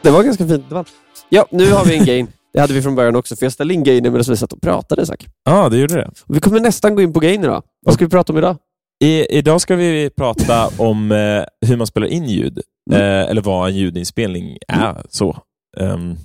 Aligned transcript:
Det 0.02 0.10
var 0.10 0.22
ganska 0.22 0.46
fint. 0.46 0.68
Det 0.68 0.74
var... 0.74 0.86
Ja, 1.28 1.46
nu 1.50 1.70
har 1.70 1.84
vi 1.84 1.96
en 1.96 2.04
game. 2.04 2.28
Det 2.56 2.60
hade 2.60 2.74
vi 2.74 2.82
från 2.82 2.94
början 2.94 3.16
också, 3.16 3.36
för 3.36 3.44
jag 3.46 3.52
ställde 3.52 3.74
in 3.74 3.84
gainen 3.84 4.12
medan 4.12 4.24
vi 4.28 4.36
satt 4.36 4.52
och 4.52 4.60
pratade. 4.60 5.04
Ja, 5.44 5.68
det 5.68 5.78
gjorde 5.78 5.94
det. 5.94 6.10
Vi 6.28 6.40
kommer 6.40 6.60
nästan 6.60 6.94
gå 6.94 7.02
in 7.02 7.12
på 7.12 7.20
gain 7.20 7.44
idag. 7.44 7.62
Vad 7.86 7.94
ska 7.94 8.04
vi 8.04 8.10
prata 8.10 8.32
om 8.32 8.38
idag? 8.38 8.56
I, 9.04 9.38
idag 9.38 9.60
ska 9.60 9.76
vi 9.76 10.10
prata 10.16 10.68
om 10.78 11.12
eh, 11.12 11.68
hur 11.68 11.76
man 11.76 11.86
spelar 11.86 12.06
in 12.06 12.24
ljud, 12.28 12.60
Mm. 12.90 13.02
eh, 13.02 13.30
eller 13.30 13.42
vad 13.42 13.68
en 13.68 13.76
ljudinspelning 13.76 14.56
är. 14.68 15.02
Så. 15.10 15.36
Ehm, 15.80 16.16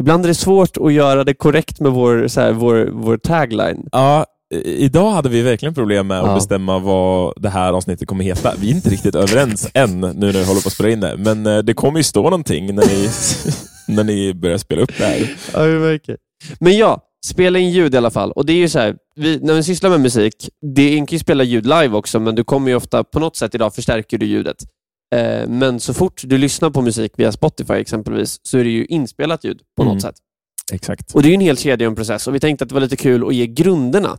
Ibland 0.00 0.24
är 0.24 0.28
det 0.28 0.34
svårt 0.34 0.76
att 0.76 0.92
göra 0.92 1.24
det 1.24 1.34
korrekt 1.34 1.80
med 1.80 1.92
vår, 1.92 2.28
så 2.28 2.40
här, 2.40 2.52
vår, 2.52 2.90
vår 2.92 3.16
tagline. 3.16 3.88
ja, 3.92 4.26
idag 4.64 5.10
hade 5.10 5.28
vi 5.28 5.42
verkligen 5.42 5.74
problem 5.74 6.06
med 6.06 6.20
att 6.20 6.26
Ja. 6.26 6.34
bestämma 6.34 6.78
vad 6.78 7.32
det 7.42 7.48
här 7.48 7.72
avsnittet 7.72 8.08
kommer 8.08 8.24
heta. 8.24 8.52
Vi 8.60 8.70
är 8.70 8.74
inte 8.74 8.90
riktigt 8.90 9.14
överens 9.14 9.70
än, 9.74 10.00
nu 10.00 10.12
när 10.12 10.32
vi 10.32 10.44
håller 10.44 10.60
på 10.62 10.66
att 10.68 10.72
spela 10.72 10.88
in 10.90 11.00
det. 11.00 11.16
Men 11.18 11.46
eh, 11.46 11.58
det 11.58 11.74
kommer 11.74 11.98
ju 11.98 12.02
stå 12.04 12.22
någonting 12.22 12.74
när 12.74 12.86
ni, 12.86 13.08
när 13.88 14.04
ni 14.04 14.34
börjar 14.34 14.58
spela 14.58 14.82
upp 14.82 14.98
det 14.98 15.04
här. 15.04 15.36
Ja, 15.52 15.62
vi 15.62 15.78
märker. 15.78 16.16
Men 16.60 16.76
ja, 16.76 17.00
spela 17.26 17.58
in 17.58 17.70
ljud 17.70 17.94
i 17.94 17.96
alla 17.96 18.10
fall. 18.10 18.32
Och 18.32 18.46
det 18.46 18.52
är 18.52 18.56
ju 18.56 18.68
så 18.68 18.78
här, 18.78 18.96
vi, 19.14 19.38
när 19.42 19.54
vi 19.54 19.62
sysslar 19.62 19.90
med 19.90 20.00
musik, 20.00 20.48
det 20.74 20.96
kan 20.96 21.06
ju 21.06 21.18
spela 21.18 21.44
ljud 21.44 21.64
live 21.66 21.88
också, 21.96 22.20
men 22.20 22.34
du 22.34 22.44
kommer 22.44 22.68
ju 22.70 22.74
ofta, 22.76 23.04
på 23.04 23.18
något 23.20 23.36
sätt 23.36 23.54
idag 23.54 23.74
förstärker 23.74 24.18
du 24.18 24.26
ljudet. 24.26 24.56
Eh, 25.14 25.48
men 25.48 25.80
så 25.80 25.94
fort 25.94 26.22
du 26.24 26.38
lyssnar 26.38 26.70
på 26.70 26.82
musik 26.82 27.12
via 27.16 27.32
Spotify 27.32 27.72
exempelvis, 27.74 28.40
så 28.42 28.58
är 28.58 28.64
det 28.64 28.70
ju 28.70 28.84
inspelat 28.84 29.44
ljud 29.44 29.60
på 29.76 29.82
Mm. 29.82 29.94
något 29.94 30.02
sätt. 30.02 30.14
Exakt. 30.72 31.14
Och 31.14 31.22
Det 31.22 31.28
är 31.28 31.30
ju 31.30 31.34
en 31.34 31.40
hel 31.40 31.56
kedja 31.58 31.86
och 31.86 31.90
en 31.90 31.96
process 31.96 32.26
och 32.26 32.34
vi 32.34 32.40
tänkte 32.40 32.62
att 32.62 32.68
det 32.68 32.74
var 32.74 32.80
lite 32.80 32.96
kul 32.96 33.26
att 33.26 33.34
ge 33.34 33.46
grunderna. 33.46 34.18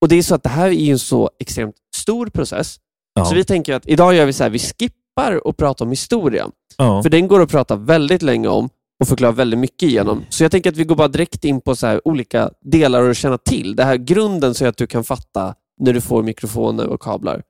Och 0.00 0.08
det 0.08 0.16
är 0.16 0.22
så 0.22 0.34
att 0.34 0.42
det 0.42 0.48
här 0.48 0.66
är 0.66 0.70
ju 0.72 0.92
en 0.92 0.98
så 0.98 1.30
extremt 1.40 1.74
stor 1.96 2.26
process, 2.26 2.76
Ja. 3.14 3.24
så 3.24 3.34
vi 3.34 3.44
tänker 3.44 3.74
att 3.74 3.88
idag 3.88 4.14
gör 4.14 4.26
vi 4.26 4.32
så 4.32 4.42
här, 4.42 4.50
vi 4.50 4.58
skippar 4.58 5.40
att 5.44 5.56
prata 5.56 5.84
om 5.84 5.90
historia. 5.90 6.48
ja. 6.76 7.02
För 7.02 7.10
den 7.10 7.28
går 7.28 7.42
att 7.42 7.50
prata 7.50 7.76
väldigt 7.76 8.22
länge 8.22 8.48
om 8.48 8.68
och 9.00 9.08
förklara 9.08 9.32
väldigt 9.32 9.60
mycket 9.60 9.82
igenom. 9.82 10.24
Så 10.28 10.44
jag 10.44 10.50
tänker 10.50 10.70
att 10.70 10.76
vi 10.76 10.84
går 10.84 10.96
bara 10.96 11.08
direkt 11.08 11.44
in 11.44 11.60
på 11.60 11.76
så 11.76 12.00
olika 12.04 12.50
delar 12.64 13.10
att 13.10 13.16
känna 13.16 13.38
till. 13.38 13.76
Det 13.76 13.84
här 13.84 13.96
grunden 13.96 14.54
så 14.54 14.66
att 14.66 14.76
du 14.76 14.86
kan 14.86 15.04
fatta 15.04 15.54
när 15.80 15.92
du 15.92 16.00
får 16.00 16.22
mikrofoner 16.22 16.86
och 16.86 17.02
kablar 17.02 17.42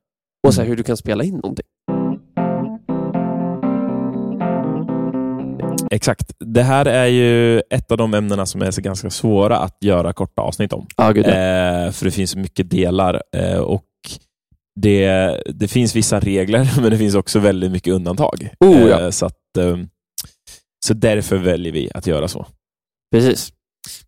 och 0.47 0.53
så 0.53 0.61
Mm. 0.61 0.69
hur 0.69 0.77
du 0.77 0.83
kan 0.83 0.97
spela 0.97 1.23
in 1.23 1.33
någonting. 1.35 1.65
Exakt. 5.91 6.31
Det 6.39 6.63
här 6.63 6.85
är 6.85 7.05
ju 7.05 7.59
ett 7.69 7.91
av 7.91 7.97
de 7.97 8.13
ämnena 8.13 8.45
som 8.45 8.61
är 8.61 8.71
så 8.71 8.81
ganska 8.81 9.09
svåra 9.09 9.57
att 9.57 9.77
göra 9.81 10.13
korta 10.13 10.41
avsnitt 10.41 10.73
om. 10.73 10.87
Ja, 10.97 11.11
gud, 11.11 11.25
ja. 11.27 11.31
Eh, 11.31 11.91
för 11.91 12.05
det 12.05 12.11
finns 12.11 12.35
mycket 12.35 12.69
delar 12.69 13.21
eh, 13.35 13.57
och 13.57 13.83
det, 14.81 15.07
det 15.53 15.67
finns 15.67 15.95
vissa 15.95 16.19
regler, 16.19 16.69
men 16.81 16.91
det 16.91 16.97
finns 16.97 17.15
också 17.15 17.39
väldigt 17.39 17.71
mycket 17.71 17.93
undantag. 17.93 18.49
Oh, 18.59 18.89
ja. 18.89 19.01
Eh, 19.01 19.09
så, 19.09 19.25
att, 19.25 19.57
eh, 19.57 19.77
så 20.87 20.93
därför 20.93 21.37
väljer 21.37 21.71
vi 21.73 21.89
att 21.93 22.07
göra 22.07 22.27
så. 22.27 22.45
Precis. 23.11 23.53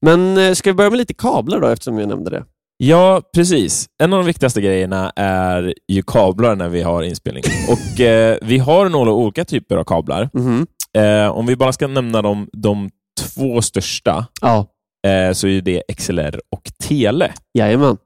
Men 0.01 0.37
eh, 0.37 0.53
ska 0.53 0.69
vi 0.69 0.73
börja 0.73 0.89
med 0.89 0.97
lite 0.97 1.13
kablar 1.13 1.59
då, 1.59 1.67
eftersom 1.67 1.99
jag 1.99 2.09
nämnde 2.09 2.29
det? 2.29 2.45
Ja, 2.77 3.21
precis. 3.35 3.87
En 4.03 4.13
av 4.13 4.19
de 4.19 4.25
viktigaste 4.25 4.61
grejerna 4.61 5.11
är 5.15 5.73
ju 5.87 6.01
kablar 6.03 6.55
när 6.55 6.69
vi 6.69 6.81
har 6.81 7.03
inspelning. 7.03 7.43
Och 7.69 7.99
eh, 8.01 8.37
Vi 8.41 8.57
har 8.57 8.89
några 8.89 9.11
olika 9.11 9.45
typer 9.45 9.77
av 9.77 9.83
kablar. 9.83 10.29
Mhm. 10.33 10.67
Eh, 10.97 11.27
om 11.27 11.45
vi 11.45 11.55
bara 11.55 11.71
ska 11.71 11.87
nämna 11.87 12.21
de, 12.21 12.49
de 12.53 12.89
två 13.21 13.61
största, 13.61 14.27
Ja, 14.41 14.65
eh, 15.07 15.33
så 15.33 15.47
är 15.47 15.61
det 15.61 15.83
XLR 15.97 16.41
och 16.51 16.71
Tele. 16.83 17.33
jajamän. 17.57 17.97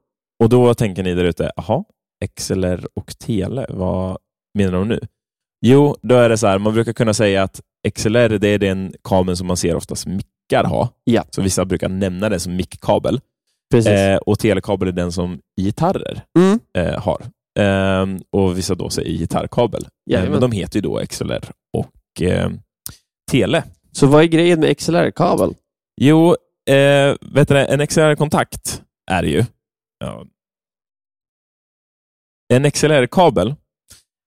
Och 0.42 0.48
då 0.48 0.74
tänker 0.74 1.02
ni 1.02 1.14
där 1.14 1.24
ute, 1.24 1.52
jaha, 1.56 1.84
XLR 2.36 2.86
och 2.96 3.18
Tele, 3.18 3.66
vad 3.68 4.18
menar 4.58 4.72
de 4.78 4.88
nu? 4.88 5.00
Jo, 5.66 5.96
då 6.02 6.14
är 6.14 6.28
det 6.28 6.38
så 6.38 6.46
här, 6.46 6.58
man 6.58 6.74
brukar 6.74 6.92
kunna 6.92 7.14
säga 7.14 7.42
att 7.42 7.60
XLR 7.94 8.28
det 8.38 8.48
är 8.48 8.58
den 8.58 8.94
kabeln 9.04 9.36
som 9.36 9.46
man 9.46 9.56
ser 9.56 9.76
oftast 9.76 10.06
mickar 10.06 10.64
ha. 10.64 10.88
Ja. 11.04 11.24
Så 11.30 11.42
vissa 11.42 11.64
brukar 11.64 11.88
nämna 11.88 12.28
det 12.28 12.40
som 12.40 12.56
mickkabel. 12.56 13.20
Precis. 13.70 13.90
Eh, 13.92 14.16
och 14.16 14.38
telekabel 14.38 14.88
är 14.88 14.92
den 14.92 15.12
som 15.12 15.40
gitarrer 15.60 16.22
Mm. 16.38 16.58
eh, 16.78 17.00
har. 17.02 17.22
Ehm, 17.58 18.20
och 18.32 18.58
vissa 18.58 18.74
då 18.74 18.90
säger 18.90 19.10
gitarrkabel. 19.18 19.82
Eh, 19.84 19.88
Jajamän. 20.12 20.32
men 20.32 20.40
de 20.40 20.52
heter 20.52 20.76
ju 20.76 20.80
då 20.80 21.06
XLR 21.06 21.44
och 21.76 22.22
eh, 22.22 22.50
Tele. 23.30 23.64
Så 23.92 24.06
vad 24.06 24.22
är 24.22 24.26
grejen 24.26 24.60
med 24.60 24.78
XLR-kabel? 24.78 25.54
Jo, 26.00 26.28
eh, 26.70 27.14
vet 27.20 27.48
du, 27.48 27.58
en 27.58 27.86
XLR-kontakt 27.86 28.82
är 29.10 29.22
det 29.22 29.28
ju. 29.28 29.44
Ja. 29.98 30.26
En 32.54 32.70
XLR-kabel, 32.70 33.54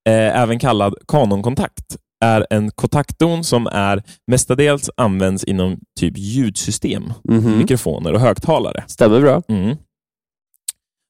eh, 0.08 0.42
även 0.42 0.60
kallad 0.60 0.96
kanonkontakt, 1.08 1.98
är 2.26 2.48
en 2.50 2.72
kontaktdon 2.72 3.44
som 3.44 3.68
är 3.68 4.04
mestadels 4.32 4.90
används 4.98 5.44
inom 5.44 5.80
typ 6.00 6.14
ljudsystem, 6.18 7.14
Mhm. 7.24 7.58
mikrofoner 7.58 8.14
och 8.14 8.20
högtalare. 8.20 8.84
Stämmer 8.88 9.22
bra. 9.22 9.42
Mm. 9.48 9.76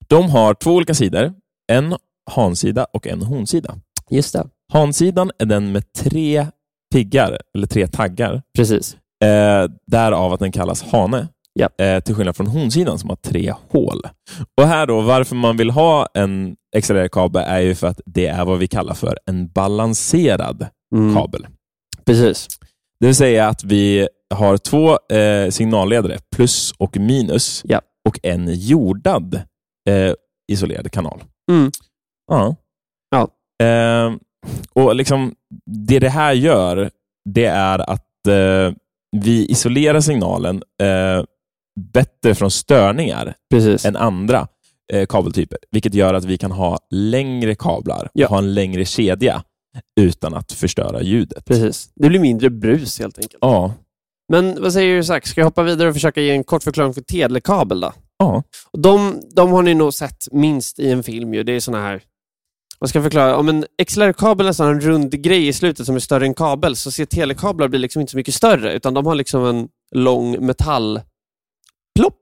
De 0.07 0.29
har 0.29 0.53
två 0.53 0.71
olika 0.75 0.93
sidor, 0.93 1.33
en 1.71 1.95
hansida 2.31 2.85
och 2.93 3.07
en 3.07 3.21
honsida. 3.21 3.75
Just 4.09 4.33
det. 4.33 4.47
Hansidan 4.73 5.31
är 5.39 5.45
den 5.45 5.71
med 5.71 5.93
tre 5.93 6.47
piggar, 6.93 7.37
eller 7.55 7.67
tre 7.67 7.87
taggar, 7.87 8.41
Precis. 8.57 8.97
Eh, 9.23 9.69
därav 9.87 10.33
att 10.33 10.39
den 10.39 10.51
kallas 10.51 10.83
hane. 10.83 11.27
Ja. 11.59 11.85
Eh, 11.85 11.99
till 11.99 12.15
skillnad 12.15 12.35
från 12.35 12.47
honsidan 12.47 12.99
som 12.99 13.09
har 13.09 13.15
tre 13.15 13.53
hål. 13.71 14.01
Och 14.61 14.67
här 14.67 14.85
då, 14.87 15.01
varför 15.01 15.35
man 15.35 15.57
vill 15.57 15.69
ha 15.69 16.07
en 16.13 16.55
XLR-kabel 16.81 17.43
är 17.47 17.59
ju 17.59 17.75
för 17.75 17.87
att 17.87 18.01
det 18.05 18.27
är 18.27 18.45
vad 18.45 18.59
vi 18.59 18.67
kallar 18.67 18.93
för 18.93 19.17
en 19.25 19.47
balanserad 19.47 20.67
Mm. 20.95 21.15
kabel. 21.15 21.47
Precis. 22.05 22.47
Det 22.99 23.05
vill 23.05 23.15
säga 23.15 23.47
att 23.47 23.63
vi 23.63 24.07
har 24.35 24.57
två 24.57 24.97
eh, 25.15 25.49
signalledare, 25.49 26.17
plus 26.35 26.71
och 26.77 26.97
minus, 26.97 27.61
Ja. 27.65 27.81
och 28.09 28.19
en 28.23 28.47
jordad 28.53 29.35
eh, 29.89 30.13
isolerad 30.51 30.91
kanal. 30.91 31.23
Mm. 31.51 31.71
Ja. 32.31 32.55
Ja. 33.09 33.27
Eh, 33.65 34.13
och 34.73 34.95
liksom 34.95 35.35
Det 35.87 35.99
det 35.99 36.09
här 36.09 36.33
gör, 36.33 36.89
det 37.29 37.45
är 37.45 37.89
att 37.89 38.27
eh, 38.27 38.73
vi 39.17 39.45
isolerar 39.45 40.01
signalen 40.01 40.63
eh, 40.81 41.23
bättre 41.77 42.35
från 42.35 42.51
störningar 42.51 43.33
Precis. 43.51 43.85
än 43.85 43.95
andra 43.95 44.47
eh, 44.93 45.05
kabeltyper, 45.05 45.57
vilket 45.71 45.93
gör 45.93 46.13
att 46.13 46.25
vi 46.25 46.37
kan 46.37 46.51
ha 46.51 46.77
längre 46.91 47.55
kablar 47.55 48.09
Ja. 48.13 48.25
och 48.25 48.29
ha 48.29 48.37
en 48.37 48.53
längre 48.53 48.85
kedja 48.85 49.43
utan 49.99 50.33
att 50.33 50.51
förstöra 50.51 51.01
ljudet. 51.01 51.45
Precis. 51.45 51.89
Det 51.95 52.09
blir 52.09 52.19
mindre 52.19 52.49
brus 52.49 52.99
helt 52.99 53.17
enkelt. 53.17 53.37
Ja. 53.41 53.73
Men 54.33 54.61
vad 54.61 54.73
säger 54.73 54.95
du 54.95 55.03
Zack, 55.03 55.27
ska 55.27 55.41
jag 55.41 55.45
hoppa 55.45 55.63
vidare 55.63 55.87
och 55.87 55.93
försöka 55.93 56.21
ge 56.21 56.31
en 56.31 56.43
kort 56.43 56.63
förklaring 56.63 56.93
för 56.93 57.01
telekabel 57.01 57.79
då? 57.79 57.93
ja. 58.17 58.43
De, 58.73 59.21
de 59.35 59.51
har 59.51 59.63
ni 59.63 59.73
nog 59.73 59.93
sett 59.93 60.27
minst 60.31 60.79
i 60.79 60.91
en 60.91 61.03
film 61.03 61.33
ju. 61.33 61.43
Det 61.43 61.51
är 61.51 61.59
såna 61.59 61.81
här, 61.81 62.01
vad 62.79 62.89
ska 62.89 62.97
jag 62.99 63.03
förklara? 63.03 63.37
Om 63.37 63.49
en 63.49 63.65
XLR-kabel 63.87 64.45
har 64.45 64.71
en 64.71 64.81
rund 64.81 65.11
grej 65.23 65.47
i 65.47 65.53
slutet 65.53 65.85
som 65.85 65.95
är 65.95 65.99
större 65.99 66.25
än 66.25 66.33
kabel, 66.33 66.75
så 66.75 66.91
ser 66.91 67.05
telekablar 67.05 67.67
bli 67.67 67.79
liksom 67.79 67.99
inte 68.01 68.11
så 68.11 68.17
mycket 68.17 68.33
större, 68.33 68.73
utan 68.73 68.93
de 68.93 69.05
har 69.05 69.15
liksom 69.15 69.45
en 69.45 69.67
lång 69.95 70.45
metallplopp, 71.97 72.21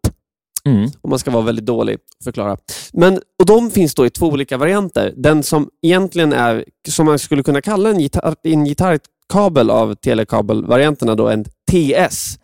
Mm. 0.68 0.90
om 1.02 1.10
man 1.10 1.20
ska 1.20 1.32
vara 1.32 1.44
väldigt 1.44 1.66
dålig 1.66 1.94
att 1.94 2.24
förklara. 2.24 2.58
Men, 2.94 3.14
och 3.40 3.46
de 3.46 3.72
finns 3.72 3.96
då 3.96 4.06
i 4.06 4.10
två 4.10 4.28
olika 4.28 4.58
varianter. 4.58 5.14
Den 5.18 5.44
som 5.44 5.70
egentligen 5.82 6.34
är, 6.34 6.66
som 6.90 7.06
man 7.06 7.20
skulle 7.20 7.44
kunna 7.44 7.62
kalla 7.62 7.90
en, 7.90 8.00
gitarr, 8.00 8.36
en 8.44 8.66
gitarrkabel 8.66 9.70
av 9.70 9.96
telekabelvarianterna, 9.96 11.16
då 11.16 11.28
en 11.30 11.46
TS. 11.72 12.40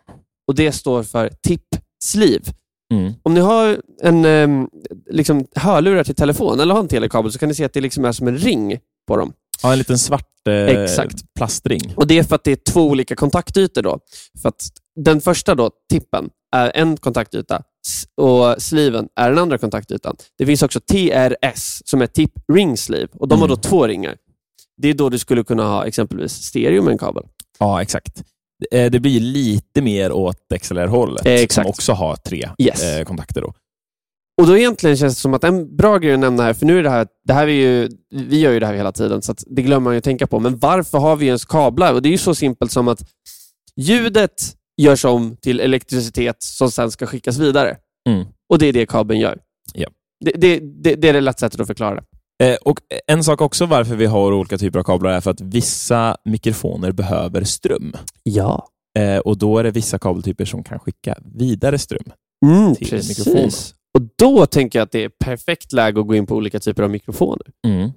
Och 0.48 0.54
det 0.54 0.72
står 0.72 1.02
för 1.02 1.30
tip 1.42 1.62
sleeve. 2.04 2.44
Mm. 2.94 3.12
Om 3.22 3.34
ni 3.34 3.40
har 3.40 3.80
en 4.02 4.24
um, 4.24 4.68
liksom, 5.10 5.46
hörlurar 5.54 6.04
till 6.04 6.14
telefon 6.14 6.60
eller 6.60 6.74
har 6.74 6.80
en 6.80 6.88
telekabel 6.88 7.32
så 7.32 7.38
kan 7.38 7.48
ni 7.48 7.54
se 7.54 7.64
att 7.64 7.72
det 7.72 7.80
liksom 7.80 8.04
är 8.04 8.12
som 8.12 8.28
en 8.28 8.38
ring 8.38 8.78
på 9.08 9.16
dem. 9.16 9.32
Ja, 9.62 9.72
en 9.72 9.78
liten 9.78 9.98
svart 9.98 10.28
eh, 10.48 10.54
Exakt. 10.54 11.34
plastring. 11.38 11.80
Och 11.96 12.06
Det 12.06 12.18
är 12.18 12.22
för 12.22 12.34
att 12.34 12.44
det 12.44 12.52
är 12.52 12.72
två 12.72 12.82
olika 12.88 13.16
kontaktytor. 13.16 13.82
Då. 13.82 13.98
För 14.42 14.48
att 14.48 14.62
den 14.96 15.20
första, 15.20 15.54
då, 15.54 15.70
tippen, 15.92 16.30
är 16.52 16.72
en 16.74 16.96
kontaktyta 16.96 17.62
och 18.16 18.62
sliven 18.62 19.08
är 19.16 19.28
den 19.30 19.38
andra 19.38 19.58
kontaktytan. 19.58 20.16
Det 20.38 20.46
finns 20.46 20.62
också 20.62 20.80
TRS 20.80 21.82
som 21.84 22.02
är 22.02 22.06
tip 22.06 22.30
ring 22.52 22.76
sleeve 22.76 23.08
och 23.12 23.28
de 23.28 23.40
har 23.40 23.48
då 23.48 23.54
Mm. 23.54 23.60
två 23.62 23.86
ringar. 23.86 24.16
Det 24.76 24.88
är 24.88 24.94
då 24.94 25.08
du 25.08 25.18
skulle 25.18 25.44
kunna 25.44 25.64
ha 25.64 25.86
exempelvis 25.86 26.32
stereo 26.32 26.82
med 26.82 26.92
en 26.92 26.98
kabel. 26.98 27.24
Ja, 27.58 27.82
exakt. 27.82 28.22
eh, 28.70 28.90
det 28.90 29.00
blir 29.00 29.20
lite 29.20 29.82
mer 29.82 30.12
åt 30.12 30.36
XLR-hållet, 30.60 31.26
Eh, 31.26 31.46
som 31.48 31.66
också 31.66 31.92
har 31.92 32.16
tre 32.16 32.48
Yes. 32.58 32.82
eh, 32.82 33.04
kontakter. 33.04 33.40
Då. 33.40 33.52
Och 34.40 34.46
då 34.46 34.56
egentligen 34.58 34.96
känns 34.96 35.14
det 35.14 35.20
som 35.20 35.34
att 35.34 35.44
en 35.44 35.76
bra 35.76 35.98
grej 35.98 36.12
att 36.14 36.18
nämna 36.20 36.42
här, 36.42 36.54
för 36.54 36.66
nu 36.66 36.78
är 36.78 36.82
det 36.82 36.90
här, 36.90 37.06
det 37.24 37.32
här 37.32 37.46
är 37.48 37.52
ju, 37.52 37.88
vi 38.10 38.40
gör 38.40 38.52
ju 38.52 38.60
det 38.60 38.66
här 38.66 38.74
hela 38.74 38.92
tiden, 38.92 39.22
så 39.22 39.34
det 39.46 39.62
glömmer 39.62 39.84
man 39.84 39.94
ju 39.94 39.98
att 39.98 40.04
tänka 40.04 40.26
på. 40.26 40.38
Men 40.40 40.58
varför 40.58 40.98
har 40.98 41.16
vi 41.16 41.26
ens 41.26 41.44
kablar? 41.44 41.92
Och 41.94 42.02
Det 42.02 42.08
är 42.08 42.10
ju 42.10 42.18
så 42.18 42.34
simpelt 42.34 42.72
som 42.72 42.88
att 42.88 43.02
ljudet 43.76 44.42
görs 44.82 45.04
om 45.04 45.36
till 45.36 45.60
elektricitet 45.60 46.36
som 46.42 46.70
sen 46.70 46.90
ska 46.90 47.06
skickas 47.06 47.38
vidare. 47.38 47.76
Mm. 48.08 48.26
Och 48.48 48.58
det 48.58 48.66
är 48.66 48.72
det 48.72 48.86
kabeln 48.86 49.20
gör. 49.20 49.38
Ja. 49.74 49.88
Det, 50.24 50.32
det, 50.36 50.58
det, 50.58 50.94
det 50.94 51.08
är 51.08 51.12
det 51.12 51.20
lätt 51.20 51.38
sättet 51.38 51.60
att 51.60 51.66
förklara 51.66 51.94
det. 51.94 52.04
Eh, 52.44 52.56
och 52.56 52.78
En 53.06 53.24
sak 53.24 53.40
också 53.40 53.66
varför 53.66 53.96
vi 53.96 54.06
har 54.06 54.32
olika 54.32 54.58
typer 54.58 54.78
av 54.78 54.84
kablar 54.84 55.12
är 55.12 55.20
för 55.20 55.30
att 55.30 55.40
vissa 55.40 56.16
mikrofoner 56.24 56.92
behöver 56.92 57.44
ström. 57.44 57.92
Ja. 58.22 58.68
Eh, 58.98 59.18
och 59.18 59.38
Då 59.38 59.58
är 59.58 59.64
det 59.64 59.70
vissa 59.70 59.98
kabeltyper 59.98 60.44
som 60.44 60.64
kan 60.64 60.78
skicka 60.78 61.18
vidare 61.34 61.78
ström. 61.78 62.04
Mm, 62.46 62.74
Till 62.74 62.90
precis. 62.90 63.18
mikrofonen. 63.18 63.50
Och 63.98 64.08
då 64.18 64.46
tänker 64.46 64.78
jag 64.78 64.86
att 64.86 64.92
det 64.92 65.04
är 65.04 65.10
perfekt 65.24 65.72
läge 65.72 66.00
att 66.00 66.06
gå 66.06 66.14
in 66.14 66.26
på 66.26 66.34
olika 66.36 66.60
typer 66.60 66.82
av 66.82 66.90
mikrofoner. 66.90 67.46
Mm. 67.66 67.90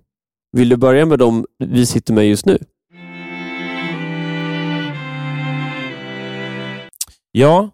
Vill 0.58 0.70
du 0.70 0.78
börja 0.78 1.06
med 1.06 1.20
de 1.20 1.46
vi 1.60 1.86
sitter 1.86 2.14
med 2.14 2.28
just 2.28 2.46
nu? 2.46 2.58
Ja, 7.38 7.70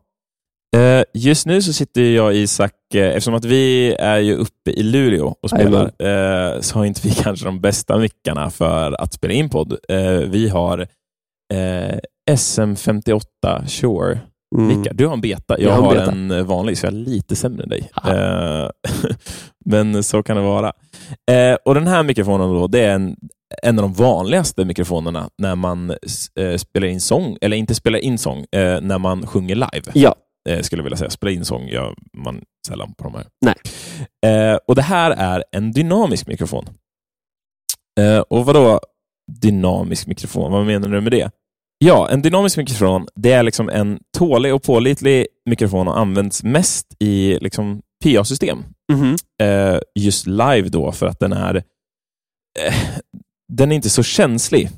eh, 0.75 1.04
just 1.13 1.46
nu 1.46 1.62
så 1.62 1.74
sitter 1.74 2.02
jag 2.02 2.25
och 2.25 2.34
Isak, 2.34 2.74
eh, 2.94 3.08
eftersom 3.08 3.34
att 3.34 3.46
vi 3.46 3.96
är 4.00 4.18
ju 4.18 4.36
uppe 4.36 4.72
i 4.72 4.84
Luleå 4.84 5.36
och 5.42 5.50
spelar, 5.50 5.84
eh, 5.84 6.60
så 6.62 6.78
har 6.78 6.86
inte 6.86 7.08
vi 7.08 7.13
kanske 7.24 7.46
de 7.46 7.62
bästa 7.62 7.98
mickarna 7.98 8.50
för 8.50 9.02
att 9.02 9.13
spela 9.13 9.34
in 9.34 9.50
podd. 9.50 9.78
Vi 10.28 10.50
har 10.50 10.80
eh, 11.54 11.98
SM58 12.31 13.68
Shure 13.68 14.19
Mm. 14.58 14.84
Du 14.92 15.06
har 15.06 15.13
en 15.13 15.22
beta, 15.22 15.60
jag, 15.60 15.72
Jag 15.72 15.81
har 15.81 15.96
beta. 15.96 16.12
en 16.12 16.46
vanlig, 16.46 16.78
så 16.78 16.86
jag 16.86 16.94
är 16.94 16.98
lite 16.98 17.36
sämre 17.36 17.64
än 17.64 17.69
dig. 17.69 17.90
Ah. 17.94 18.69
Men 19.66 20.04
så 20.04 20.24
kan 20.24 20.38
det 20.38 20.44
vara. 20.44 20.74
Och 21.66 21.75
Den 21.75 21.88
här 21.88 22.04
mikrofonen 22.04 22.50
då, 22.50 22.68
det 22.68 22.80
är 22.80 22.94
en, 22.96 23.16
en 23.63 23.80
av 23.80 23.83
de 23.83 23.94
vanligaste 23.94 24.65
mikrofonerna 24.65 25.30
när 25.38 25.56
man 25.56 25.89
eh, 26.39 26.57
spelar 26.57 26.88
in 26.88 27.01
sång, 27.01 27.38
eller 27.42 27.57
inte 27.57 27.75
spelar 27.75 28.00
in 28.00 28.18
sång, 28.18 28.45
eh, 28.51 28.81
när 28.81 28.98
man 28.98 29.27
sjunger 29.27 29.56
live. 29.56 29.92
Ja. 29.94 30.15
Eh, 30.50 30.62
skulle 30.62 30.80
jag 30.80 30.83
vilja 30.83 30.98
säga. 30.98 31.09
Spela 31.09 31.31
in 31.31 31.45
sång 31.45 31.68
gör 31.68 31.95
man 32.18 32.42
sällan 32.68 32.94
på 32.94 33.03
de 33.03 33.13
här. 33.13 33.25
Nej. 33.45 33.56
Eh, 34.25 34.57
och 34.68 34.75
Det 34.75 34.81
här 34.81 35.12
är 35.12 35.44
en 35.51 35.71
dynamisk 35.71 36.27
mikrofon. 36.27 36.65
Eh, 38.00 38.19
och 38.19 38.45
vad 38.45 38.56
då 38.56 38.80
dynamisk 39.42 40.07
mikrofon? 40.07 40.51
Vad 40.51 40.65
menar 40.65 40.89
du 40.89 41.01
med 41.01 41.12
det? 41.12 41.31
Ja, 41.77 42.09
en 42.09 42.21
dynamisk 42.21 42.57
mikrofon 42.57 43.07
det 43.15 43.31
är 43.31 43.44
liksom 43.44 43.69
en 43.69 44.00
tålig 44.18 44.54
och 44.54 44.63
pålitlig 44.63 45.27
mikrofon 45.50 45.88
och 45.88 46.00
används 46.00 46.44
mest 46.44 46.88
i 47.00 47.38
liksom 47.42 47.81
PA-system. 48.04 48.63
Mhm. 48.94 49.15
Eh, 49.42 49.80
just 50.00 50.27
live 50.27 50.69
då, 50.69 50.92
för 50.92 51.06
att 51.07 51.19
den 51.19 51.33
är 51.33 51.63
den 53.51 53.71
är 53.71 53.75
inte 53.75 53.89
så 53.89 54.03
känslig. 54.03 54.69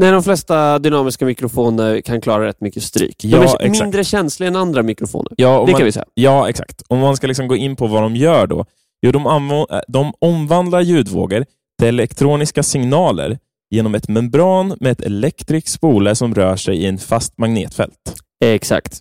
Nej, 0.00 0.12
de 0.12 0.22
flesta 0.22 0.78
dynamiska 0.78 1.24
mikrofoner 1.24 2.00
kan 2.00 2.20
klara 2.20 2.46
rätt 2.46 2.60
mycket 2.60 2.82
stryk. 2.82 3.16
De 3.22 3.28
Ja, 3.28 3.38
är 3.38 3.44
exakt. 3.44 3.82
mindre 3.82 4.04
känsliga 4.04 4.48
än 4.48 4.56
andra 4.56 4.82
mikrofoner. 4.82 5.32
Ja, 5.36 5.50
Det 5.66 5.72
man, 5.72 5.78
kan 5.78 5.84
vi 5.84 5.92
säga. 5.92 6.04
Ja, 6.14 6.48
exakt. 6.48 6.82
Om 6.88 6.98
man 6.98 7.16
ska 7.16 7.26
liksom 7.26 7.48
gå 7.48 7.56
in 7.56 7.76
på 7.76 7.86
vad 7.86 8.02
de 8.02 8.16
gör 8.16 8.46
då. 8.46 8.64
Jo, 9.06 9.12
de, 9.12 9.26
äh, 9.26 9.80
de 9.88 10.12
omvandlar 10.18 10.80
ljudvågor 10.80 11.44
till 11.78 11.88
elektroniska 11.88 12.62
signaler 12.62 13.38
genom 13.70 13.94
ett 13.94 14.08
membran 14.08 14.76
med 14.80 14.92
ett 14.92 15.00
elektriskt 15.00 15.68
spole 15.70 16.14
som 16.14 16.34
rör 16.34 16.56
sig 16.56 16.76
i 16.76 16.86
en 16.86 16.98
fast 16.98 17.38
magnetfält. 17.38 18.14
Exakt. 18.44 19.00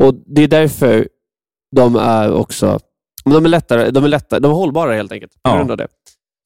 Och 0.00 0.14
Det 0.26 0.42
är 0.42 0.48
därför 0.48 1.08
de 1.76 1.96
är 1.96 2.32
också 2.32 2.78
de 3.24 3.44
är 3.44 3.48
lättare, 3.48 3.90
de 3.90 4.04
är 4.04 4.08
lättare, 4.08 4.40
de 4.40 4.50
är 4.50 4.54
hållbara 4.54 4.94
helt 4.94 5.12
enkelt. 5.12 5.32
På 5.32 5.38
Ja. 5.50 5.56
grund 5.56 5.70
av 5.70 5.76
det. 5.76 5.88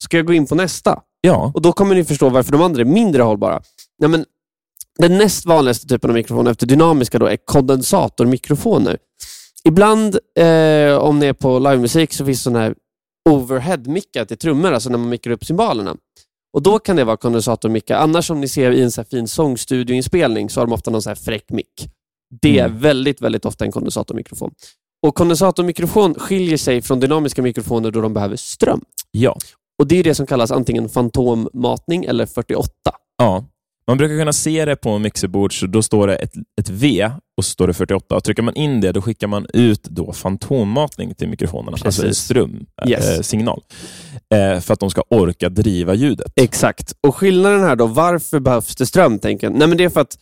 Ska 0.03 0.17
jag 0.17 0.25
gå 0.25 0.33
in 0.33 0.47
på 0.47 0.55
nästa? 0.55 0.99
Ja, 1.21 1.51
Och 1.55 1.61
Då 1.61 1.71
kommer 1.73 1.95
ni 1.95 2.03
förstå 2.05 2.29
varför 2.29 2.51
de 2.51 2.61
andra 2.61 2.81
är 2.81 2.85
mindre 2.85 3.21
hållbara. 3.23 3.61
Nej, 3.99 4.09
men 4.09 4.25
den 4.99 5.17
näst 5.17 5.45
vanligaste 5.45 5.87
typen 5.87 6.09
av 6.09 6.13
mikrofon 6.13 6.47
efter 6.47 6.67
dynamiska 6.67 7.19
då 7.19 7.25
är 7.25 7.37
kondensatormikrofoner. 7.45 8.97
Ibland, 9.63 10.15
eh, 10.39 10.97
om 10.97 11.19
ni 11.19 11.25
är 11.25 11.33
på 11.33 11.59
livemusik, 11.59 12.13
så 12.13 12.25
finns 12.25 12.41
sådana 12.43 12.59
här 12.59 12.75
overhead-mickar 13.29 14.25
till 14.25 14.37
trummor, 14.37 14.71
alltså 14.71 14.89
när 14.89 14.97
man 14.97 15.09
mickar 15.09 15.31
upp 15.31 15.45
cymbalerna. 15.45 15.95
Och 16.53 16.61
Då 16.61 16.79
kan 16.79 16.95
det 16.95 17.03
vara 17.03 17.17
kondensatormickar. 17.17 17.97
Annars 17.97 18.27
som 18.27 18.41
ni 18.41 18.47
ser 18.47 18.71
i 18.71 18.81
en 18.81 18.91
så 18.91 19.03
fin 19.03 19.27
sångstudioinspelning 19.27 20.49
så 20.49 20.61
har 20.61 20.67
de 20.67 20.73
ofta 20.73 20.91
någon 20.91 21.01
så 21.01 21.09
här 21.09 21.15
fräck 21.15 21.49
mick. 21.51 21.89
Det 22.41 22.59
är 22.59 22.65
Mm. 22.65 22.79
väldigt, 22.79 23.21
väldigt 23.21 23.45
ofta 23.45 23.65
en 23.65 23.71
kondensatormikrofon. 23.71 24.51
Och 25.07 25.15
Kondensatormikrofon 25.15 26.13
skiljer 26.15 26.57
sig 26.57 26.81
från 26.81 26.99
dynamiska 26.99 27.41
mikrofoner 27.41 27.91
då 27.91 28.01
de 28.01 28.13
behöver 28.13 28.35
ström. 28.35 28.81
ja, 29.11 29.37
Och 29.81 29.87
Det 29.87 29.99
är 29.99 30.03
det 30.03 30.15
som 30.15 30.25
kallas 30.25 30.51
antingen 30.51 30.89
fantommatning 30.89 32.05
eller 32.05 32.25
48. 32.25 32.69
ja. 33.17 33.45
Man 33.87 33.97
brukar 33.97 34.17
kunna 34.17 34.33
se 34.33 34.65
det 34.65 34.75
på 34.75 34.89
en 34.89 35.01
mixerbord, 35.01 35.59
så 35.59 35.67
då 35.67 35.81
står 35.81 36.07
det 36.07 36.15
ett, 36.15 36.33
ett 36.61 36.69
V 36.69 37.11
och 37.37 37.45
så 37.45 37.51
står 37.51 37.67
det 37.67 37.73
48. 37.73 38.15
Och 38.15 38.23
trycker 38.23 38.43
man 38.43 38.55
in 38.55 38.81
det, 38.81 38.91
då 38.91 39.01
skickar 39.01 39.27
man 39.27 39.47
ut 39.53 39.83
då 39.83 40.13
fantommatning 40.13 41.15
till 41.15 41.29
mikrofonerna, 41.29 41.77
alltså 41.85 42.01
en 42.01 42.07
Precis. 42.07 42.23
strömsignal. 42.23 43.61
Yes. 43.69 44.33
Eh, 44.33 44.51
eh, 44.51 44.59
för 44.59 44.73
att 44.73 44.79
de 44.79 44.89
ska 44.89 45.03
orka 45.09 45.49
driva 45.49 45.93
ljudet. 45.93 46.31
Exakt. 46.35 46.93
Och 47.07 47.15
skillnaden 47.15 47.63
här 47.63 47.75
då, 47.75 47.87
varför 47.87 48.39
behövs 48.39 48.75
det 48.75 48.85
ström? 48.85 49.19
Tänker 49.19 49.47
jag? 49.47 49.57
Nej, 49.57 49.67
men 49.67 49.77
det 49.77 49.83
är 49.83 49.89
för 49.89 50.01
att 50.01 50.17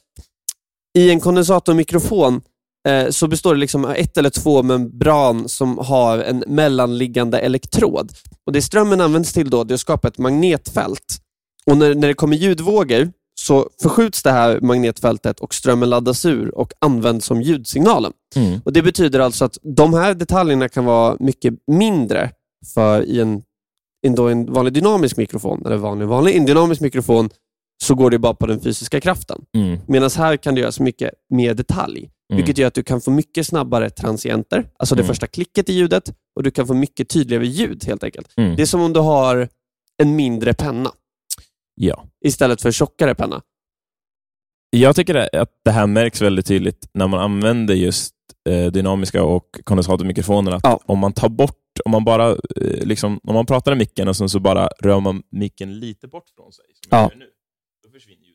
i 0.98 1.10
en 1.10 1.20
kondensatormikrofon 1.20 2.42
eh, 2.90 3.10
så 3.10 3.28
består 3.28 3.54
det 3.54 3.60
liksom 3.60 3.86
av 3.86 3.92
ett 3.92 4.18
eller 4.18 4.30
två 4.30 4.64
membran 4.64 5.50
som 5.50 5.78
har 5.78 6.18
en 6.18 6.44
mellanliggande 6.48 7.40
elektrod. 7.40 8.12
Och 8.46 8.54
Det 8.54 8.62
strömmen 8.62 9.02
används 9.02 9.34
till 9.34 9.50
då, 9.50 9.64
det 9.64 9.72
är 9.72 9.76
att 9.76 9.82
skapa 9.82 10.08
ett 10.08 10.18
magnetfält. 10.18 11.18
Och 11.66 11.78
när, 11.78 11.96
när 11.96 12.08
det 12.08 12.14
kommer 12.14 12.38
ljudvågor 12.38 13.12
så 13.40 13.70
förskjuts 13.82 14.24
det 14.24 14.32
här 14.32 14.60
magnetfältet 14.62 15.40
och 15.40 15.54
strömmen 15.54 15.90
laddas 15.90 16.26
ur 16.26 16.56
och 16.56 16.74
används 16.80 17.26
som 17.26 17.42
ljudsignalen. 17.42 18.14
Mm. 18.36 18.60
Och 18.66 18.74
Det 18.74 18.82
betyder 18.82 19.20
alltså 19.20 19.46
att 19.46 19.58
de 19.62 19.94
här 19.94 20.14
detaljerna 20.14 20.70
kan 20.70 20.86
vara 20.86 21.18
mycket 21.20 21.54
mindre 21.68 22.32
för 22.74 23.02
i 23.02 23.20
en, 23.20 23.42
en, 24.08 24.28
en 24.28 24.54
vanlig 24.54 24.74
dynamisk 24.74 25.18
mikrofon, 25.18 25.66
eller 25.66 25.78
vanlig, 25.78 26.08
vanlig 26.08 26.36
en 26.36 26.46
dynamisk 26.46 26.82
mikrofon, 26.82 27.30
så 27.84 27.96
går 27.96 28.10
det 28.10 28.20
bara 28.20 28.34
på 28.34 28.46
den 28.46 28.60
fysiska 28.60 29.02
kraften. 29.02 29.42
Mm. 29.56 29.80
Medan 29.88 30.10
här 30.18 30.38
kan 30.38 30.56
det 30.56 30.62
göras 30.62 30.80
mycket 30.80 31.12
mer 31.30 31.54
detalj, 31.54 32.10
Mm. 32.30 32.38
vilket 32.38 32.58
gör 32.58 32.68
att 32.68 32.74
du 32.74 32.84
kan 32.84 33.02
få 33.02 33.12
mycket 33.12 33.48
snabbare 33.48 33.90
transienter, 33.90 34.70
alltså 34.80 34.96
det 34.96 35.02
Mm. 35.02 35.08
första 35.08 35.28
klicket 35.28 35.70
i 35.70 35.74
ljudet, 35.74 36.14
och 36.36 36.44
du 36.44 36.52
kan 36.52 36.68
få 36.68 36.74
mycket 36.74 37.10
tydligare 37.10 37.48
ljud 37.48 37.84
helt 37.86 38.04
enkelt. 38.04 38.34
Mm. 38.38 38.56
Det 38.56 38.62
är 38.62 38.66
som 38.66 38.82
om 38.82 38.94
du 38.94 39.00
har 39.00 39.50
en 40.02 40.16
mindre 40.16 40.54
penna 40.54 40.92
Ja. 41.76 42.06
istället 42.26 42.62
för 42.62 42.72
tjockare 42.72 43.16
penna. 43.16 43.42
Jag 44.70 44.96
tycker 44.96 45.36
att 45.36 45.52
det 45.66 45.72
här 45.72 45.88
märks 45.88 46.22
väldigt 46.22 46.46
tydligt 46.46 46.90
när 46.94 47.08
man 47.08 47.20
använder 47.20 47.76
just 47.76 48.16
eh, 48.50 48.72
dynamiska 48.72 49.24
och 49.24 49.60
kondensatormikrofoner. 49.64 50.52
Att 50.52 50.62
Ja. 50.64 50.80
Om 50.86 51.00
man 51.00 51.14
tar 51.14 51.30
bort, 51.30 51.56
om 51.86 51.92
man 51.92 52.04
bara 52.06 52.30
eh, 52.32 52.38
liksom, 52.86 53.20
om 53.24 53.34
man 53.34 53.46
pratar 53.46 53.72
i 53.72 53.76
micken 53.76 54.08
och 54.08 54.16
sen 54.16 54.30
så 54.30 54.40
bara 54.40 54.68
rör 54.68 55.00
man 55.00 55.24
micken 55.32 55.80
lite 55.80 56.08
bort 56.08 56.30
från 56.36 56.52
sig, 56.54 56.66
som 56.74 56.88
Ja. 56.90 56.98
jag 57.02 57.12
gör 57.12 57.18
nu, 57.20 57.30
då 57.84 57.90
försvinner. 57.92 58.29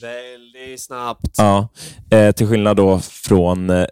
Väldigt 0.00 0.80
snabbt. 0.82 1.34
Ja, 1.36 1.68
eh, 2.10 2.32
till 2.32 2.46
skillnad 2.46 2.76
då 2.76 2.98
från 2.98 3.70
eh, 3.70 3.86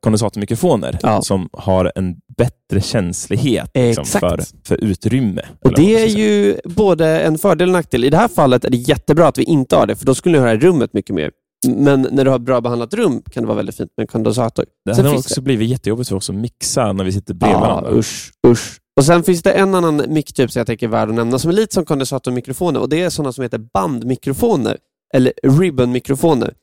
kondensatormikrofoner 0.00 0.98
Ja. 1.02 1.22
som 1.22 1.48
har 1.52 1.92
en 1.94 2.16
bättre 2.36 2.80
känslighet 2.80 3.70
liksom, 3.74 4.04
för, 4.04 4.40
för 4.66 4.84
utrymme. 4.84 5.42
Och 5.64 5.72
Det 5.74 5.94
är 6.02 6.06
ju 6.06 6.56
både 6.64 7.20
en 7.20 7.38
fördel 7.38 7.68
och 7.68 7.72
en 7.74 7.78
nackdel. 7.78 8.04
I 8.04 8.10
det 8.10 8.16
här 8.16 8.28
fallet 8.28 8.64
är 8.64 8.70
det 8.70 8.76
jättebra 8.76 9.28
att 9.28 9.38
vi 9.38 9.42
inte 9.42 9.76
har 9.76 9.86
det, 9.86 9.96
för 9.96 10.06
då 10.06 10.14
skulle 10.14 10.38
ni 10.38 10.44
höra 10.44 10.56
rummet 10.56 10.92
mycket 10.92 11.14
mer. 11.14 11.30
Men 11.68 12.08
när 12.12 12.24
du 12.24 12.30
har 12.30 12.36
ett 12.36 12.42
bra 12.42 12.60
behandlat 12.60 12.94
rum 12.94 13.22
kan 13.30 13.42
det 13.42 13.46
vara 13.46 13.56
väldigt 13.56 13.76
fint 13.76 13.90
med 13.96 14.02
en 14.04 14.08
kondensator. 14.08 14.64
Det 14.84 14.96
hade 14.96 15.10
också 15.10 15.40
blivit 15.40 15.68
jättejobbigt 15.70 16.08
för 16.08 16.16
oss 16.16 16.30
att 16.30 16.36
mixa 16.36 16.92
när 16.92 17.04
vi 17.04 17.12
sitter 17.12 17.34
bredvid 17.34 17.56
Ja, 17.56 17.60
varandra. 17.60 17.90
usch, 17.98 18.30
usch. 18.46 18.78
Och 19.00 19.04
Sen 19.04 19.22
finns 19.22 19.42
det 19.42 19.52
en 19.52 19.74
annan 19.74 20.02
micktyp 20.08 20.50
som 20.50 20.60
jag 20.60 20.66
tänker 20.66 20.86
är 20.86 20.90
värd 20.90 21.08
att 21.08 21.14
nämna, 21.14 21.38
som 21.38 21.48
är 21.50 21.54
lite 21.54 21.74
som 21.74 21.84
kondensatormikrofoner. 21.84 22.80
Och 22.80 22.88
Det 22.88 23.02
är 23.02 23.10
sådana 23.10 23.32
som 23.32 23.42
heter 23.42 23.58
bandmikrofoner, 23.74 24.76
eller 25.14 25.32
ribbonmikrofoner. 25.42 26.54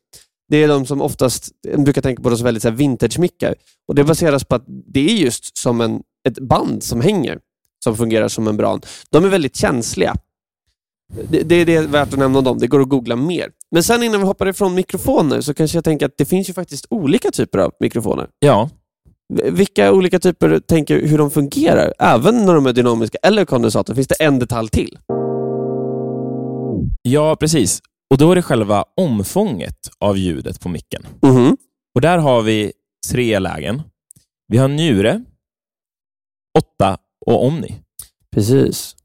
Det 0.49 0.63
är 0.63 0.67
de 0.67 0.85
som 0.85 1.01
oftast, 1.01 1.49
jag 1.61 1.83
brukar 1.83 2.01
tänka 2.01 2.23
på 2.23 2.29
dem 2.29 2.37
som 2.37 2.45
väldigt 2.45 2.65
vintage-mickar. 2.65 3.55
Och 3.87 3.95
Det 3.95 4.03
baseras 4.03 4.43
på 4.43 4.55
att 4.55 4.63
det 4.67 4.99
är 4.99 5.15
just 5.15 5.57
som 5.57 5.81
en, 5.81 6.01
ett 6.29 6.39
band 6.39 6.83
som 6.83 7.01
hänger, 7.01 7.39
som 7.83 7.97
fungerar 7.97 8.27
som 8.27 8.43
membran. 8.43 8.81
De 9.09 9.25
är 9.25 9.29
väldigt 9.29 9.55
känsliga. 9.55 10.15
Det, 11.29 11.43
det 11.43 11.55
är 11.55 11.65
det 11.65 11.81
värt 11.81 12.13
att 12.13 12.19
nämna 12.19 12.37
om 12.37 12.43
dem. 12.43 12.57
Det 12.59 12.67
går 12.67 12.81
att 12.81 12.89
googla 12.89 13.15
mer. 13.15 13.51
Men 13.71 13.83
sen 13.83 14.03
innan 14.03 14.19
vi 14.19 14.25
hoppar 14.27 14.47
ifrån 14.47 14.73
mikrofoner 14.75 15.41
så 15.41 15.53
kanske 15.53 15.77
jag 15.77 15.83
tänker 15.83 16.05
att 16.05 16.17
det 16.17 16.25
finns 16.25 16.49
ju 16.49 16.53
faktiskt 16.53 16.85
olika 16.89 17.31
typer 17.31 17.59
av 17.59 17.71
mikrofoner. 17.79 18.27
Ja, 18.39 18.69
Vilka 19.51 19.91
olika 19.91 20.19
typer 20.19 20.59
tänker 20.59 21.07
hur 21.07 21.17
de 21.17 21.31
fungerar? 21.31 21.93
Även 21.99 22.45
när 22.45 22.53
de 22.53 22.65
är 22.65 22.73
dynamiska 22.73 23.17
eller 23.23 23.45
kondensator? 23.45 23.93
Finns 23.95 24.07
det 24.07 24.15
en 24.15 24.39
detalj 24.39 24.69
till? 24.69 24.97
Ja, 27.01 27.35
precis. 27.39 27.81
Och 28.11 28.17
Då 28.17 28.31
är 28.31 28.35
det 28.35 28.41
själva 28.41 28.85
omfånget 28.97 29.77
av 29.99 30.17
ljudet 30.17 30.59
på 30.59 30.69
micken. 30.69 31.03
Mhm. 31.21 31.57
Och 31.95 32.01
Där 32.01 32.17
har 32.17 32.41
vi 32.41 32.71
tre 33.11 33.39
lägen. 33.39 33.81
Vi 34.47 34.57
har 34.57 34.67
njure, 34.67 35.23
åtta 36.59 36.97
och 37.25 37.45
omni. 37.45 37.79
Precis. 38.31 38.95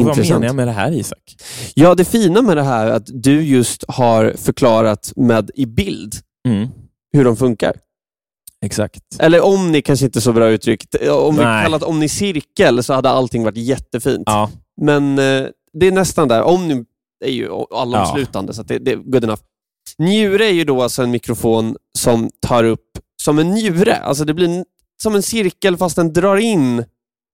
Och 0.00 0.04
vad 0.04 0.18
menar 0.18 0.46
jag 0.46 0.54
med 0.54 0.68
det 0.68 0.72
här 0.72 0.92
Isak? 0.92 1.36
Ja, 1.74 1.94
det 1.94 2.04
fina 2.04 2.42
med 2.42 2.56
det 2.56 2.62
här 2.62 2.86
är 2.86 2.90
att 2.90 3.06
du 3.22 3.42
just 3.42 3.84
har 3.88 4.34
förklarat 4.36 5.12
med 5.16 5.50
i 5.54 5.66
bild 5.66 6.14
Mm, 6.48 6.68
hur 7.12 7.24
de 7.24 7.36
funkar. 7.36 7.72
exakt. 8.64 9.02
Eller 9.18 9.40
omni 9.44 9.82
kanske 9.82 10.06
inte 10.06 10.18
är 10.18 10.20
så 10.20 10.32
bra 10.32 10.48
uttryckt. 10.48 10.94
Om 11.10 11.36
vi 11.36 11.44
Nej. 11.44 11.64
kallat 11.64 11.82
omnicirkel 11.82 12.82
så 12.82 12.92
hade 12.94 13.08
allting 13.10 13.44
varit 13.44 13.56
jättefint. 13.56 14.22
Ja, 14.26 14.50
Men 14.80 15.18
eh, 15.18 15.46
det 15.72 15.86
är 15.86 15.92
nästan 15.92 16.28
där. 16.28 16.42
Omni 16.42 16.84
är 17.24 17.30
ju 17.30 17.50
allomslutande, 17.74 18.54
så 18.54 18.60
att 18.60 18.68
det, 18.68 18.78
det 18.78 18.92
är 18.92 18.96
good 18.96 19.24
enough. 19.24 19.42
Njure 19.98 20.46
är 20.46 20.52
ju 20.52 20.64
då 20.64 20.82
alltså 20.82 21.02
en 21.02 21.10
mikrofon 21.10 21.76
som 21.98 22.30
tar 22.40 22.64
upp 22.64 22.98
som 23.22 23.38
en 23.38 23.50
njure. 23.50 23.96
Alltså 23.96 24.24
det 24.24 24.34
blir 24.34 24.64
som 25.02 25.14
en 25.14 25.22
cirkel 25.22 25.76
fast 25.76 25.96
den 25.96 26.12
drar 26.12 26.36
in 26.36 26.84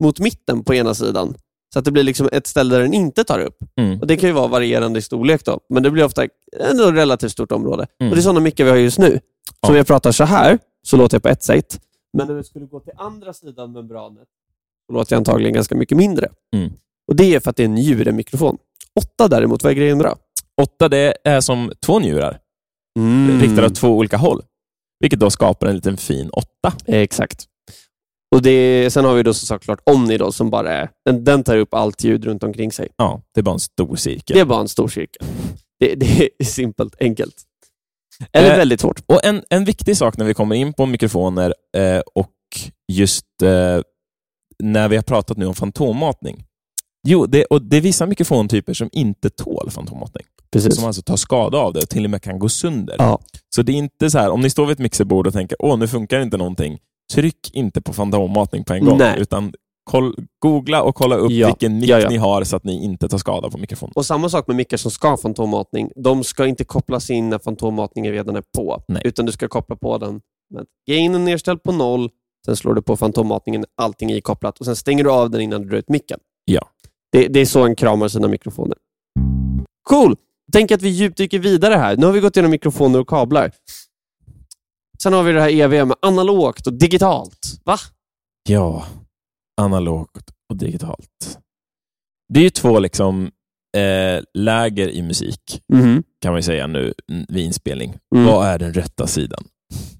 mot 0.03 0.19
mitten 0.19 0.65
på 0.65 0.75
ena 0.75 0.95
sidan. 0.95 1.35
Så 1.73 1.79
att 1.79 1.85
det 1.85 1.91
blir 1.93 2.03
liksom 2.03 2.29
ett 2.33 2.47
ställe 2.47 2.75
där 2.75 2.83
den 2.83 2.95
inte 2.95 3.25
tar 3.25 3.39
upp. 3.39 3.57
mm, 3.77 4.01
Och 4.01 4.07
Det 4.07 4.17
kan 4.17 4.29
ju 4.29 4.33
vara 4.33 4.47
varierande 4.49 4.99
i 4.99 5.03
storlek 5.03 5.45
då, 5.45 5.61
men 5.69 5.83
det 5.83 5.91
blir 5.91 6.05
ofta 6.05 6.27
ändå 6.61 6.89
ett 6.89 6.95
relativt 6.95 7.33
stort 7.33 7.53
område. 7.53 7.87
Mm. 8.01 8.11
Och 8.11 8.17
Det 8.17 8.21
är 8.21 8.23
sådana 8.23 8.41
mickar 8.41 8.65
vi 8.65 8.71
har 8.71 8.77
just 8.77 8.99
nu. 8.99 9.11
Så 9.11 9.57
Ja. 9.61 9.69
om 9.69 9.77
jag 9.77 9.87
pratar 9.87 10.13
så 10.13 10.25
här, 10.25 10.59
så 10.87 10.97
låter 10.97 11.15
jag 11.15 11.23
på 11.23 11.29
ett 11.29 11.43
sätt. 11.43 11.81
Men 12.19 12.27
när 12.27 12.35
vi 12.35 12.45
skulle 12.45 12.67
gå 12.67 12.81
till 12.81 12.93
andra 12.97 13.33
sidan 13.33 13.73
membranet, 13.73 14.29
så 14.87 14.93
låter 14.93 15.13
jag 15.15 15.19
antagligen 15.19 15.55
ganska 15.55 15.75
mycket 15.75 15.99
mindre. 15.99 16.29
Mm. 16.57 16.73
Och 17.13 17.17
Det 17.17 17.35
är 17.35 17.41
för 17.41 17.51
att 17.51 17.57
det 17.57 17.63
är 17.63 17.65
en 17.65 17.75
njuremikrofon. 17.75 18.59
Åtta 19.01 19.29
däremot, 19.29 19.63
vad 19.63 19.71
är 19.71 19.77
grejen 19.77 19.99
med 19.99 20.07
det? 20.07 20.15
åtta 20.63 20.89
det 20.89 21.17
är 21.25 21.41
som 21.41 21.73
två 21.87 21.99
njurar, 21.99 22.39
Mm. 22.99 23.41
riktade 23.41 23.67
åt 23.67 23.75
två 23.75 23.89
olika 23.89 24.17
håll. 24.17 24.43
Vilket 25.01 25.21
då 25.21 25.31
skapar 25.31 25.67
en 25.67 25.75
liten 25.75 25.97
fin 25.97 26.31
åtta. 26.31 26.73
Exakt. 26.87 27.45
Och 28.35 28.43
det, 28.43 28.91
Sen 28.93 29.05
har 29.05 29.15
vi 29.15 29.23
då 29.23 29.35
så 29.35 29.47
såklart 29.47 29.81
Omni 29.85 30.19
då, 30.19 30.33
som 30.33 30.51
bara 30.51 30.73
är, 30.73 30.91
den, 31.05 31.25
den 31.25 31.45
tar 31.45 31.57
upp 31.57 31.75
allt 31.75 32.05
ljud 32.05 32.25
runt 32.25 32.43
omkring 32.43 32.73
sig. 32.73 32.89
Ja, 32.97 33.23
det 33.35 33.41
är 33.41 33.43
bara 33.43 33.53
en 33.55 33.59
stor 33.61 33.97
cirkel. 33.97 34.35
Det 34.35 34.41
är 34.41 34.45
bara 34.45 34.61
en 34.61 34.69
stor 34.69 34.89
cirkel. 34.89 35.27
Det, 35.81 35.95
det 35.95 36.31
är 36.39 36.45
simpelt, 36.45 36.95
enkelt. 37.01 37.35
Eller 38.33 38.51
Eh, 38.51 38.57
väldigt 38.57 38.81
svårt. 38.81 39.03
Och 39.07 39.25
en, 39.25 39.43
en 39.51 39.65
viktig 39.65 39.97
sak 39.97 40.17
när 40.17 40.25
vi 40.25 40.35
kommer 40.35 40.57
in 40.57 40.73
på 40.73 40.87
mikrofoner 40.87 41.55
eh, 41.77 42.01
och 42.15 42.33
just 42.93 43.27
eh, 43.43 43.81
när 44.59 44.89
vi 44.89 44.97
har 44.97 45.03
pratat 45.03 45.37
nu 45.37 45.47
om 45.47 45.55
fantommatning. 45.55 46.45
Jo, 47.09 47.27
det, 47.27 47.45
och 47.45 47.63
det 47.63 47.77
är 47.77 47.81
vissa 47.81 48.07
mikrofontyper 48.07 48.75
som 48.75 48.89
inte 48.93 49.31
tål 49.31 49.71
fantommatning. 49.71 50.25
Precis. 50.53 50.77
Som 50.77 50.85
alltså 50.85 51.03
tar 51.03 51.17
skada 51.17 51.59
av 51.59 51.73
det 51.73 51.79
och 51.83 51.89
till 51.89 52.05
och 52.05 52.11
med 52.11 52.23
kan 52.23 52.39
gå 52.39 52.49
sönder. 52.49 52.97
Ja. 52.99 53.21
Så 53.55 53.63
det 53.63 53.73
är 53.73 53.77
inte 53.77 54.11
så 54.11 54.19
här, 54.19 54.31
om 54.31 54.41
ni 54.41 54.51
står 54.51 54.67
vid 54.67 54.73
ett 54.73 54.79
mixerbord 54.79 55.27
och 55.27 55.33
tänker 55.33 55.57
åh 55.61 55.79
nu 55.79 55.89
funkar 55.89 56.21
inte 56.21 56.37
någonting. 56.37 56.79
Tryck 57.15 57.51
inte 57.53 57.81
på 57.83 57.93
fantommatning 57.93 58.65
på 58.65 58.73
en 58.75 58.85
gång. 58.85 58.99
Nej. 58.99 59.21
Utan 59.21 59.53
koll, 59.91 60.15
googla 60.39 60.83
och 60.83 60.95
kolla 60.95 61.17
upp 61.17 61.31
Ja. 61.31 61.47
vilken 61.47 61.79
mick 61.79 61.91
Ja, 61.91 62.01
ja. 62.01 62.09
ni 62.09 62.17
har 62.17 62.45
så 62.45 62.57
att 62.57 62.65
ni 62.65 62.85
inte 62.85 63.09
tar 63.09 63.19
skada 63.19 63.51
på 63.51 63.59
mikrofonen. 63.59 63.93
Och 63.97 64.07
samma 64.07 64.29
sak 64.29 64.47
med 64.47 64.57
mickar 64.57 64.77
som 64.77 64.91
ska 64.91 65.09
ha 65.09 65.17
fantommatning. 65.17 65.91
De 65.97 66.25
ska 66.25 66.47
inte 66.47 66.65
kopplas 66.65 67.11
in 67.11 67.29
när 67.31 67.39
fantommatningen 67.39 68.13
redan 68.13 68.37
är 68.37 68.43
på. 68.57 68.83
Nej. 68.89 69.03
Utan 69.05 69.27
du 69.27 69.33
ska 69.33 69.49
koppla 69.49 69.77
på 69.77 69.99
den 69.99 70.21
med 70.55 70.65
gainen 70.89 71.25
nedställd 71.25 71.63
på 71.63 71.73
noll. 71.73 72.11
Sen 72.47 72.57
slår 72.57 72.75
du 72.75 72.83
på 72.83 72.97
fantommatningen, 72.97 73.65
allting 73.77 74.11
är 74.11 74.21
kopplat 74.21 74.59
och 74.59 74.67
sen 74.67 74.77
stänger 74.77 75.05
du 75.05 75.11
av 75.11 75.31
den 75.31 75.41
innan 75.41 75.63
du 75.63 75.69
drar 75.69 75.77
ut 75.79 75.89
micken. 75.89 76.19
Ja. 76.45 76.69
Det, 77.13 77.29
det 77.29 77.41
är 77.41 77.47
så 77.47 77.65
en 77.65 77.77
kramar 77.77 78.09
sina 78.09 78.29
mikrofoner. 78.29 78.77
Cool! 79.89 80.17
Tänk 80.53 80.71
att 80.71 80.83
vi 80.83 80.89
djupdyker 80.89 81.39
vidare 81.39 81.75
här. 81.75 81.97
Nu 81.97 82.07
har 82.07 82.13
vi 82.13 82.21
gått 82.21 82.37
igenom 82.37 82.51
mikrofoner 82.51 83.01
och 83.01 83.09
kablar. 83.09 83.53
Sen 85.03 85.13
har 85.13 85.23
vi 85.23 85.33
det 85.33 85.41
här 85.41 85.51
eviga 85.51 85.85
med 85.85 85.97
analogt 86.03 86.67
och 86.67 86.73
digitalt. 86.73 87.61
Va? 87.65 87.79
Ja, 88.49 88.87
analogt 89.61 90.31
och 90.51 90.57
digitalt. 90.57 91.39
Det 92.35 92.41
är 92.41 92.45
ju 92.45 92.51
två 92.51 92.79
liksom, 92.79 93.31
eh, 93.77 94.25
läger 94.35 94.89
i 94.89 95.03
musik, 95.03 95.63
kan 96.21 96.33
man 96.33 96.43
säga 96.43 96.67
nu 96.67 96.95
mm, 97.11 97.27
vid 97.29 97.45
inspelning. 97.45 97.99
Mm. 98.15 98.27
Vad 98.27 98.47
är 98.47 98.59
den 98.59 98.75
rätta 98.75 99.07
sidan? 99.07 99.45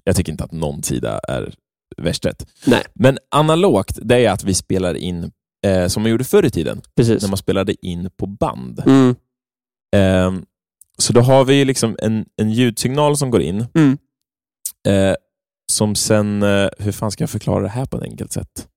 Jag 0.03 0.15
tycker 0.15 0.31
inte 0.31 0.43
att 0.43 0.51
någon 0.51 0.83
sida 0.83 1.19
är 1.27 1.53
värst 1.97 2.25
rätt. 2.25 2.47
Nej. 2.65 2.83
Men 2.93 3.17
analogt, 3.31 3.99
det 4.01 4.25
är 4.25 4.31
att 4.31 4.43
vi 4.43 4.53
spelar 4.53 4.95
in, 4.95 5.31
eh, 5.65 5.87
som 5.87 6.03
man 6.03 6.11
gjorde 6.11 6.23
förr 6.23 6.45
i 6.45 6.49
tiden, 6.49 6.81
Precis. 6.95 7.21
när 7.21 7.29
man 7.29 7.37
spelade 7.37 7.85
in 7.85 8.09
på 8.17 8.25
band. 8.25 8.83
Mm. 8.85 9.15
Ehm, 9.95 10.45
så 10.97 11.13
då 11.13 11.21
har 11.21 11.45
vi 11.45 11.65
liksom 11.65 11.95
en, 12.01 12.25
en 12.41 12.51
ljudsignal 12.51 13.17
som 13.17 13.31
går 13.31 13.41
in, 13.41 13.65
Mm. 13.75 13.97
eh, 14.87 15.15
som 15.71 15.95
sen, 15.95 16.43
eh, 16.43 16.69
hur 16.79 16.91
fan 16.91 17.11
ska 17.11 17.21
jag 17.23 17.29
förklara 17.29 17.61
det 17.63 17.69
här 17.69 17.85
på 17.85 17.97
ett 17.97 18.03
enkelt 18.03 18.31
sätt? 18.31 18.67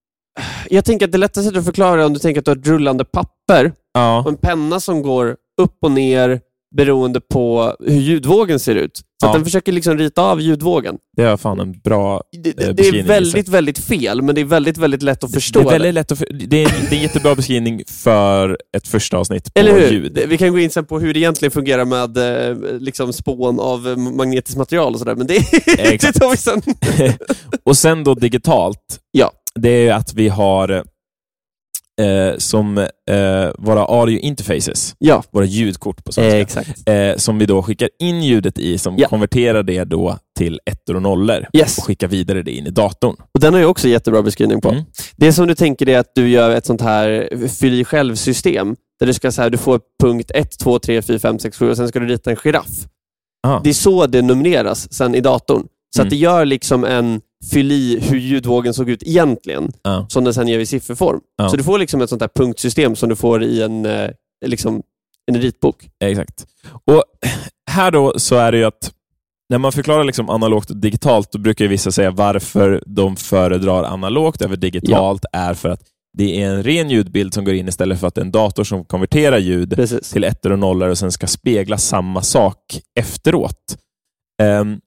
Jag 0.71 0.85
tänker 0.85 1.07
att 1.07 1.13
det 1.13 1.19
lättaste 1.19 1.43
sättet 1.43 1.59
att 1.59 1.65
förklara 1.65 2.01
är 2.03 2.07
om 2.07 2.13
du 2.13 2.19
tänker 2.19 2.39
att 2.39 2.45
du 2.45 2.51
har 2.51 2.57
ett 2.57 2.67
rullande 2.67 3.05
papper 3.05 3.73
Ja, 3.93 4.21
och 4.21 4.29
en 4.29 4.37
penna 4.37 4.81
som 4.81 5.03
går 5.03 5.37
upp 5.61 5.77
och 5.83 5.91
ner 5.93 6.41
beroende 6.77 7.21
på 7.21 7.77
hur 7.81 8.01
ljudvågen 8.01 8.59
ser 8.61 8.75
ut. 8.75 9.01
Så 9.21 9.27
Ja. 9.27 9.33
den 9.33 9.45
försöker 9.45 9.73
liksom 9.73 9.99
rita 9.99 10.23
av 10.23 10.41
ljudvågen. 10.41 10.97
det 11.17 11.23
är 11.23 11.37
fan 11.37 11.61
en 11.61 11.73
bra 11.73 12.23
Det, 12.33 12.39
det, 12.43 12.49
Eh, 12.51 12.55
det 12.57 12.65
är 12.69 12.73
beskrivning, 12.73 13.07
väldigt, 13.07 13.49
väldigt 13.49 13.79
fel, 13.79 14.23
men 14.23 14.35
det 14.35 14.41
är 14.41 14.45
väldigt, 14.45 14.79
väldigt 14.79 15.03
lätt 15.03 15.25
att 15.25 15.33
förstå. 15.33 15.61
Det 15.61 15.67
är, 15.69 15.71
väldigt 15.71 15.95
lätt 15.95 16.13
att 16.13 16.19
för, 16.19 16.29
det, 16.33 16.57
är, 16.63 16.67
en- 16.67 16.87
det 16.91 16.95
är 16.95 16.97
en 16.97 17.03
jättebra 17.03 17.35
beskrivning 17.35 17.83
för 17.87 18.59
ett 18.77 18.89
första 18.89 19.17
avsnitt 19.19 19.55
på 19.55 19.61
Eller 19.61 19.73
hur? 19.73 19.91
ljud. 19.93 20.19
Vi 20.29 20.39
kan 20.39 20.53
gå 20.53 20.59
in 20.59 20.71
sen 20.71 20.85
på 20.85 21.01
hur 21.01 21.15
det 21.15 21.21
egentligen 21.21 21.53
fungerar 21.53 21.85
med 21.85 22.17
eh, 22.51 22.57
liksom 22.81 23.13
spån 23.13 23.61
av 23.61 23.89
eh, 23.89 23.97
magnetiskt 23.97 24.59
material 24.59 24.93
och 24.93 24.99
sådär, 24.99 25.15
men 25.15 25.27
det, 25.27 25.35
det 26.01 26.13
tar 26.13 26.31
vi 26.31 26.37
sen. 26.37 26.63
och 27.65 27.77
sen 27.77 28.05
då 28.05 28.15
digitalt, 28.15 28.99
Ja. 29.13 29.33
det 29.55 29.89
är 29.89 29.93
att 29.95 30.15
vi 30.15 30.29
har 30.29 30.85
eh, 32.01 32.37
som 32.39 32.79
eh, 32.79 32.87
våra 33.59 33.85
audio 33.85 34.19
interfaces, 34.19 34.95
Ja, 34.99 35.23
våra 35.31 35.45
ljudkort 35.45 36.05
på 36.05 36.13
svenska, 36.13 36.39
exakt. 36.39 36.89
eh, 36.89 37.17
som 37.17 37.39
vi 37.39 37.47
då 37.47 37.63
skickar 37.63 37.89
in 37.99 38.23
ljudet 38.23 38.59
i, 38.59 38.79
som 38.79 38.95
Ja. 38.99 39.09
konverterar 39.09 39.63
det 39.63 39.85
då 39.85 40.19
till 40.39 40.61
ettor 40.67 40.97
och 40.97 41.03
nollor 41.03 41.47
Yes. 41.53 41.79
och 41.79 41.85
skickar 41.85 42.09
vidare 42.09 42.43
det 42.43 42.51
in 42.53 42.67
i 42.67 42.71
datorn. 42.71 43.17
Och 43.35 43.41
den 43.41 43.55
har 43.55 43.61
jag 43.61 43.71
också 43.71 43.89
jättebra 43.89 44.23
beskrivning 44.23 44.61
på. 44.61 44.71
Mm. 44.71 44.85
Det 45.17 45.33
som 45.33 45.47
du 45.47 45.55
tänker 45.55 45.89
är 45.89 45.99
att 45.99 46.13
du 46.15 46.29
gör 46.29 46.51
ett 46.51 46.67
sånt 46.67 46.81
här 46.81 47.29
fyll 47.49 47.81
i 47.81 47.85
själv-system. 47.85 48.77
Där 49.01 49.07
du 49.07 49.13
ska 49.13 49.33
så 49.33 49.43
här, 49.43 49.51
du 49.51 49.59
får 49.59 49.81
punkt 50.03 50.31
1, 50.35 50.59
2, 50.59 50.79
3, 50.79 51.03
4, 51.03 51.19
5, 51.19 51.39
6, 51.39 51.59
7 51.59 51.71
och 51.71 51.77
sen 51.77 51.89
ska 51.89 51.99
du 52.01 52.07
rita 52.07 52.31
en 52.31 52.37
giraff. 52.37 52.67
Ah. 53.47 53.61
Det 53.65 53.71
är 53.71 53.75
så 53.75 54.07
det 54.07 54.23
numreras 54.23 54.93
sen 54.93 55.15
i 55.15 55.21
datorn. 55.21 55.67
Så 55.97 56.01
Mm. 56.03 56.07
att 56.07 56.11
det 56.11 56.17
gör 56.17 56.45
liksom 56.45 56.85
en 56.85 57.21
fyll 57.53 57.73
i 57.73 58.01
hur 58.01 58.19
ljudvågen 58.19 58.75
såg 58.75 58.91
ut 58.91 59.03
egentligen, 59.03 59.73
Ja. 59.83 60.07
som 60.09 60.25
den 60.25 60.35
sen 60.35 60.49
ger 60.49 60.59
i 60.59 60.67
sifferform. 60.67 61.21
Ja. 61.37 61.49
Så 61.49 61.57
du 61.57 61.63
får 61.63 61.79
liksom 61.79 62.01
ett 62.01 62.11
sånt 62.11 62.23
här 62.23 62.31
punktsystem 62.35 62.97
som 62.97 63.09
du 63.09 63.17
får 63.17 63.45
i 63.45 63.63
en, 63.63 63.87
eh, 63.87 64.11
liksom, 64.47 64.83
en 65.27 65.41
ritbok. 65.41 65.89
Exakt. 66.05 66.47
Och 66.85 67.05
här 67.71 67.91
då 67.91 68.19
så 68.19 68.37
är 68.37 68.53
det 68.53 68.59
ju 68.59 68.65
att 68.65 68.93
när 69.49 69.59
man 69.59 69.73
förklarar 69.73 70.05
liksom 70.05 70.31
analogt 70.31 70.71
och 70.71 70.77
digitalt, 70.77 71.33
då 71.33 71.39
brukar 71.39 71.67
vissa 71.67 71.93
säga 71.93 72.11
varför 72.11 72.83
de 72.87 73.17
föredrar 73.17 73.85
analogt 73.85 74.43
över 74.43 74.57
digitalt 74.57 75.25
är 75.33 75.55
för 75.55 75.69
att 75.69 75.81
det 76.19 76.43
är 76.43 76.47
en 76.51 76.63
ren 76.63 76.91
ljudbild 76.91 77.35
som 77.35 77.45
går 77.45 77.55
in 77.55 77.69
istället 77.69 78.01
för 78.01 78.07
att 78.07 78.15
det 78.15 78.21
är 78.21 78.25
en 78.25 78.31
dator 78.33 78.65
som 78.65 78.85
konverterar 78.85 79.39
ljud 79.39 79.77
Precis. 79.77 80.11
till 80.11 80.25
ettor 80.25 80.53
och 80.53 80.59
nollor 80.59 80.89
och 80.89 80.99
sen 80.99 81.13
ska 81.13 81.27
spegla 81.27 81.79
samma 81.79 82.23
sak 82.23 82.81
efteråt. 82.99 83.77
Ehm, 84.43 84.81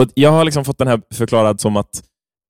och 0.00 0.10
Jag 0.14 0.30
har 0.32 0.44
liksom 0.44 0.64
fått 0.64 0.78
den 0.78 0.88
här 0.88 1.02
förklarad 1.14 1.60
som 1.60 1.76
att 1.76 2.04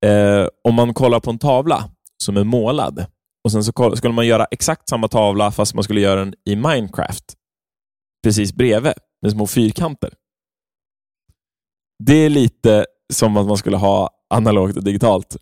eh, 0.04 0.46
om 0.68 0.74
man 0.74 0.94
kollar 0.94 1.20
på 1.20 1.30
en 1.30 1.38
tavla 1.38 1.90
som 2.24 2.36
är 2.36 2.44
målad 2.44 3.06
och 3.44 3.52
sen 3.52 3.64
så 3.64 3.96
skulle 3.96 4.14
man 4.14 4.26
göra 4.26 4.44
exakt 4.50 4.88
samma 4.88 5.08
tavla 5.08 5.50
fast 5.50 5.74
man 5.74 5.84
skulle 5.84 6.00
göra 6.00 6.20
den 6.20 6.34
i 6.44 6.56
Minecraft 6.56 7.24
precis 8.24 8.54
bredvid 8.54 8.92
med 9.22 9.32
små 9.32 9.46
fyrkanter. 9.46 10.12
Det 12.04 12.14
är 12.14 12.28
lite 12.30 12.86
som 13.12 13.36
att 13.36 13.46
man 13.46 13.56
skulle 13.56 13.76
ha 13.76 14.10
analogt 14.34 14.76
och 14.76 14.84
digitalt. 14.84 15.36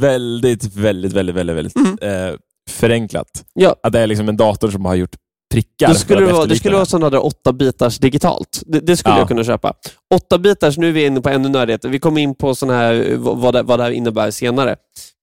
Väldigt, 0.00 0.64
väldigt, 0.76 1.12
väldigt, 1.12 1.36
väldigt, 1.36 1.56
väldigt 1.56 1.76
Mm. 1.76 1.98
eh, 2.02 2.36
förenklat. 2.70 3.44
Ja. 3.54 3.76
Att 3.82 3.92
det 3.92 4.00
är 4.00 4.06
liksom 4.06 4.28
en 4.28 4.36
dator 4.36 4.70
som 4.70 4.84
har 4.84 4.94
gjort 4.94 5.16
prickar. 5.52 5.86
För 5.88 5.94
skulle 5.94 6.20
det, 6.26 6.32
vara, 6.32 6.46
det 6.46 6.56
skulle 6.56 6.74
vara 6.74 6.86
som 6.86 7.02
hade 7.02 7.18
åtta 7.18 7.52
bitars 7.52 7.98
digitalt. 7.98 8.62
Det, 8.66 8.80
det 8.80 8.96
skulle 8.96 9.14
Ja. 9.14 9.18
jag 9.18 9.28
kunna 9.28 9.44
köpa. 9.44 9.74
Åtta 10.14 10.38
bitars, 10.38 10.78
nu 10.78 10.88
är 10.88 10.92
vi 10.92 11.06
inne 11.06 11.20
på 11.20 11.28
ännu 11.28 11.48
nördigheter. 11.48 11.88
Vi 11.88 11.98
kommer 11.98 12.20
in 12.20 12.34
på 12.34 12.54
sån 12.54 12.70
här, 12.70 13.14
vad, 13.16 13.54
det, 13.54 13.62
vad 13.62 13.78
det 13.78 13.82
här 13.82 13.90
innebär 13.90 14.30
senare. 14.30 14.76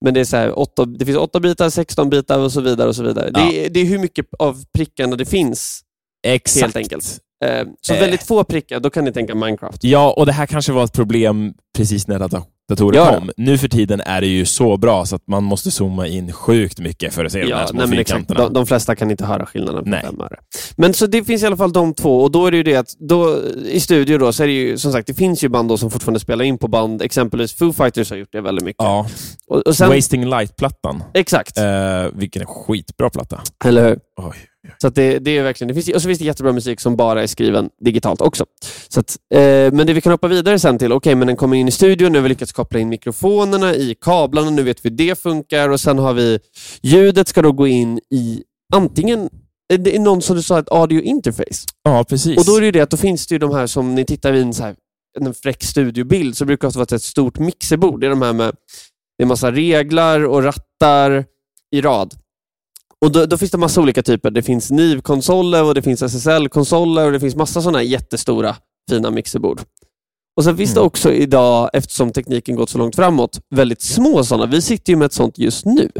Men 0.04 0.14
det 0.14 0.20
är 0.20 0.24
så 0.24 0.36
här, 0.36 0.58
åtta, 0.58 0.84
det 0.84 1.04
finns 1.04 1.18
åtta 1.18 1.40
bitar, 1.40 1.70
16 1.70 2.10
bitar 2.10 2.38
och 2.38 2.52
så 2.52 2.60
vidare. 2.60 2.88
och 2.88 2.96
så 2.96 3.02
vidare. 3.02 3.30
Ja. 3.34 3.40
Det, 3.40 3.66
är, 3.66 3.70
det 3.70 3.80
är 3.80 3.84
hur 3.84 3.98
mycket 3.98 4.26
av 4.38 4.64
prickarna 4.74 5.16
det 5.16 5.24
finns. 5.24 5.80
Exakt. 6.26 6.62
Helt 6.62 6.76
enkelt. 6.76 7.18
Eh, 7.44 7.66
så 7.80 7.94
Eh. 7.94 8.00
väldigt 8.00 8.22
få 8.22 8.44
prickar, 8.44 8.80
då 8.80 8.90
kan 8.90 9.04
ni 9.04 9.12
tänka 9.12 9.34
Minecraft. 9.34 9.84
Ja, 9.84 10.12
och 10.16 10.26
det 10.26 10.32
här 10.32 10.46
kanske 10.46 10.72
var 10.72 10.84
ett 10.84 10.92
problem 10.92 11.54
precis 11.76 12.06
när 12.08 12.18
datorer 12.68 12.96
Ja, 12.98 13.12
ja. 13.12 13.18
kom. 13.18 13.30
Nu 13.36 13.58
för 13.58 13.68
tiden 13.68 14.00
är 14.00 14.20
det 14.20 14.26
ju 14.26 14.44
så 14.44 14.76
bra 14.76 15.04
så 15.06 15.16
att 15.16 15.26
man 15.28 15.44
måste 15.44 15.70
zooma 15.70 16.06
in 16.06 16.32
sjukt 16.32 16.78
mycket 16.80 17.14
för 17.14 17.24
att 17.24 17.32
se 17.32 17.38
de 17.40 17.52
här 17.52 17.60
Ja, 17.60 17.66
små 17.66 17.86
nej, 17.86 17.88
fyrkanterna. 17.98 18.40
De, 18.40 18.52
de 18.52 18.66
flesta 18.66 18.96
kan 18.96 19.10
inte 19.10 19.24
höra 19.26 19.46
skillnaden 19.46 19.84
på 19.84 19.90
Nej. 19.90 20.02
fem 20.02 20.20
öre. 20.20 20.36
Men 20.76 20.94
så 20.94 21.06
det 21.06 21.24
finns 21.24 21.42
i 21.42 21.46
alla 21.46 21.56
fall 21.56 21.72
de 21.72 21.94
två 21.94 22.20
och 22.22 22.30
då 22.30 22.46
är 22.46 22.50
det 22.50 22.56
ju 22.56 22.62
det 22.62 22.76
att 22.76 22.88
då, 22.98 23.38
i 23.66 23.80
studio 23.80 24.18
då 24.18 24.32
så 24.32 24.42
är 24.42 24.46
det 24.46 24.52
ju 24.52 24.78
som 24.78 24.92
sagt, 24.92 25.06
det 25.06 25.14
finns 25.14 25.44
ju 25.44 25.48
band 25.48 25.78
som 25.80 25.90
fortfarande 25.90 26.20
spelar 26.20 26.44
in 26.44 26.58
på 26.58 26.68
band. 26.68 27.02
Exempelvis 27.02 27.52
Foo 27.56 27.72
Fighters 27.72 28.10
har 28.10 28.16
gjort 28.16 28.32
det 28.32 28.40
väldigt 28.40 28.64
mycket. 28.64 28.82
Ja, 28.84 29.06
Och, 29.48 29.66
och 29.66 29.76
sen, 29.76 29.88
Wasting 29.88 30.24
Light-plattan. 30.28 31.02
exakt, 31.14 31.58
Eh, 31.58 31.64
vilken 32.14 32.46
skitbra 32.46 33.10
platta. 33.10 33.40
eller 33.64 33.88
hur? 33.88 33.98
Oj. 34.16 34.34
Så 34.78 34.88
det, 34.88 35.18
det 35.18 35.38
är 35.38 35.42
verkligen, 35.42 35.68
det 35.68 35.74
finns, 35.74 35.96
och 35.96 36.02
så 36.02 36.08
finns 36.08 36.18
det 36.18 36.24
jättebra 36.24 36.52
musik 36.52 36.80
som 36.80 36.96
bara 36.96 37.22
är 37.22 37.26
skriven 37.26 37.70
digitalt 37.84 38.20
också. 38.20 38.46
Så 38.88 39.00
att, 39.00 39.16
eh, 39.34 39.40
men 39.72 39.86
det 39.86 39.92
vi 39.92 40.00
kan 40.00 40.12
hoppa 40.12 40.28
vidare 40.28 40.58
sen 40.58 40.78
till, 40.78 40.92
okej 40.92 41.14
men 41.14 41.26
den 41.26 41.36
kommer 41.36 41.56
in 41.56 41.68
i 41.68 41.70
studion, 41.70 42.12
nu 42.12 42.18
har 42.18 42.22
vi 42.22 42.28
lyckats 42.28 42.52
koppla 42.52 42.80
in 42.80 42.88
mikrofonerna 42.88 43.74
i 43.74 43.94
kablarna, 44.00 44.50
nu 44.50 44.62
vet 44.62 44.84
vi 44.84 44.90
hur 44.90 44.96
det 44.96 45.18
funkar 45.18 45.68
och 45.68 45.80
sen 45.80 45.98
har 45.98 46.12
vi 46.12 46.38
ljudet 46.82 47.28
ska 47.28 47.42
då 47.42 47.52
gå 47.52 47.66
in 47.66 48.00
i 48.10 48.42
antingen, 48.74 49.20
eh, 49.72 49.78
det 49.78 49.96
är 49.96 50.00
någon 50.00 50.22
som 50.22 50.36
du 50.36 50.42
sa, 50.42 50.58
ett 50.58 50.72
audio 50.72 51.02
interface. 51.02 51.66
Ja, 51.82 52.04
precis. 52.08 52.38
Och 52.38 52.44
då 52.44 52.56
är 52.56 52.60
det 52.60 52.66
ju 52.66 52.72
det 52.72 52.80
att 52.80 52.90
då 52.90 52.96
finns 52.96 53.26
det 53.26 53.34
ju 53.34 53.38
de 53.38 53.54
här 53.54 53.66
som 53.66 53.94
ni 53.94 54.04
tittar 54.04 54.32
i 54.32 54.42
en, 54.42 54.54
så 54.54 54.62
här, 54.62 54.74
en 55.20 55.34
fräck 55.34 55.62
studiobild 55.62 56.36
så 56.36 56.44
brukar 56.44 56.70
det 56.70 56.76
vara 56.76 56.96
ett 56.96 57.02
stort 57.02 57.38
mixerbord. 57.38 58.00
Det 58.00 58.06
är 58.06 58.10
de 58.10 58.22
här 58.22 58.32
med 58.32 58.54
det 59.18 59.24
är 59.24 59.26
massa 59.26 59.52
reglar 59.52 60.24
och 60.24 60.42
rattar 60.42 61.24
i 61.70 61.80
rad. 61.80 62.14
Och 63.04 63.12
då, 63.12 63.26
då 63.26 63.38
finns 63.38 63.50
det 63.50 63.58
massa 63.58 63.80
olika 63.80 64.02
typer. 64.02 64.30
Det 64.30 64.42
finns 64.42 64.70
NIV-konsoler 64.70 65.64
och 65.64 65.74
det 65.74 65.82
finns 65.82 66.02
SSL-konsoler 66.02 67.06
och 67.06 67.12
det 67.12 67.20
finns 67.20 67.36
massa 67.36 67.62
sådana 67.62 67.82
jättestora 67.82 68.56
fina 68.90 69.10
mixerbord. 69.10 69.60
Och 70.36 70.44
Sen 70.44 70.56
finns 70.56 70.74
det 70.74 70.80
Mm. 70.80 70.86
också 70.86 71.12
idag, 71.12 71.70
eftersom 71.72 72.12
tekniken 72.12 72.56
gått 72.56 72.70
så 72.70 72.78
långt 72.78 72.96
framåt, 72.96 73.40
väldigt 73.54 73.82
små 73.82 74.24
sådana. 74.24 74.46
Vi 74.46 74.62
sitter 74.62 74.92
ju 74.92 74.96
med 74.96 75.06
ett 75.06 75.12
sånt 75.12 75.38
just 75.38 75.64
nu. 75.64 75.90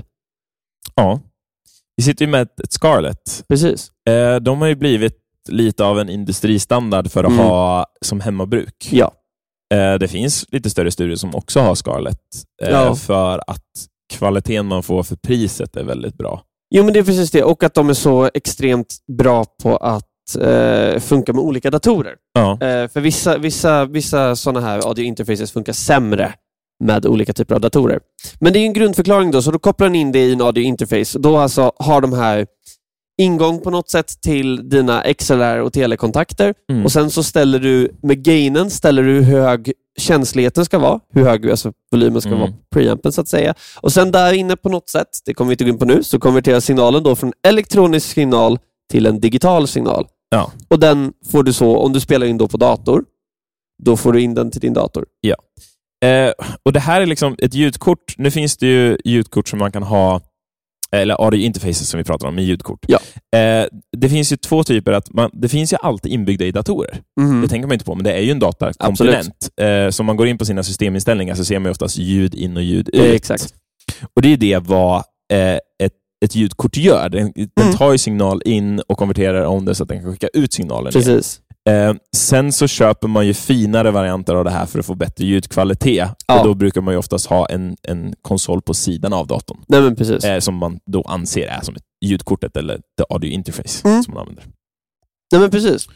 Ja. 0.95 1.21
Vi 1.97 2.03
sitter 2.03 2.25
ju 2.25 2.31
med 2.31 2.43
ett, 2.43 2.61
ett 2.61 2.73
Scarlett. 2.73 3.45
Precis. 3.49 3.91
Eh, 4.09 4.37
de 4.37 4.61
har 4.61 4.69
ju 4.69 4.75
blivit 4.75 5.19
lite 5.49 5.85
av 5.85 6.01
en 6.01 6.09
industristandard 6.09 7.11
för 7.11 7.25
att 7.25 7.33
Mm. 7.33 7.45
ha 7.47 7.87
som 8.01 8.21
hemmabruk. 8.21 8.89
Ja. 8.93 9.13
Eh, 9.75 9.95
det 9.95 10.09
finns 10.09 10.45
lite 10.53 10.71
större 10.71 10.91
studior 10.91 11.17
som 11.17 11.35
också 11.35 11.61
har 11.61 11.75
Scarlett 11.75 12.21
eh, 12.63 12.71
Ja. 12.71 12.95
för 12.95 13.43
att 13.51 13.65
kvaliteten 14.13 14.67
man 14.67 14.83
får 14.83 15.03
för 15.03 15.17
priset 15.17 15.77
är 15.77 15.85
väldigt 15.85 16.15
bra. 16.15 16.43
Jo, 16.75 16.85
men 16.85 16.93
det 16.93 16.99
är 16.99 17.05
precis 17.05 17.31
det. 17.31 17.43
Och 17.43 17.63
att 17.65 17.75
de 17.75 17.89
är 17.91 17.95
så 17.95 18.31
extremt 18.35 18.97
bra 19.19 19.45
på 19.63 19.77
att 19.77 20.37
eh, 20.41 21.01
funka 21.01 21.33
med 21.33 21.43
olika 21.43 21.71
datorer. 21.71 22.15
Ja. 22.35 22.53
Eh, 22.53 22.89
för 22.89 23.01
vissa, 23.01 23.39
vissa, 23.39 23.85
vissa 23.85 24.37
sådana 24.37 24.61
här 24.67 24.89
audio 24.89 25.05
interfaces 25.05 25.53
funkar 25.53 25.73
sämre 25.73 26.33
med 26.85 27.07
olika 27.07 27.33
typer 27.33 27.55
av 27.55 27.61
datorer. 27.61 28.01
Men 28.41 28.53
det 28.53 28.59
är 28.59 28.65
en 28.65 28.73
grundförklaring 28.73 29.31
då, 29.31 29.43
så 29.43 29.51
då 29.51 29.59
kopplar 29.59 29.89
ni 29.89 29.99
in 29.99 30.13
det 30.13 30.19
i 30.19 30.33
en 30.33 30.41
audio 30.43 30.63
interface. 30.65 31.19
Och 31.19 31.23
då 31.23 31.37
alltså 31.37 31.73
har 31.77 32.01
de 32.01 32.13
här 32.13 32.47
ingång 33.21 33.61
på 33.61 33.71
något 33.71 33.91
sätt 33.91 34.21
till 34.23 34.69
dina 34.69 35.03
XLR 35.19 35.59
och 35.59 35.73
telekontakter 35.73 36.55
Mm. 36.73 36.85
och 36.85 36.93
sen 36.93 37.11
så 37.11 37.23
ställer 37.23 37.59
du 37.59 37.91
med 38.03 38.25
gainen 38.25 38.71
ställer 38.71 39.03
du 39.03 39.11
hur 39.13 39.23
hög 39.23 39.73
känsligheten 40.01 40.65
ska 40.65 40.79
vara, 40.79 41.01
hur 41.13 41.25
hög 41.25 41.51
alltså 41.51 41.73
volymen 41.93 42.21
ska 42.21 42.29
Mm. 42.29 42.41
vara 42.41 42.51
på 42.51 42.57
preampen 42.71 43.13
så 43.13 43.21
att 43.21 43.29
säga. 43.29 43.55
Och 43.81 43.93
sen 43.93 44.13
där 44.13 44.33
inne 44.33 44.57
på 44.57 44.69
något 44.69 44.89
sätt, 44.91 45.09
det 45.25 45.35
kommer 45.35 45.49
vi 45.49 45.53
inte 45.55 45.65
gå 45.65 45.71
in 45.71 45.79
på 45.79 45.85
nu, 45.85 46.03
så 46.03 46.19
konverteras 46.19 46.65
signalen 46.65 47.03
då 47.03 47.17
från 47.17 47.33
elektronisk 47.47 48.07
signal 48.13 48.59
till 48.91 49.07
en 49.07 49.21
digital 49.21 49.69
signal. 49.69 50.07
Ja. 50.31 50.53
Och 50.69 50.79
den 50.79 51.13
får 51.33 51.43
du 51.43 51.53
så, 51.53 51.77
om 51.79 51.93
du 51.93 52.01
spelar 52.01 52.27
in 52.27 52.39
då 52.39 52.49
på 52.49 52.57
dator, 52.57 53.05
då 53.83 53.97
får 53.97 54.13
du 54.13 54.21
in 54.23 54.35
den 54.35 54.51
till 54.51 54.61
din 54.61 54.73
dator. 54.75 55.07
Eh, 56.05 56.33
och 56.63 56.73
Det 56.73 56.81
här 56.81 57.01
är 57.01 57.07
liksom 57.07 57.37
ett 57.39 57.55
ljudkort. 57.55 58.15
Nu 58.19 58.31
finns 58.31 58.57
det 58.57 58.67
ju 58.67 58.99
ljudkort 59.05 59.49
som 59.49 59.59
man 59.59 59.73
kan 59.73 59.83
ha, 59.83 60.21
eller 60.97 61.25
audio 61.25 61.41
interfaces 61.41 61.89
som 61.89 61.99
vi 61.99 62.05
pratar 62.05 62.29
om, 62.29 62.35
med 62.35 62.45
ljudkort. 62.45 62.85
Ja. 62.89 62.99
Eh, 63.39 63.67
det 63.97 64.09
finns 64.09 64.33
ju 64.33 64.37
två 64.37 64.65
typer. 64.65 64.93
Att 64.93 65.13
man, 65.13 65.31
det 65.33 65.49
finns 65.49 65.73
ju 65.73 65.77
alltid 65.83 66.13
inbyggda 66.13 66.45
i 66.45 66.51
datorer. 66.53 67.01
Mhm. 67.21 67.43
Det 67.43 67.49
tänker 67.49 67.67
man 67.69 67.73
inte 67.75 67.85
på, 67.85 67.95
men 67.95 68.05
det 68.05 68.13
är 68.13 68.21
ju 68.23 68.31
en 68.31 68.39
datakomponent. 68.39 69.49
Eh, 69.61 69.91
så 69.91 70.03
om 70.03 70.07
man 70.07 70.17
går 70.17 70.27
in 70.27 70.39
på 70.39 70.45
sina 70.45 70.63
systeminställningar 70.63 71.35
så 71.35 71.45
ser 71.45 71.59
man 71.59 71.71
oftast 71.71 71.99
ljud 71.99 72.35
in 72.35 72.57
och 72.57 72.63
ljud 72.63 72.89
ut. 72.89 73.01
Eh, 73.05 73.11
exakt. 73.11 73.55
Och 74.15 74.23
Det 74.23 74.33
är 74.33 74.37
det 74.37 74.59
vad 74.59 74.97
eh, 75.33 75.55
ett, 75.83 75.93
ett 76.25 76.35
ljudkort 76.35 76.77
gör. 76.77 77.09
Den, 77.09 77.33
den 77.35 77.49
Mm. 77.67 77.77
tar 77.79 77.93
ju 77.93 77.99
signal 77.99 78.43
in 78.45 78.81
och 78.81 78.99
konverterar 78.99 79.45
om 79.45 79.65
det 79.65 79.75
så 79.75 79.83
att 79.83 79.89
den 79.89 80.01
kan 80.03 80.13
skicka 80.13 80.29
ut 80.33 80.53
signalen. 80.53 80.93
Precis. 80.93 81.41
Eh, 81.69 81.95
sen 82.17 82.53
så 82.53 82.67
köper 82.67 83.09
man 83.09 83.27
ju 83.27 83.35
finare 83.35 83.91
varianter 83.91 84.35
av 84.35 84.45
det 84.45 84.51
här 84.51 84.67
för 84.67 84.79
att 84.79 84.87
få 84.87 84.95
bättre 84.95 85.25
ljudkvalitet. 85.25 86.09
Ja. 86.27 86.41
Och 86.41 86.47
Då 86.47 86.55
brukar 86.55 86.81
man 86.81 86.95
ju 86.95 86.99
oftast 86.99 87.27
ha 87.27 87.47
en, 87.47 87.77
en 87.83 88.15
konsol 88.23 88.63
på 88.63 88.75
sidan 88.75 89.13
av 89.13 89.27
datorn 89.27 89.59
Nej 89.69 89.81
men 89.81 89.97
precis. 89.97 90.25
eh, 90.25 90.39
som 90.39 90.55
man 90.55 90.79
då 90.87 91.03
anser 91.03 91.47
är 91.47 91.61
som 91.63 91.75
ett 91.75 91.83
ljudkortet 92.05 92.57
eller 92.57 92.77
the 92.77 93.05
audio 93.11 93.31
interface 93.31 93.89
Mm. 93.89 94.03
som 94.03 94.15
man 94.15 94.21
använder. 94.21 94.45
Nej 95.33 95.41
men 95.41 95.51
precis. 95.51 95.87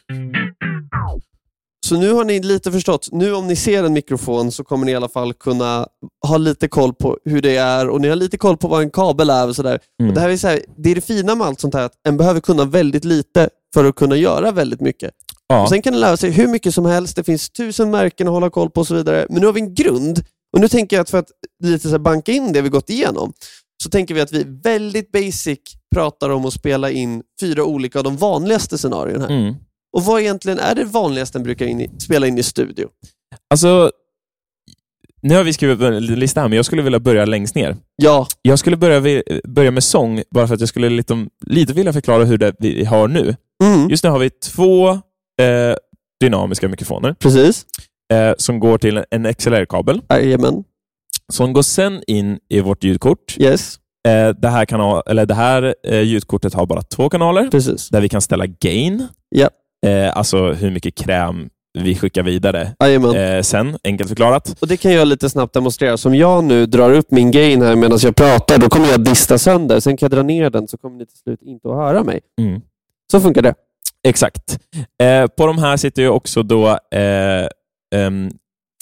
Så 1.86 1.96
nu 1.96 2.12
har 2.12 2.24
ni 2.24 2.40
lite 2.42 2.72
förstått. 2.72 3.08
Nu 3.12 3.34
om 3.34 3.46
ni 3.46 3.56
ser 3.56 3.84
en 3.84 3.92
mikrofon 3.92 4.52
så 4.52 4.64
kommer 4.64 4.86
ni 4.86 4.92
i 4.92 4.94
alla 4.94 5.08
fall 5.08 5.32
kunna 5.34 5.86
ha 6.26 6.36
lite 6.36 6.68
koll 6.68 6.94
på 6.94 7.18
hur 7.24 7.42
det 7.42 7.56
är 7.56 7.88
och 7.88 8.00
ni 8.00 8.08
har 8.08 8.16
lite 8.16 8.38
koll 8.38 8.56
på 8.56 8.68
vad 8.68 8.82
en 8.82 8.90
kabel 8.90 9.30
är 9.30 9.48
och 9.48 9.56
sådär. 9.56 9.78
Mm. 10.00 10.08
Och 10.08 10.14
det, 10.14 10.20
här 10.20 10.28
är 10.28 10.36
så 10.36 10.48
här, 10.48 10.60
det 10.76 10.90
är 10.90 10.94
det 10.94 11.00
fina 11.00 11.34
med 11.34 11.46
allt 11.46 11.60
sånt 11.60 11.74
här, 11.74 11.82
att 11.84 11.92
en 12.08 12.16
behöver 12.16 12.40
kunna 12.40 12.64
väldigt 12.64 13.04
lite 13.04 13.48
för 13.74 13.84
att 13.84 13.94
kunna 13.94 14.16
göra 14.16 14.52
väldigt 14.52 14.80
mycket. 14.80 15.10
Ja. 15.50 15.62
Och 15.62 15.68
sen 15.68 15.82
kan 15.82 15.94
en 15.94 16.00
lära 16.00 16.16
sig 16.16 16.30
hur 16.30 16.48
mycket 16.48 16.74
som 16.74 16.84
helst, 16.86 17.16
det 17.16 17.24
finns 17.24 17.50
tusen 17.50 17.90
märken 17.90 18.28
att 18.28 18.32
hålla 18.32 18.50
koll 18.50 18.70
på 18.70 18.80
och 18.80 18.86
så 18.86 18.94
vidare. 18.94 19.26
Men 19.30 19.40
nu 19.40 19.46
har 19.46 19.52
vi 19.52 19.60
en 19.60 19.74
grund. 19.74 20.22
Och 20.52 20.60
nu 20.60 20.68
tänker 20.68 20.96
jag 20.96 21.02
att 21.02 21.10
för 21.10 21.18
att 21.18 21.30
lite 21.64 21.88
så 21.88 21.98
banka 21.98 22.32
in 22.32 22.52
det 22.52 22.62
vi 22.62 22.68
gått 22.68 22.90
igenom, 22.90 23.32
så 23.82 23.90
tänker 23.90 24.14
vi 24.14 24.20
att 24.20 24.32
vi 24.32 24.44
väldigt 24.64 25.12
basic 25.12 25.58
pratar 25.94 26.30
om 26.30 26.46
att 26.46 26.52
spela 26.52 26.90
in 26.90 27.22
fyra 27.40 27.64
olika 27.64 27.98
av 27.98 28.04
de 28.04 28.16
vanligaste 28.16 28.78
scenarierna. 28.78 29.28
Mm. 29.28 29.54
Och 29.96 30.04
vad 30.04 30.20
egentligen 30.20 30.58
är 30.58 30.74
det 30.74 30.84
vanligaste 30.84 31.38
en 31.38 31.42
brukar 31.42 31.66
in 31.66 31.80
i, 31.80 31.90
spela 32.00 32.26
in 32.26 32.38
i 32.38 32.42
studio? 32.42 32.88
Alltså, 33.50 33.90
nu 35.22 35.34
har 35.34 35.44
vi 35.44 35.52
skrivit 35.52 35.80
en 35.80 36.04
lista 36.04 36.40
här, 36.40 36.48
men 36.48 36.56
jag 36.56 36.64
skulle 36.64 36.82
vilja 36.82 37.00
börja 37.00 37.24
längst 37.24 37.54
ner. 37.54 37.76
Ja, 37.96 38.26
Jag 38.42 38.58
skulle 38.58 38.76
börja, 38.76 39.22
börja 39.48 39.70
med 39.70 39.84
sång, 39.84 40.22
bara 40.30 40.46
för 40.46 40.54
att 40.54 40.60
jag 40.60 40.68
skulle 40.68 40.88
lite, 40.88 41.26
lite 41.46 41.72
vilja 41.72 41.92
förklara 41.92 42.24
hur 42.24 42.38
det 42.38 42.54
vi 42.58 42.84
har 42.84 43.08
nu. 43.08 43.36
mm. 43.64 43.90
Just 43.90 44.04
nu 44.04 44.10
har 44.10 44.18
vi 44.18 44.30
två 44.30 45.00
eh, 45.40 45.76
dynamiska 46.20 46.68
mikrofoner 46.68 47.12
precis. 47.18 47.66
eh, 48.12 48.32
som 48.38 48.60
går 48.60 48.78
till 48.78 49.04
en 49.10 49.34
XLR-kabel. 49.34 50.00
Jajamän. 50.10 50.64
Som 51.32 51.52
går 51.52 51.62
sen 51.62 52.02
in 52.06 52.38
i 52.48 52.60
vårt 52.60 52.84
ljudkort. 52.84 53.36
Yes, 53.38 53.76
Eh, 54.08 54.28
det, 54.28 54.48
här 54.48 54.64
kanal, 54.64 55.02
eller 55.06 55.26
det 55.26 55.34
här 55.34 55.74
eh, 55.86 56.00
ljudkortet 56.00 56.54
har 56.54 56.66
bara 56.66 56.82
två 56.82 57.08
kanaler 57.08 57.48
precis. 57.50 57.88
där 57.88 58.00
vi 58.00 58.08
kan 58.08 58.20
ställa 58.20 58.46
gain, 58.46 59.06
Ja. 59.28 59.48
eh, 59.86 60.16
alltså 60.16 60.52
hur 60.52 60.70
mycket 60.70 60.94
kräm 60.94 61.48
vi 61.78 61.94
skickar 61.94 62.22
vidare 62.22 62.72
eh, 63.16 63.42
sen, 63.42 63.78
enkelt 63.84 64.08
förklarat. 64.08 64.56
Och 64.60 64.68
Det 64.68 64.76
kan 64.76 64.92
jag 64.92 65.08
lite 65.08 65.30
snabbt 65.30 65.54
demonstrera. 65.54 65.96
Som 65.96 66.14
jag 66.14 66.44
nu 66.44 66.66
drar 66.66 66.92
upp 66.92 67.10
min 67.10 67.30
gain 67.30 67.62
här 67.62 67.76
medan 67.76 67.98
jag 68.02 68.16
pratar, 68.16 68.58
då 68.58 68.68
kommer 68.68 68.88
jag 68.90 69.04
dista 69.04 69.38
sönder. 69.38 69.80
Sen 69.80 69.96
kan 69.96 70.06
jag 70.06 70.10
dra 70.18 70.22
ner 70.22 70.50
den 70.50 70.68
så 70.68 70.76
kommer 70.78 70.96
ni 70.96 71.06
till 71.06 71.18
slut 71.18 71.42
inte 71.42 71.68
att 71.68 71.74
höra 71.76 72.04
mig. 72.04 72.20
Mm. 72.40 72.60
Så 73.12 73.20
funkar 73.20 73.42
det. 73.42 73.54
Exakt. 74.08 74.58
Eh, 75.02 75.26
på 75.26 75.46
de 75.46 75.58
här 75.58 75.76
sitter 75.76 76.02
ju 76.02 76.08
också 76.08 76.42
då 76.42 76.68
eh, 76.94 77.48
em, 77.94 78.30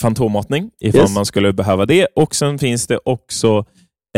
fantommatning, 0.02 0.70
ifall 0.80 1.00
Yes. 1.00 1.14
man 1.14 1.26
skulle 1.26 1.52
behöva 1.52 1.86
det. 1.86 2.06
Och 2.16 2.34
sen 2.34 2.58
finns 2.58 2.86
det 2.86 2.98
också 3.04 3.64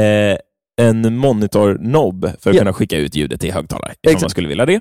eh, 0.00 0.38
en 0.80 1.18
monitor-knob 1.18 2.30
för 2.40 2.50
att 2.50 2.56
Ja. 2.56 2.60
kunna 2.60 2.72
skicka 2.72 2.96
ut 2.96 3.14
ljudet 3.16 3.40
till 3.40 3.52
högtalare, 3.52 3.92
ifall 3.92 4.12
Exakt. 4.12 4.22
man 4.22 4.30
skulle 4.30 4.48
vilja 4.48 4.66
det. 4.66 4.80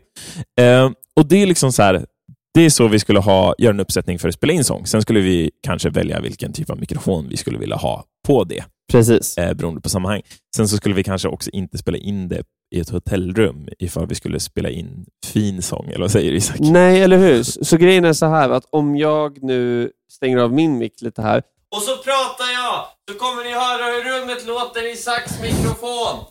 Eh, 0.62 0.90
och 1.16 1.26
Det 1.28 1.42
är 1.42 1.46
liksom 1.48 1.72
så 1.72 1.84
här, 1.84 2.06
det 2.54 2.62
är 2.62 2.70
så 2.70 2.88
vi 2.88 3.00
skulle 3.00 3.20
ha, 3.20 3.56
göra 3.58 3.74
en 3.74 3.80
uppsättning 3.80 4.20
för 4.20 4.28
att 4.28 4.34
spela 4.36 4.54
in 4.54 4.64
sång. 4.64 4.86
Sen 4.86 5.02
skulle 5.02 5.20
vi 5.20 5.52
kanske 5.64 5.90
välja 5.90 6.20
vilken 6.22 6.54
typ 6.54 6.70
av 6.70 6.80
mikrofon 6.80 7.28
vi 7.30 7.38
skulle 7.38 7.58
vilja 7.58 7.76
ha 7.76 8.04
på 8.28 8.44
det, 8.44 8.64
Precis. 8.92 9.38
eh, 9.38 9.54
beroende 9.54 9.82
på 9.82 9.90
sammanhang. 9.90 10.22
Sen 10.56 10.68
så 10.68 10.78
skulle 10.78 10.96
vi 10.96 11.04
kanske 11.04 11.28
också 11.28 11.50
inte 11.50 11.78
spela 11.78 11.98
in 11.98 12.28
det 12.28 12.44
i 12.76 12.80
ett 12.80 12.90
hotellrum 12.90 13.70
ifall 13.80 14.08
vi 14.08 14.16
skulle 14.16 14.40
spela 14.40 14.70
in 14.70 15.06
fin 15.26 15.62
sång, 15.62 15.88
eller 15.90 16.00
vad 16.00 16.12
säger 16.12 16.32
Isak? 16.32 16.56
Nej, 16.60 17.02
eller 17.02 17.18
hur? 17.18 17.44
Så 17.44 17.78
grejen 17.78 18.06
är 18.06 18.14
så 18.14 18.26
här 18.26 18.50
att 18.50 18.66
om 18.70 18.96
jag 18.98 19.44
nu 19.44 19.92
stänger 20.12 20.38
av 20.38 20.54
min 20.54 20.78
mick 20.78 21.02
lite 21.02 21.22
här 21.22 21.44
och 21.76 21.82
så 21.82 21.98
pratar 21.98 22.46
jag, 22.54 22.86
så 23.12 23.20
kommer 23.20 23.44
ni 23.44 23.52
höra 23.54 23.86
hur 23.86 24.20
rummet 24.22 24.48
låter 24.48 24.88
i 24.90 24.92
Isaks 24.92 25.42
mikrofon. 25.42 26.26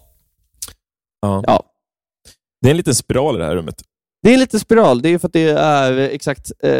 Ja. 1.20 1.42
Ja. 1.46 1.62
Det 2.62 2.68
är 2.68 2.70
en 2.70 2.76
liten 2.76 2.94
spiral 2.94 3.37
i 3.37 3.38
det 3.38 3.44
här 3.44 3.54
rummet. 3.57 3.83
Det 4.22 4.35
är 4.35 4.38
lite 4.38 4.59
spiral, 4.59 5.02
det 5.02 5.09
är 5.09 5.18
för 5.18 5.26
att 5.28 5.33
det 5.33 5.48
är 5.50 5.92
exakt, 5.98 6.52
eh, 6.62 6.70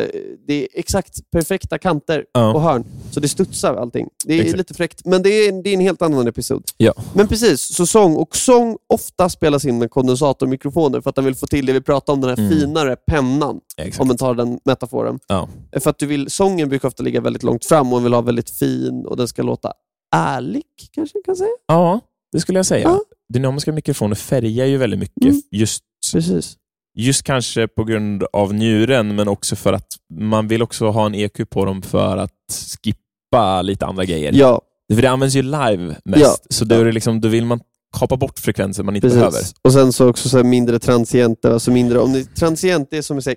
det 0.47 0.55
är 0.63 0.69
exakt 0.75 1.31
perfekta 1.31 1.79
kanter 1.79 2.25
Ja. 2.33 2.55
och 2.55 2.61
hörn. 2.63 2.85
Så 3.11 3.21
det 3.21 3.29
studsar 3.29 3.75
allting. 3.75 4.09
Det 4.27 4.35
är 4.35 4.41
Exakt. 4.41 4.59
lite 4.59 4.75
fräckt, 4.75 5.05
men 5.05 5.23
det 5.23 5.29
är, 5.31 5.63
det 5.63 5.71
är 5.71 5.75
en 5.75 5.81
helt 5.81 6.03
annan 6.03 6.27
episod. 6.29 6.65
Ja. 6.77 6.93
Men 7.15 7.29
precis, 7.29 7.75
så 7.75 7.87
sång, 7.87 8.17
och 8.17 8.37
sång 8.37 8.77
ofta 8.87 9.29
spelas 9.29 9.65
in 9.65 9.79
med 9.79 9.91
kondensatormikrofoner 9.91 11.01
för 11.01 11.11
att 11.11 11.17
den 11.17 11.25
vill 11.25 11.35
få 11.35 11.47
till 11.47 11.67
det 11.67 11.73
vi 11.73 11.81
pratade 11.81 12.15
om, 12.15 12.21
den 12.21 12.31
här 12.31 12.39
Mm. 12.47 12.59
finare 12.59 12.97
pennan, 12.97 13.61
Exakt. 13.77 14.01
om 14.01 14.09
man 14.09 14.17
tar 14.17 14.35
den 14.35 14.59
metaforen. 14.65 15.19
Ja. 15.27 15.49
För 15.81 15.91
att 15.91 15.99
du 15.99 16.07
vill, 16.07 16.31
sången 16.31 16.69
brukar 16.69 16.89
ofta 16.89 17.03
ligga 17.03 17.21
väldigt 17.21 17.43
långt 17.43 17.65
fram 17.65 17.87
och 17.87 17.93
man 17.93 18.03
vill 18.03 18.13
ha 18.13 18.21
väldigt 18.21 18.51
fin 18.51 19.07
och 19.07 19.17
den 19.17 19.29
ska 19.29 19.43
låta 19.43 19.73
ärlig, 20.17 20.63
kanske 20.93 21.17
man 21.19 21.23
kan 21.23 21.37
säga. 21.37 21.51
ja, 21.67 22.01
det 22.33 22.41
skulle 22.41 22.59
jag 22.59 22.67
säga. 22.67 22.83
Ja. 22.89 23.01
Dynamiska 23.33 23.73
mikrofoner 23.73 24.15
färgar 24.15 24.67
ju 24.67 24.77
väldigt 24.77 25.01
mycket. 25.01 25.25
Mm. 25.25 25.43
Just, 25.51 25.85
Precis. 26.13 26.57
Just 26.99 27.23
kanske 27.23 27.69
på 27.69 27.85
grund 27.85 28.25
av 28.33 28.55
njuren, 28.55 29.15
men 29.15 29.29
också 29.29 29.57
för 29.57 29.73
att 29.73 29.87
man 30.21 30.49
vill 30.49 30.63
också 30.63 30.89
ha 30.91 31.07
en 31.07 31.15
EQ 31.15 31.51
på 31.51 31.65
dem 31.65 31.83
för 31.83 32.17
att 32.17 32.77
skippa 32.85 33.63
lite 33.63 33.87
andra 33.87 34.05
grejer. 34.05 34.33
Ja, 34.35 34.61
För 34.95 35.03
det 35.03 35.09
används 35.11 35.37
ju 35.37 35.43
live 35.43 35.97
mest, 36.05 36.21
Ja. 36.23 36.37
så 36.51 36.65
då, 36.65 36.75
är 36.75 36.85
det 36.85 36.93
liksom, 36.93 37.21
då 37.21 37.29
vill 37.29 37.45
man 37.45 37.61
kapa 37.99 38.17
bort 38.17 38.39
frekvenser 38.39 38.83
man 38.83 38.97
inte 38.97 39.09
behöver. 39.09 39.31
precis. 39.31 39.55
Och 39.63 39.73
sen 39.73 39.93
så 39.93 40.09
också 40.09 40.29
så 40.29 40.45
mindre 40.45 40.79
transienter, 40.79 41.51
alltså 41.51 41.71
mindre, 41.71 41.99
om 41.99 42.13
det, 42.13 42.35
transient 42.35 42.93
är 42.93 43.03
som 43.03 43.19
att 43.19 43.25
säga 43.25 43.37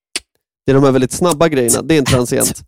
det 0.66 0.72
är 0.72 0.74
de 0.74 0.84
här 0.84 0.92
väldigt 0.92 1.12
snabba 1.12 1.48
grejerna, 1.48 1.82
det 1.82 1.94
är 1.94 1.98
en 1.98 2.04
transient. 2.04 2.62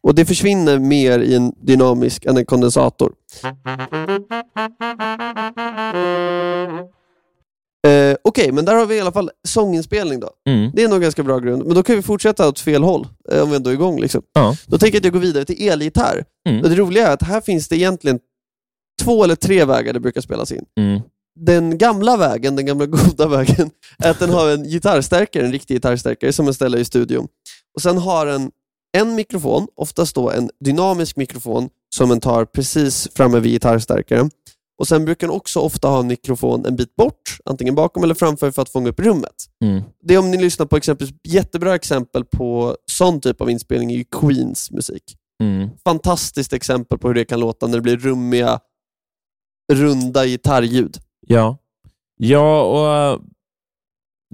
Och 0.00 0.14
det 0.14 0.24
försvinner 0.24 0.78
mer 0.78 1.18
i 1.18 1.34
en 1.34 1.52
dynamisk 1.66 2.24
än 2.24 2.36
en 2.36 2.46
kondensator. 2.46 3.12
Eh, 7.84 8.16
Okej, 8.22 8.52
men 8.52 8.64
där 8.64 8.74
har 8.74 8.86
vi 8.86 8.96
i 8.96 9.00
alla 9.00 9.12
fall 9.12 9.30
sånginspelning 9.48 10.20
då. 10.20 10.30
Mm. 10.48 10.70
Det 10.74 10.82
är 10.82 10.88
nog 10.88 11.02
ganska 11.02 11.22
bra 11.22 11.38
grund. 11.38 11.64
Men 11.66 11.74
då 11.74 11.82
kan 11.82 11.96
vi 11.96 12.02
fortsätta 12.02 12.48
åt 12.48 12.60
fel 12.60 12.82
håll, 12.82 13.06
eh, 13.32 13.42
om 13.42 13.50
vi 13.50 13.56
ändå 13.56 13.70
är 13.70 13.74
igång. 13.74 14.00
Liksom. 14.00 14.22
Ja. 14.32 14.56
Då 14.66 14.78
tänker 14.78 14.96
jag 14.96 15.00
att 15.00 15.04
jag 15.04 15.12
går 15.12 15.20
vidare 15.20 15.44
till 15.44 15.68
elgitarr. 15.68 16.24
Mm. 16.48 16.62
Det 16.62 16.74
roliga 16.74 17.08
är 17.08 17.12
att 17.12 17.22
här 17.22 17.40
finns 17.40 17.68
det 17.68 17.76
egentligen 17.76 18.18
två 19.02 19.24
eller 19.24 19.34
tre 19.34 19.64
vägar 19.64 19.92
det 19.92 20.00
brukar 20.00 20.20
spelas 20.20 20.52
in. 20.52 20.64
Mm. 20.80 21.00
Den 21.40 21.78
gamla 21.78 22.16
vägen, 22.16 22.56
den 22.56 22.66
gamla 22.66 22.86
goda 23.06 23.28
vägen, 23.28 23.70
är 23.98 24.10
att 24.10 24.18
den 24.18 24.30
har 24.30 24.50
en 24.50 24.64
gitarrstärkare, 24.64 25.44
en 25.44 25.52
riktig 25.52 25.74
gitarrstärkare 25.74 26.32
som 26.32 26.44
man 26.44 26.54
ställer 26.54 26.78
i 26.78 26.84
studion. 26.84 27.28
Och 27.74 27.82
Sen 27.82 27.98
har 27.98 28.26
den 28.26 28.50
en 28.96 29.14
mikrofon, 29.14 29.66
oftast 29.76 30.14
då 30.14 30.30
en 30.30 30.50
dynamisk 30.64 31.16
mikrofon, 31.16 31.68
som 31.96 32.08
den 32.08 32.20
tar 32.20 32.44
precis 32.44 33.08
framme 33.14 33.40
vid 33.40 33.52
gitarrstärkaren. 33.52 34.30
Och 34.78 34.88
Sen 34.88 35.04
brukar 35.04 35.26
den 35.26 35.36
också 35.36 35.60
ofta 35.60 35.88
ha 35.88 36.00
en 36.00 36.06
mikrofon 36.06 36.66
en 36.66 36.76
bit 36.76 36.96
bort, 36.96 37.38
antingen 37.44 37.74
bakom 37.74 38.04
eller 38.04 38.14
framför 38.14 38.50
för 38.50 38.62
att 38.62 38.68
fånga 38.68 38.88
upp 38.88 39.00
rummet. 39.00 39.34
Mm. 39.64 39.82
Det 40.02 40.14
är 40.14 40.18
om 40.18 40.30
ni 40.30 40.36
lyssnar 40.36 40.66
på 40.66 40.76
exempelvis, 40.76 41.14
jättebra 41.28 41.74
exempel 41.74 42.24
på 42.24 42.76
sån 42.90 43.20
typ 43.20 43.40
av 43.40 43.50
inspelning 43.50 43.92
är 43.92 44.04
Queens 44.20 44.70
musik. 44.70 45.16
Mm. 45.42 45.70
Fantastiskt 45.84 46.52
exempel 46.52 46.98
på 46.98 47.08
hur 47.08 47.14
det 47.14 47.24
kan 47.24 47.40
låta 47.40 47.66
när 47.66 47.74
det 47.74 47.82
blir 47.82 47.96
rummiga, 47.96 48.60
runda 49.72 50.26
gitarrljud. 50.26 50.96
Ja. 51.26 51.58
Ja, 52.16 52.62
och 52.62 53.20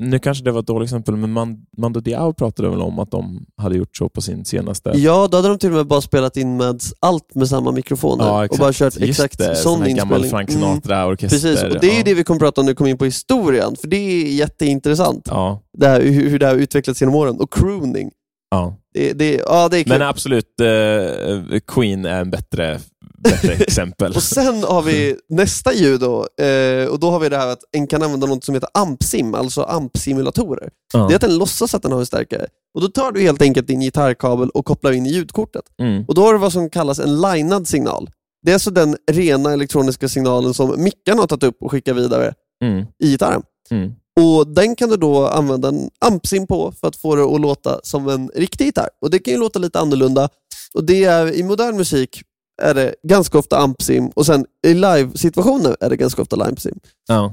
nu 0.01 0.19
kanske 0.19 0.45
det 0.45 0.51
var 0.53 0.61
ett 0.61 0.67
dåligt 0.67 0.87
exempel, 0.87 1.17
men 1.17 1.33
Man- 1.33 1.67
Mando 1.77 2.01
Diao 2.01 2.33
pratade 2.33 2.69
väl 2.71 2.81
om 2.81 2.99
att 2.99 3.11
de 3.11 3.47
hade 3.57 3.77
gjort 3.77 3.97
så 3.97 4.09
på 4.09 4.21
sin 4.21 4.45
senaste... 4.45 4.93
Ja, 4.95 5.29
då 5.31 5.37
hade 5.39 5.49
de 5.49 5.59
till 5.59 5.69
och 5.71 5.77
med 5.77 5.87
bara 5.87 6.01
spelat 6.01 6.37
in 6.37 6.57
med 6.57 6.81
allt 7.01 7.35
med 7.35 7.49
samma 7.49 7.73
mikrofoner 7.73 8.25
Ja, 8.25 8.47
och 8.51 8.57
bara 8.59 8.73
kört 8.73 8.97
exakt 9.01 9.39
det, 9.39 9.57
sån 9.57 9.83
här 9.83 9.89
gammal 9.89 10.21
inspelning. 10.25 10.31
Frank 10.31 10.51
Mm, 10.51 10.61
Sinatra-orkester. 10.63 11.29
Precis, 11.29 11.63
och 11.63 11.81
det 11.81 11.91
är 11.95 11.99
ja. 11.99 12.03
det 12.05 12.15
vi 12.15 12.25
kommer 12.25 12.41
prata 12.41 12.61
om 12.61 12.65
när 12.67 12.73
vi 12.73 12.77
kommer 12.77 12.91
in 12.91 12.99
på 12.99 13.05
historien, 13.05 13.77
för 13.77 13.89
det 13.89 13.97
är 13.97 14.33
jätteintressant. 14.33 15.27
Ja, 15.31 15.63
Det 15.79 15.87
här, 15.87 16.01
hur, 16.01 16.39
det 16.39 16.47
har 16.47 16.55
utvecklats 16.55 17.01
genom 17.01 17.15
åren. 17.15 17.41
Och 17.41 17.53
crooning. 17.53 18.11
ja. 18.51 18.77
Det, 18.95 19.13
det, 19.13 19.35
ja, 19.47 19.69
det 19.69 19.79
är 19.79 19.83
kul. 19.85 19.93
Men 19.93 20.03
absolut, 20.03 20.61
eh, 20.61 21.59
Queen 21.67 22.05
är 22.05 22.21
en 22.21 22.31
bättre, 22.31 22.79
bättre 23.25 23.53
exempel. 23.53 24.13
Och 24.17 24.23
sen 24.23 24.63
har 24.63 24.83
vi 24.83 25.17
nästa 25.29 25.75
ljud 25.75 26.01
då, 26.01 26.45
eh, 26.45 26.87
och 26.87 27.01
då 27.01 27.11
har 27.11 27.21
vi 27.21 27.29
det 27.29 27.37
här 27.37 27.47
att 27.49 27.61
en 27.73 27.87
kan 27.87 28.03
använda 28.03 28.27
något 28.27 28.45
som 28.45 28.55
heter 28.55 28.69
AMP-sim, 28.75 29.35
alltså 29.35 29.63
AMP-simulatorer. 29.63 30.71
Ja. 30.93 31.07
Det 31.07 31.13
är 31.13 31.17
att 31.17 31.21
den 31.21 31.39
låtsas 31.39 31.75
att 31.75 31.83
den 31.83 31.93
har 31.93 32.01
en 32.01 32.07
stärkare. 32.07 32.47
Och 32.75 32.81
Då 32.81 32.89
tar 32.89 33.13
du 33.13 33.21
helt 33.21 33.43
enkelt 33.43 33.67
din 33.67 33.81
gitarrkabel 33.81 34.51
och 34.51 34.65
kopplar 34.65 34.93
in 34.93 35.07
i 35.07 35.11
ljudkortet. 35.13 35.63
Mm. 35.83 36.05
Och 36.09 36.15
Då 36.15 36.23
har 36.23 36.33
du 36.33 36.39
vad 36.39 36.53
som 36.53 36.71
kallas 36.71 36.99
en 36.99 37.21
linad 37.21 37.69
signal. 37.69 38.11
Det 38.43 38.51
är 38.51 38.55
alltså 38.55 38.71
den 38.71 38.97
rena 39.11 39.53
elektroniska 39.53 40.09
signalen 40.09 40.55
som 40.55 40.83
mickarna 40.83 41.23
har 41.23 41.27
tagit 41.27 41.43
upp 41.45 41.57
och 41.63 41.71
skickat 41.71 41.97
vidare 41.97 42.35
Mm. 42.65 42.85
i 43.05 43.11
gitarren. 43.11 43.43
Mm. 43.71 43.93
Och 44.21 44.47
Den 44.47 44.77
kan 44.77 44.89
du 44.89 44.97
då 44.97 45.27
använda 45.27 45.69
en 45.69 45.91
ampsim 46.01 46.47
på 46.47 46.73
för 46.81 46.89
att 46.89 46.97
få 46.97 47.17
det 47.17 47.23
att 47.25 47.41
låta 47.41 47.81
som 47.83 48.09
en 48.09 48.31
riktig 48.35 48.65
gitarr. 48.65 48.89
Och 49.03 49.11
Det 49.11 49.19
kan 49.19 49.35
ju 49.35 49.41
låta 49.41 49.59
lite 49.59 49.81
annorlunda. 49.81 50.29
Och 50.75 50.85
det 50.85 51.05
är, 51.05 51.33
I 51.33 51.43
modern 51.43 51.77
musik 51.77 52.23
är 52.61 52.75
det 52.75 52.95
ganska 53.03 53.39
ofta 53.39 53.59
ampsim 53.59 54.09
och 54.09 54.27
sen 54.27 54.47
i 54.67 54.75
live-situationer 54.75 55.77
är 55.81 55.91
det 55.91 55.97
ganska 55.97 56.23
ofta 56.23 56.37
limesim. 56.37 56.79
Ja. 57.09 57.33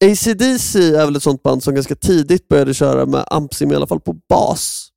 ACDC 0.00 0.78
är 0.78 1.04
väl 1.04 1.16
ett 1.16 1.22
sånt 1.22 1.42
band 1.42 1.62
som 1.62 1.74
ganska 1.74 1.94
tidigt 1.94 2.48
började 2.48 2.74
köra 2.74 3.06
med 3.06 3.24
ampsim, 3.30 3.72
i 3.72 3.74
alla 3.74 3.86
fall 3.86 4.00
på 4.00 4.16
bas. 4.28 4.88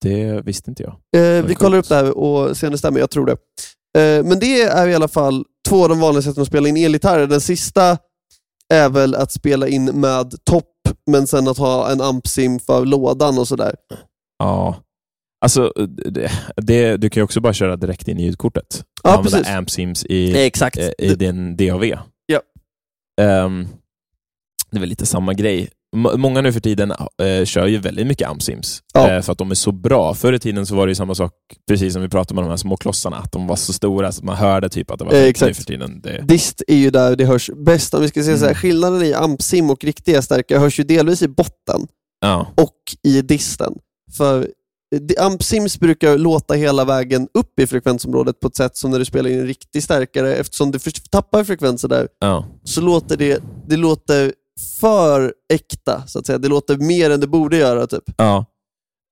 Det 0.00 0.42
visste 0.44 0.70
inte 0.70 0.82
jag. 0.82 0.92
Eh, 1.16 1.44
vi 1.44 1.54
kollar 1.54 1.78
upp 1.78 1.88
det 1.88 1.94
här 1.94 2.18
och 2.18 2.56
ser 2.56 2.66
om 2.66 2.72
det 2.72 2.78
stämmer, 2.78 3.00
jag 3.00 3.10
tror 3.10 3.26
det. 3.26 3.36
Eh, 4.00 4.24
men 4.24 4.38
det 4.38 4.62
är 4.62 4.88
i 4.88 4.94
alla 4.94 5.08
fall 5.08 5.44
två 5.68 5.82
av 5.82 5.88
de 5.88 6.00
vanliga 6.00 6.22
sätten 6.22 6.42
att 6.42 6.48
spela 6.48 6.68
in 6.68 6.76
elgitarrer. 6.76 7.26
Den 7.26 7.40
sista 7.40 7.98
är 8.68 8.88
väl 8.88 9.14
att 9.14 9.32
spela 9.32 9.68
in 9.68 9.84
med 9.84 10.34
topp, 10.44 10.74
men 11.06 11.26
sen 11.26 11.48
att 11.48 11.58
ha 11.58 11.90
en 11.90 12.00
ampsim 12.00 12.58
för 12.58 12.84
lådan 12.84 13.38
och 13.38 13.48
sådär. 13.48 13.74
Ja. 14.38 14.76
Alltså, 15.42 15.72
det, 16.10 16.30
det, 16.56 16.96
du 16.96 17.10
kan 17.10 17.20
ju 17.20 17.24
också 17.24 17.40
bara 17.40 17.52
köra 17.52 17.76
direkt 17.76 18.08
in 18.08 18.18
i 18.18 18.24
ljudkortet. 18.24 18.84
Ja, 19.02 19.10
Använda 19.10 19.38
precis. 19.38 19.54
amp 19.54 19.70
sims 19.70 20.04
i, 20.04 20.44
Exakt. 20.46 20.78
eh, 20.78 20.90
i 20.98 21.14
din 21.14 21.56
DAV. 21.56 21.84
Ja. 22.26 22.40
Ehm, 23.20 23.68
det 24.70 24.76
är 24.76 24.80
väl 24.80 24.88
lite 24.88 25.06
samma 25.06 25.34
grej. 25.34 25.68
M- 25.96 26.20
många 26.20 26.40
nu 26.40 26.52
för 26.52 26.60
tiden 26.60 26.90
eh, 27.22 27.44
kör 27.44 27.66
ju 27.66 27.78
väldigt 27.78 28.06
mycket 28.06 28.28
amp 28.28 28.42
sims 28.42 28.82
Ja. 28.94 29.10
eh, 29.10 29.22
för 29.22 29.32
att 29.32 29.38
de 29.38 29.50
är 29.50 29.54
så 29.54 29.72
bra. 29.72 30.14
Förr 30.14 30.32
i 30.32 30.38
tiden 30.38 30.66
så 30.66 30.74
var 30.74 30.86
det 30.86 30.90
ju 30.90 30.94
samma 30.94 31.14
sak, 31.14 31.32
precis 31.68 31.92
som 31.92 32.02
vi 32.02 32.08
pratade 32.08 32.34
med 32.34 32.44
de 32.44 32.50
här 32.50 32.56
små 32.56 32.76
klossarna, 32.76 33.16
att 33.16 33.32
de 33.32 33.46
var 33.46 33.56
så 33.56 33.72
stora 33.72 34.12
så 34.12 34.20
att 34.20 34.24
man 34.24 34.36
hörde 34.36 34.68
typ 34.68 34.90
att 34.90 34.98
det 34.98 35.04
var 35.04 35.12
Eh, 35.12 35.22
exakt. 35.24 35.48
Nu 35.48 35.54
för 35.54 35.62
tiden. 35.64 36.00
Det, 36.00 36.22
Dist 36.22 36.62
är 36.68 36.76
ju 36.76 36.90
där 36.90 37.16
det 37.16 37.24
hörs 37.24 37.50
bäst. 37.56 37.94
Om 37.94 38.02
vi 38.02 38.08
ska 38.08 38.22
säga 38.22 38.36
så 38.38 38.44
här, 38.44 38.50
Mm. 38.50 38.60
skillnaden 38.60 39.02
i 39.02 39.14
ampsim 39.14 39.70
och 39.70 39.84
riktiga 39.84 40.22
stärkare 40.22 40.58
hörs 40.58 40.80
ju 40.80 40.84
delvis 40.84 41.22
i 41.22 41.28
botten 41.28 41.86
ja. 42.20 42.46
och 42.56 42.76
i 43.02 43.22
disten. 43.22 43.74
För 44.16 44.48
ampsims 45.18 45.80
brukar 45.80 46.18
låta 46.18 46.54
hela 46.54 46.84
vägen 46.84 47.28
upp 47.34 47.60
i 47.60 47.66
frekvensområdet 47.66 48.40
på 48.40 48.48
ett 48.48 48.56
sätt 48.56 48.76
som 48.76 48.90
när 48.90 48.98
du 48.98 49.04
spelar 49.04 49.30
in 49.30 49.38
en 49.40 49.46
riktig 49.46 49.82
stärkare, 49.82 50.34
eftersom 50.34 50.70
du 50.70 50.78
tappar 51.10 51.44
frekvenser 51.44 51.88
där, 51.88 52.08
Ja. 52.20 52.46
så 52.64 52.80
låter 52.80 53.16
det, 53.16 53.42
det 53.68 53.76
låter 53.76 54.32
för 54.80 55.34
äkta, 55.52 56.02
så 56.06 56.18
att 56.18 56.26
säga. 56.26 56.38
Det 56.38 56.48
låter 56.48 56.76
mer 56.76 57.10
än 57.10 57.20
det 57.20 57.26
borde 57.26 57.56
göra. 57.56 57.86
Typ. 57.86 58.04
Ja. 58.16 58.44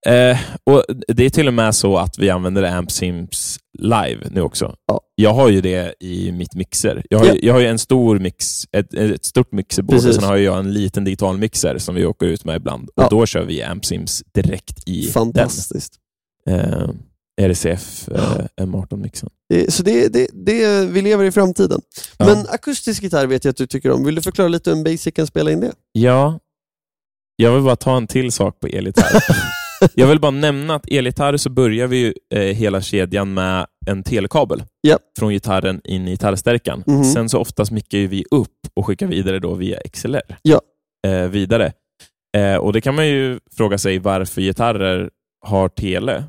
Eh, 0.06 0.38
och 0.64 0.84
Det 1.08 1.24
är 1.24 1.30
till 1.30 1.48
och 1.48 1.54
med 1.54 1.74
så 1.74 1.96
att 1.98 2.18
vi 2.18 2.30
använder 2.30 2.62
Amp 2.62 2.90
Sims 2.90 3.58
live 3.78 4.28
nu 4.30 4.40
också. 4.40 4.74
Ja. 4.86 5.00
Jag 5.14 5.34
har 5.34 5.48
ju 5.48 5.60
det 5.60 5.94
i 6.00 6.32
mitt 6.32 6.54
mixer. 6.54 7.02
Jag 7.10 7.18
har, 7.18 7.26
Ja. 7.26 7.34
ju, 7.34 7.40
jag 7.46 7.52
har 7.54 7.60
ju 7.60 7.66
en 7.66 7.78
stor 7.78 8.18
mix, 8.18 8.64
ett, 8.72 8.94
ett 8.94 9.24
stort 9.24 9.52
mixerbord 9.52 9.94
och 9.96 10.02
Precis. 10.02 10.20
sen 10.20 10.24
har 10.28 10.36
jag 10.36 10.58
en 10.58 10.72
liten 10.72 11.04
digital 11.04 11.38
mixer 11.38 11.78
som 11.78 11.94
vi 11.94 12.06
åker 12.06 12.26
ut 12.26 12.44
med 12.44 12.56
ibland. 12.56 12.90
Ja. 12.94 13.04
Och 13.04 13.10
Då 13.10 13.26
kör 13.26 13.44
vi 13.44 13.62
Amp 13.62 13.84
Sims 13.84 14.22
direkt 14.34 14.88
i 14.88 15.02
Fantastiskt. 15.02 15.94
den. 16.46 16.60
Eh, 16.60 16.88
RCF 17.42 18.08
eh, 18.08 18.64
M18-mixen. 18.64 19.28
Det- 19.48 19.72
Så 19.74 19.82
det, 19.82 20.08
det, 20.08 20.28
det, 20.32 20.86
vi 20.86 21.02
lever 21.02 21.24
i 21.24 21.32
framtiden. 21.32 21.80
Men 22.18 22.38
akustisk 22.48 23.02
gitarr 23.02 23.26
vet 23.26 23.44
jag 23.44 23.50
att 23.50 23.56
du 23.56 23.66
tycker 23.66 23.90
om. 23.90 24.04
Vill 24.04 24.14
du 24.14 24.22
förklara 24.22 24.48
lite 24.48 24.70
hur 24.70 24.76
en 24.76 24.84
basic 24.84 25.14
kan 25.14 25.26
spela 25.26 25.50
in 25.50 25.60
det? 25.60 25.72
Ja, 25.92 26.38
jag 27.36 27.52
vill 27.54 27.62
bara 27.62 27.76
ta 27.76 27.96
en 27.96 28.06
till 28.06 28.32
sak 28.32 28.60
på 28.60 28.66
elgitarr. 28.66 29.24
jag 29.94 30.06
vill 30.06 30.20
bara 30.20 30.30
nämna 30.30 30.74
att 30.74 30.88
elgitarr 30.88 31.36
så 31.36 31.50
börjar 31.50 31.86
vi 31.86 31.96
ju, 31.96 32.14
eh, 32.34 32.40
hela 32.56 32.80
kedjan 32.80 33.34
med 33.34 33.66
en 33.86 34.02
telekabel 34.02 34.62
Ja. 34.80 34.98
från 35.18 35.30
gitarren 35.32 35.80
in 35.84 36.08
i 36.08 36.10
gitarrstärkan. 36.10 36.84
Mhm. 36.86 37.04
Sen 37.04 37.28
så 37.28 37.38
oftast 37.38 37.70
mickar 37.70 37.98
vi 37.98 38.24
upp 38.30 38.56
och 38.74 38.86
skickar 38.86 39.06
vidare 39.06 39.38
då 39.38 39.54
via 39.54 39.80
XLR. 39.92 40.36
Ja. 40.42 40.60
Eh, 41.06 41.28
vidare. 41.28 41.72
Eh, 42.36 42.56
och 42.56 42.72
Det 42.72 42.80
kan 42.80 42.94
man 42.94 43.08
ju 43.08 43.40
fråga 43.56 43.78
sig 43.78 43.98
varför 43.98 44.40
gitarrer 44.42 45.10
har 45.46 45.68
tele 45.68 46.24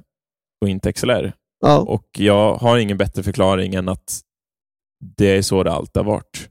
och 0.62 0.70
inte 0.70 0.94
XLR. 0.94 1.34
Ja. 1.66 1.78
Och 1.80 2.06
jag 2.18 2.54
har 2.56 2.78
ingen 2.78 2.98
bättre 2.98 3.24
förklaring 3.24 3.76
än 3.76 3.90
att 3.90 4.20
det 5.18 5.38
är 5.38 5.42
så 5.42 5.64
det 5.64 5.72
alltid 5.72 5.98
har 5.98 6.12
varit. 6.12 6.50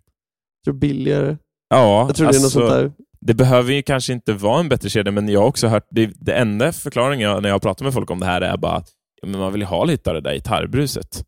Jag 0.60 0.64
tror 0.64 0.74
billigare. 0.80 1.36
Ja, 1.70 2.06
Jag 2.06 2.16
tror 2.16 2.26
det 2.28 2.36
är 2.36 2.40
något 2.40 2.44
alltså- 2.44 2.58
sånt 2.60 2.70
där. 2.70 2.92
Det 3.26 3.34
behöver 3.34 3.72
ju 3.72 3.82
kanske 3.82 4.12
inte 4.12 4.32
vara 4.32 4.60
en 4.60 4.68
bättre 4.68 4.88
kedja, 4.90 5.12
men 5.12 5.28
jag 5.28 5.40
har 5.40 5.46
också 5.46 5.66
hört, 5.68 5.86
det, 5.90 6.10
det 6.14 6.32
enda 6.32 6.72
förklaringen 6.72 7.30
jag, 7.30 7.42
när 7.42 7.48
jag 7.48 7.62
pratar 7.62 7.84
med 7.84 7.94
folk 7.94 8.10
om 8.10 8.20
det 8.20 8.26
här 8.26 8.40
är 8.40 8.56
bara 8.56 8.72
att 8.72 8.88
man 9.26 9.52
vill 9.52 9.60
ju 9.60 9.66
ha 9.66 9.84
lite 9.84 10.10
av 10.10 10.14
det 10.14 10.20
där 10.20 10.34
gitarrbruset. 10.34 11.24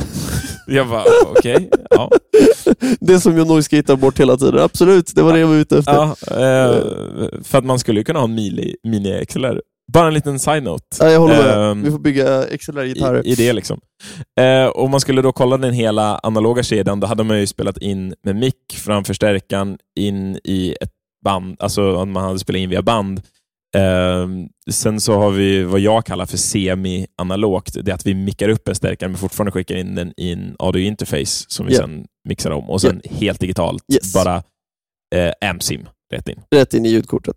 Jag 0.68 0.88
bara, 0.88 1.04
okej. 1.36 1.70
ja. 1.90 2.10
Det 3.00 3.20
som 3.20 3.36
jag 3.36 3.46
noise 3.46 3.76
gatar 3.76 3.96
bort 3.96 4.20
hela 4.20 4.36
tiden. 4.36 4.58
Absolut, 4.60 5.14
det 5.14 5.22
var 5.22 5.32
det 5.32 5.38
jag 5.38 5.46
var 5.46 5.54
ute 5.54 5.78
efter. 5.78 5.92
Ja, 5.92 6.16
eh, 6.30 6.82
för 7.42 7.58
att 7.58 7.64
man 7.64 7.78
skulle 7.78 8.00
ju 8.00 8.04
kunna 8.04 8.18
ha 8.18 8.24
en 8.24 8.34
mini, 8.34 8.76
mini 8.82 9.24
XLR. 9.26 9.60
Bara 9.92 10.08
en 10.08 10.14
liten 10.14 10.38
side-note. 10.38 10.84
Ja, 11.00 11.10
jag 11.10 11.20
håller 11.20 11.36
med. 11.42 11.70
Ehm, 11.70 11.82
Vi 11.82 11.90
får 11.90 11.98
bygga 11.98 12.44
XLR-gitarrer. 12.58 13.26
i, 13.26 13.32
i 13.32 13.34
det 13.34 13.52
liksom. 13.52 13.80
Eh, 14.40 14.66
om 14.68 14.90
man 14.90 15.00
skulle 15.00 15.22
då 15.22 15.32
kolla 15.32 15.56
den 15.56 15.72
hela 15.74 16.18
analoga 16.18 16.62
kedjan, 16.62 17.00
då 17.00 17.06
hade 17.06 17.24
man 17.24 17.40
ju 17.40 17.46
spelat 17.46 17.78
in 17.78 18.14
med 18.24 18.36
mick, 18.36 18.74
framförstärkan, 18.84 19.78
in 20.00 20.38
i 20.44 20.76
ett 20.80 20.90
band, 21.26 21.56
alltså 21.58 21.96
om 21.96 22.10
man 22.12 22.24
hade 22.24 22.38
spelat 22.38 22.60
in 22.60 22.70
via 22.70 22.82
band. 22.82 23.20
Eh, 23.76 24.26
sen 24.70 25.00
så 25.00 25.14
har 25.18 25.30
vi 25.30 25.62
vad 25.62 25.80
jag 25.80 26.04
kallar 26.06 26.26
för 26.26 26.36
semi-analogt. 26.36 27.76
Det 27.84 27.90
är 27.90 27.94
att 27.94 28.06
vi 28.06 28.14
mickar 28.14 28.48
upp 28.48 28.68
en 28.68 28.74
stärkare 28.74 29.08
men 29.08 29.18
fortfarande 29.18 29.52
skickar 29.52 29.74
in 29.76 29.94
den 29.94 30.12
i 30.16 30.32
en 30.32 30.56
audio-interface 30.58 31.44
som 31.48 31.66
vi 31.66 31.72
Ja. 31.74 31.78
sen 31.80 32.06
mixar 32.28 32.50
om. 32.50 32.70
Och 32.70 32.80
sen 32.80 33.02
helt 33.10 33.40
digitalt, 33.40 33.84
Yes. 33.92 34.12
bara 34.14 34.42
eh, 35.14 35.50
AmpSim 35.50 35.88
rätt 36.14 36.28
in. 36.28 36.40
Rätt 36.54 36.74
in 36.74 36.86
i 36.86 36.88
ljudkortet. 36.88 37.36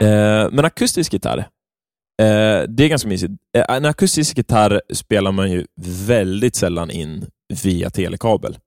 Eh, 0.00 0.48
men 0.52 0.64
akustisk 0.64 1.12
gitarr, 1.12 1.38
eh, 1.38 2.62
det 2.68 2.84
är 2.84 2.88
ganska 2.88 3.08
mysigt. 3.08 3.32
Eh, 3.56 3.76
en 3.76 3.84
akustisk 3.84 4.36
gitarr 4.36 4.80
spelar 4.94 5.32
man 5.32 5.50
ju 5.50 5.64
väldigt 6.06 6.56
sällan 6.56 6.90
in 6.90 7.26
via 7.64 7.90
telekabel. 7.90 8.58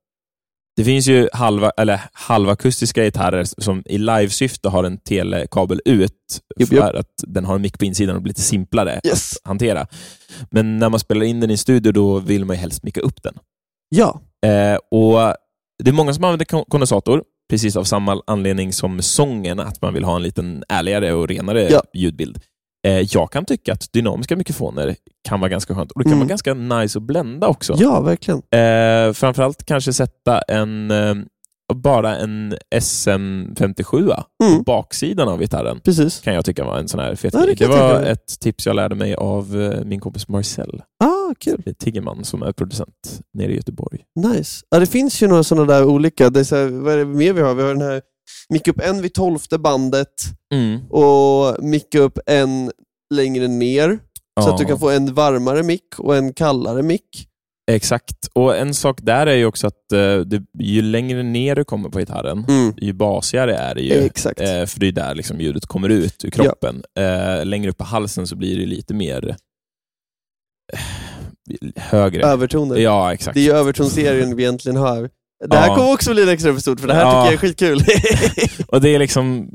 Det 0.75 0.83
finns 0.83 1.07
ju 1.07 1.29
halva, 1.33 1.69
eller 1.69 2.01
halvakustiska 2.13 3.03
gitarrer 3.03 3.43
som 3.61 3.83
i 3.85 3.97
livesyfte 3.97 4.69
har 4.69 4.83
en 4.83 4.97
telekabel 4.97 5.81
ut 5.85 6.11
Japp, 6.59 6.69
för 6.69 6.93
att 6.93 7.13
den 7.27 7.45
har 7.45 7.55
en 7.55 7.61
mick 7.61 7.79
på 7.79 7.85
insidan 7.85 8.15
och 8.15 8.21
blir 8.21 8.29
lite 8.29 8.41
simplare 8.41 8.99
Yes. 9.07 9.37
att 9.43 9.47
hantera. 9.47 9.87
Men 10.51 10.79
när 10.79 10.89
man 10.89 10.99
spelar 10.99 11.25
in 11.25 11.39
den 11.39 11.51
i 11.51 11.57
studio 11.57 11.91
då 11.91 12.19
vill 12.19 12.45
man 12.45 12.55
ju 12.55 12.59
helst 12.61 12.83
micka 12.83 13.01
upp 13.01 13.23
den. 13.23 13.33
Ja, 13.89 14.21
Eh, 14.45 14.77
och 14.91 15.35
Det 15.83 15.89
är 15.89 15.93
många 15.93 16.13
som 16.13 16.23
använder 16.23 16.45
kon- 16.45 16.65
kondensator, 16.67 17.23
precis 17.49 17.75
av 17.75 17.83
samma 17.83 18.21
anledning 18.27 18.73
som 18.73 19.01
sången, 19.01 19.59
att 19.59 19.81
man 19.81 19.93
vill 19.93 20.03
ha 20.03 20.15
en 20.15 20.23
liten 20.23 20.63
ärligare 20.69 21.13
och 21.13 21.27
renare 21.27 21.67
Ja. 21.71 21.83
ljudbild. 21.93 22.39
Eh, 22.87 22.99
jag 23.13 23.31
kan 23.31 23.45
tycka 23.45 23.73
att 23.73 23.93
dynamiska 23.93 24.35
mikrofoner 24.35 24.95
kan 25.29 25.39
vara 25.39 25.49
ganska 25.49 25.75
skönt. 25.75 25.91
Och 25.91 25.99
det 25.99 26.03
kan 26.03 26.11
Mm. 26.13 26.19
vara 26.19 26.29
ganska 26.29 26.53
nice 26.53 26.99
att 26.99 27.03
blända 27.03 27.47
också. 27.47 27.75
ja 27.77 28.01
verkligen. 28.01 28.37
Eh, 28.51 29.13
framförallt 29.13 29.65
kanske 29.65 29.93
sätta 29.93 30.41
en 30.41 30.91
eh, 30.91 31.15
bara 31.73 32.15
en 32.17 32.55
SM57 32.75 33.83
på 34.39 34.45
Mm. 34.45 34.63
baksidan 34.63 35.27
av 35.29 35.39
gitarren. 35.39 35.79
Precis. 35.79 36.19
kan 36.19 36.33
jag 36.33 36.45
tycka 36.45 36.63
var 36.65 36.77
en 36.77 36.87
sån 36.87 36.99
här 36.99 37.15
fet 37.15 37.33
Ja, 37.33 37.45
det 37.45 37.53
Det 37.55 37.67
var 37.67 38.01
ett 38.01 38.39
tips 38.39 38.65
jag 38.65 38.75
lärde 38.75 38.95
mig 38.95 39.15
av 39.15 39.61
eh, 39.61 39.85
min 39.85 39.99
kompis 39.99 40.27
Marcel 40.27 40.81
Ah, 41.03 41.33
kul. 41.39 41.73
Tiggerman 41.79 42.23
som 42.23 42.43
är 42.43 42.51
producent 42.51 43.19
nere 43.33 43.51
i 43.51 43.55
Göteborg. 43.55 43.99
Nice. 44.19 44.65
Ja, 44.69 44.79
det 44.79 44.85
finns 44.85 45.21
ju 45.23 45.27
några 45.27 45.43
sådana 45.43 45.73
där 45.73 45.85
olika. 45.85 46.29
Det 46.29 46.39
är 46.39 46.55
här, 46.55 46.67
vad 46.81 46.93
är 46.93 46.97
det 46.97 47.05
mer 47.05 47.33
vi 47.33 47.41
har? 47.41 47.53
Vi 47.55 47.61
har 47.61 47.69
den 47.69 47.81
här 47.81 48.01
mick 48.49 48.67
upp 48.67 48.79
en 48.81 49.01
vid 49.01 49.13
tolfte 49.13 49.57
bandet 49.57 50.13
och 50.89 51.63
mick 51.63 51.95
upp 51.95 52.19
en 52.25 52.71
längre 53.13 53.47
ner. 53.47 53.99
Så 54.41 54.47
Ja. 54.49 54.53
att 54.53 54.57
du 54.59 54.65
kan 54.65 54.79
få 54.79 54.89
en 54.89 55.13
varmare 55.13 55.63
mick 55.63 55.99
och 55.99 56.15
en 56.15 56.33
kallare 56.33 56.83
mick. 56.83 57.27
Exakt. 57.71 58.27
Och 58.33 58.57
En 58.57 58.73
sak 58.73 58.99
där 59.01 59.27
är 59.27 59.35
ju 59.35 59.45
också 59.45 59.67
att 59.67 59.91
eh, 59.91 60.17
det, 60.19 60.43
ju 60.59 60.81
längre 60.81 61.23
ner 61.23 61.55
du 61.55 61.63
kommer 61.63 61.89
på 61.89 61.99
gitarren, 61.99 62.45
Mm. 62.47 62.73
ju 62.77 62.93
basigare 62.93 63.55
är 63.55 63.75
det 63.75 63.81
ju. 63.81 63.93
Exakt. 63.93 64.39
Eh, 64.41 64.65
för 64.65 64.79
det 64.79 64.87
är 64.87 64.91
där 64.91 65.15
liksom 65.15 65.39
ljudet 65.41 65.65
kommer 65.65 65.89
ut 65.89 66.25
ur 66.25 66.29
kroppen. 66.29 66.83
Eh, 66.99 67.45
längre 67.45 67.69
upp 67.71 67.77
på 67.77 67.83
halsen 67.83 68.27
så 68.27 68.35
blir 68.35 68.59
det 68.59 68.65
lite 68.65 68.93
mer 68.93 69.35
högre. 71.75 72.23
Övertoner. 72.23 72.77
Ja, 72.77 73.13
exakt. 73.13 73.33
Det 73.35 73.39
är 73.41 73.43
ju 73.45 73.51
övertonserien 73.53 74.35
vi 74.35 74.43
egentligen 74.43 74.75
har. 74.77 75.09
Det 75.49 75.57
här 75.57 75.67
Ja. 75.67 75.75
kommer 75.75 75.93
också 75.93 76.13
bli 76.13 76.31
extra 76.31 76.53
för 76.53 76.61
stort, 76.61 76.79
för 76.79 76.87
det 76.87 76.93
här 76.93 77.01
Ja. 77.01 77.09
tycker 77.11 77.25
jag 77.25 77.33
är 77.33 77.37
skitkul. 77.37 78.65
Och 78.67 78.81
det 78.81 78.89
är 78.95 78.99
liksom... 78.99 79.49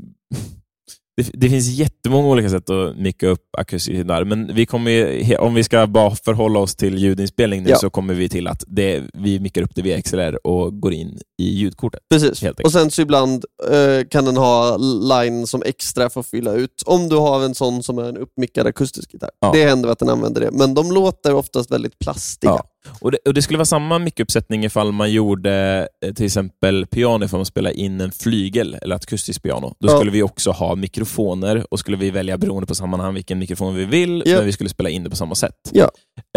Det, 1.17 1.29
det 1.33 1.49
finns 1.49 1.67
jättemånga 1.67 2.27
olika 2.27 2.49
sätt 2.49 2.69
att 2.69 2.97
micka 2.97 3.27
upp 3.27 3.41
akustisk 3.57 3.97
gitarr, 3.97 4.23
men 4.25 4.53
vi 4.55 4.65
kommer 4.65 5.39
om 5.41 5.53
vi 5.53 5.63
ska 5.63 5.87
bara 5.87 6.15
förhålla 6.15 6.59
oss 6.59 6.75
till 6.75 6.97
ljudinspelning 6.97 7.63
nu 7.63 7.69
Ja. 7.69 7.77
så 7.77 7.89
kommer 7.89 8.13
vi 8.13 8.29
till 8.29 8.47
att 8.47 8.63
det, 8.67 9.03
vi 9.13 9.39
mickar 9.39 9.61
upp 9.61 9.71
det 9.75 9.81
via 9.81 10.01
XLR 10.01 10.47
och 10.47 10.79
går 10.81 10.93
in 10.93 11.19
i 11.41 11.49
ljudkortet. 11.49 11.99
Precis. 12.09 12.43
Och 12.63 12.71
sen 12.71 12.91
så 12.91 13.01
ibland 13.01 13.45
eh, 13.71 14.07
kan 14.11 14.25
den 14.25 14.37
ha 14.37 14.77
line 14.77 15.47
som 15.47 15.63
extra 15.65 16.09
för 16.09 16.19
att 16.19 16.27
fylla 16.27 16.53
ut. 16.53 16.83
Om 16.85 17.09
du 17.09 17.15
har 17.15 17.45
en 17.45 17.55
sån 17.55 17.83
som 17.83 17.97
är 17.97 18.03
en 18.09 18.17
uppmickad 18.17 18.67
akustisk 18.67 19.13
gitarr. 19.13 19.31
Ja. 19.39 19.51
Det 19.53 19.65
händer 19.65 19.89
att 19.89 19.99
den 19.99 20.09
använder 20.09 20.41
det, 20.41 20.51
men 20.51 20.73
de 20.73 20.91
låter 20.91 21.33
oftast 21.33 21.71
väldigt 21.71 21.99
plastiga. 21.99 22.51
Ja. 22.51 22.63
Och 23.01 23.11
det, 23.11 23.17
och 23.25 23.33
det 23.33 23.41
skulle 23.41 23.57
vara 23.57 23.65
samma 23.65 23.99
mickuppsättning 23.99 24.63
ifall 24.65 24.91
man 24.91 25.11
gjorde 25.11 25.87
eh, 26.05 26.13
till 26.13 26.25
exempel 26.25 26.85
piano, 26.87 27.25
ifall 27.25 27.37
man 27.37 27.45
spelade 27.45 27.75
in 27.75 28.01
en 28.01 28.11
flygel 28.11 28.77
eller 28.81 28.95
akustiskt 28.95 29.43
piano. 29.43 29.75
Då 29.79 29.87
Ja. 29.89 29.95
skulle 29.97 30.11
vi 30.11 30.23
också 30.23 30.51
ha 30.51 30.75
mikrofoner 30.75 31.65
och 31.73 31.79
skulle 31.79 31.97
vi 31.97 32.11
välja 32.11 32.37
beroende 32.37 32.67
på 32.67 32.75
sammanhang 32.75 33.13
vilken 33.13 33.39
mikrofon 33.39 33.75
vi 33.75 33.85
vill, 33.85 34.23
Ja. 34.25 34.35
men 34.37 34.45
vi 34.45 34.51
skulle 34.51 34.69
spela 34.69 34.89
in 34.89 35.03
det 35.03 35.09
på 35.09 35.15
samma 35.15 35.35
sätt. 35.35 35.55
Ja. 35.71 35.91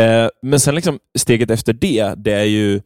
Eh, 0.04 0.28
men 0.42 0.60
sen 0.60 0.74
liksom 0.74 0.98
steget 1.18 1.50
efter 1.50 1.72
det, 1.72 2.14
det 2.16 2.32
är 2.32 2.44
ju 2.44 2.80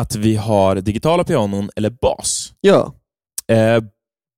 att 0.00 0.16
vi 0.16 0.36
har 0.36 0.76
digitala 0.76 1.24
pianon 1.24 1.70
eller 1.76 1.90
bas. 1.90 2.52
Ja, 2.60 2.94
Eh, 3.52 3.82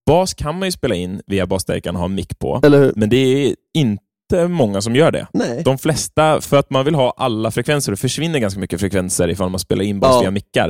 bas 0.06 0.34
kan 0.34 0.58
man 0.58 0.68
ju 0.68 0.72
spela 0.72 0.94
in 0.94 1.22
via 1.26 1.46
basstärkan 1.46 1.94
och 1.96 2.00
ha 2.00 2.08
mick 2.08 2.38
på, 2.38 2.60
eller 2.64 2.78
hur? 2.78 2.92
men 2.96 3.08
det 3.10 3.16
är 3.16 3.54
inte 3.74 4.04
många 4.48 4.80
som 4.80 4.96
gör 4.96 5.10
det. 5.10 5.26
Nej. 5.32 5.62
De 5.64 5.78
flesta, 5.78 6.40
för 6.40 6.56
att 6.56 6.70
man 6.70 6.84
vill 6.84 6.94
ha 6.94 7.14
alla 7.16 7.50
frekvenser, 7.50 7.92
det 7.92 7.96
försvinner 7.96 8.38
ganska 8.38 8.60
mycket 8.60 8.80
frekvenser 8.80 9.28
ifall 9.28 9.50
man 9.50 9.58
spelar 9.60 9.84
in 9.84 9.98
Ja. 10.02 10.20
via 10.20 10.30
mickar. 10.30 10.68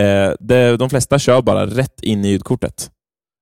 Eh, 0.00 0.32
det, 0.40 0.76
de 0.76 0.90
flesta 0.90 1.18
kör 1.18 1.42
bara 1.42 1.66
rätt 1.66 2.00
in 2.02 2.24
i 2.24 2.28
ljudkortet. 2.28 2.90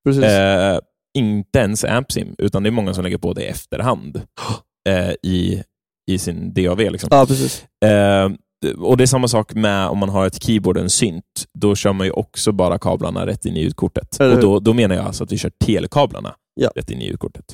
Precis. 0.04 0.24
Eh, 0.24 0.78
inte 1.18 1.59
ens 1.59 1.85
AmpSim, 1.85 2.35
utan 2.38 2.62
det 2.62 2.68
är 2.68 2.70
många 2.70 2.94
som 2.94 3.04
lägger 3.04 3.18
på 3.18 3.33
det 3.33 3.42
i 3.42 3.46
efterhand 3.46 4.22
eh, 4.88 5.11
i, 5.22 5.62
i 6.11 6.18
sin 6.18 6.52
DAV. 6.54 6.78
Liksom. 6.78 7.09
Ja, 7.12 7.26
precis. 7.26 7.64
Eh, 7.85 8.30
och 8.78 8.96
Det 8.96 9.04
är 9.04 9.06
samma 9.06 9.28
sak 9.28 9.54
med 9.54 9.87
om 9.88 9.98
man 9.98 10.09
har 10.09 10.26
ett 10.26 10.42
keyboard 10.42 10.76
och 10.76 10.83
en 10.83 10.90
synt. 10.90 11.24
Då 11.59 11.74
kör 11.74 11.92
man 11.92 12.06
ju 12.06 12.11
också 12.11 12.52
bara 12.52 12.78
kablarna 12.78 13.26
rätt 13.26 13.44
in 13.46 13.56
i 13.56 13.61
ljudkortet. 13.61 14.20
Och 14.20 14.40
då, 14.40 14.59
då 14.61 14.72
menar 14.74 14.94
jag 14.94 15.04
alltså 15.04 15.24
att 15.24 15.33
vi 15.33 15.38
kör 15.38 15.50
telekablarna 15.64 16.35
Ja. 16.54 16.70
rätt 16.76 16.90
in 16.90 17.00
i 17.00 17.06
ljudkortet. 17.06 17.44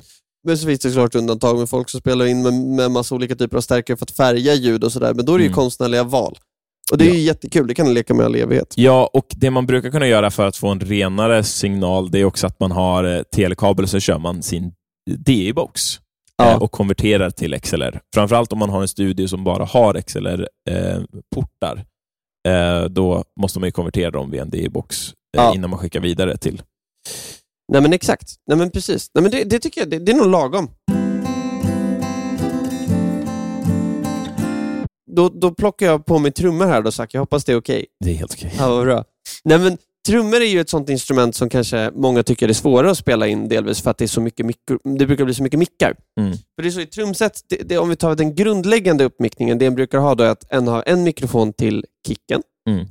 Men 0.46 0.58
så 0.58 0.66
finns 0.66 0.80
det 0.80 0.90
såklart 0.90 1.14
undantag 1.14 1.58
med 1.58 1.68
folk 1.68 1.88
som 1.88 2.00
spelar 2.00 2.26
in 2.26 2.42
med, 2.42 2.52
med 2.54 2.90
massa 2.90 3.14
olika 3.14 3.34
typer 3.36 3.56
av 3.56 3.60
stärkare 3.60 3.96
för 3.96 4.04
att 4.04 4.10
färga 4.10 4.54
ljud 4.54 4.84
och 4.84 4.92
sådär, 4.92 5.14
men 5.14 5.24
då 5.24 5.34
är 5.34 5.38
det 5.38 5.42
ju 5.44 5.48
Mm. 5.48 5.54
konstnärliga 5.54 6.04
val. 6.04 6.38
Och 6.92 6.98
det 6.98 7.10
är 7.10 7.14
ju 7.14 7.20
jättekul, 7.20 7.66
det 7.66 7.74
kan 7.74 7.86
du 7.86 7.92
leka 7.92 8.14
med 8.14 8.26
all 8.26 8.34
evighet. 8.34 8.74
Ja, 8.76 9.10
och 9.12 9.26
det 9.36 9.50
man 9.50 9.66
brukar 9.66 9.90
kunna 9.90 10.06
göra 10.06 10.30
för 10.30 10.46
att 10.46 10.56
få 10.56 10.68
en 10.68 10.80
renare 10.80 11.44
signal, 11.44 12.10
det 12.10 12.18
är 12.20 12.24
också 12.24 12.46
att 12.46 12.60
man 12.60 12.70
har 12.72 13.04
eh, 13.04 13.22
telekabel 13.22 13.82
och 13.82 13.90
så 13.90 14.00
kör 14.00 14.18
man 14.18 14.42
sin 14.42 14.72
DI-box 15.10 16.00
Ja. 16.36 16.50
eh, 16.50 16.62
och 16.62 16.70
konverterar 16.72 17.30
till 17.30 17.60
XLR. 17.60 18.00
Framförallt 18.14 18.52
om 18.52 18.58
man 18.58 18.70
har 18.70 18.82
en 18.82 18.88
studio 18.88 19.26
som 19.28 19.44
bara 19.44 19.64
har 19.64 19.94
XLR-portar. 20.00 21.84
Eh, 22.48 22.84
då 22.84 23.24
måste 23.40 23.60
man 23.60 23.66
ju 23.66 23.72
konvertera 23.72 24.10
dem 24.10 24.30
via 24.30 24.42
en 24.42 24.50
DI-box 24.50 25.08
eh, 25.36 25.42
Ja. 25.42 25.54
innan 25.54 25.70
man 25.70 25.78
skickar 25.78 26.00
vidare 26.00 26.36
till... 26.36 26.62
Nej 27.72 27.82
men 27.82 27.92
exakt, 27.92 28.34
nej 28.46 28.58
men 28.58 28.70
precis. 28.70 29.10
Nej, 29.14 29.22
men 29.22 29.30
det, 29.30 29.44
det 29.44 29.58
tycker 29.58 29.80
jag, 29.80 29.90
det, 29.90 29.98
det 29.98 30.12
är 30.12 30.16
nog 30.16 30.26
lagom. 30.26 30.70
Då, 35.16 35.28
då 35.28 35.50
plockar 35.50 35.86
jag 35.86 36.06
på 36.06 36.18
mig 36.18 36.32
trummor 36.32 36.66
här 36.66 36.82
då 36.82 36.92
Zack, 36.92 37.14
jag 37.14 37.20
hoppas 37.20 37.44
det 37.44 37.52
är 37.52 37.56
okej. 37.56 37.86
Det 38.04 38.10
är 38.10 38.14
helt 38.14 38.32
okej. 38.32 38.54
Ja, 38.58 38.68
vad 38.68 38.84
bra. 38.84 39.04
Nej, 39.44 39.58
men 39.58 39.78
trummor 40.08 40.40
är 40.40 40.46
ju 40.46 40.60
ett 40.60 40.68
sånt 40.68 40.88
instrument 40.88 41.34
som 41.34 41.48
kanske 41.48 41.90
många 41.94 42.22
tycker 42.22 42.48
är 42.48 42.52
svårare 42.52 42.90
att 42.90 42.98
spela 42.98 43.26
in, 43.26 43.48
delvis 43.48 43.82
för 43.82 43.90
att 43.90 43.98
det, 43.98 44.04
är 44.04 44.08
så 44.08 44.20
mycket 44.20 44.46
mikro, 44.46 44.78
det 44.98 45.06
brukar 45.06 45.24
bli 45.24 45.34
så 45.34 45.42
mycket 45.42 45.58
mickar. 45.58 45.96
Mm. 46.20 46.32
För 46.32 46.62
det 46.62 46.68
är 46.68 46.70
så 46.70 46.80
i 46.80 46.86
trumset, 46.86 47.40
det, 47.48 47.56
det, 47.56 47.78
om 47.78 47.88
vi 47.88 47.96
tar 47.96 48.14
den 48.14 48.34
grundläggande 48.34 49.04
uppmickningen, 49.04 49.58
det 49.58 49.66
en 49.66 49.74
brukar 49.74 49.98
ha 49.98 50.14
då 50.14 50.24
är 50.24 50.28
att 50.28 50.52
en 50.52 50.68
har 50.68 50.82
en 50.86 51.02
mikrofon 51.02 51.52
till 51.52 51.84
kicken, 52.06 52.42
Mm. 52.68 52.86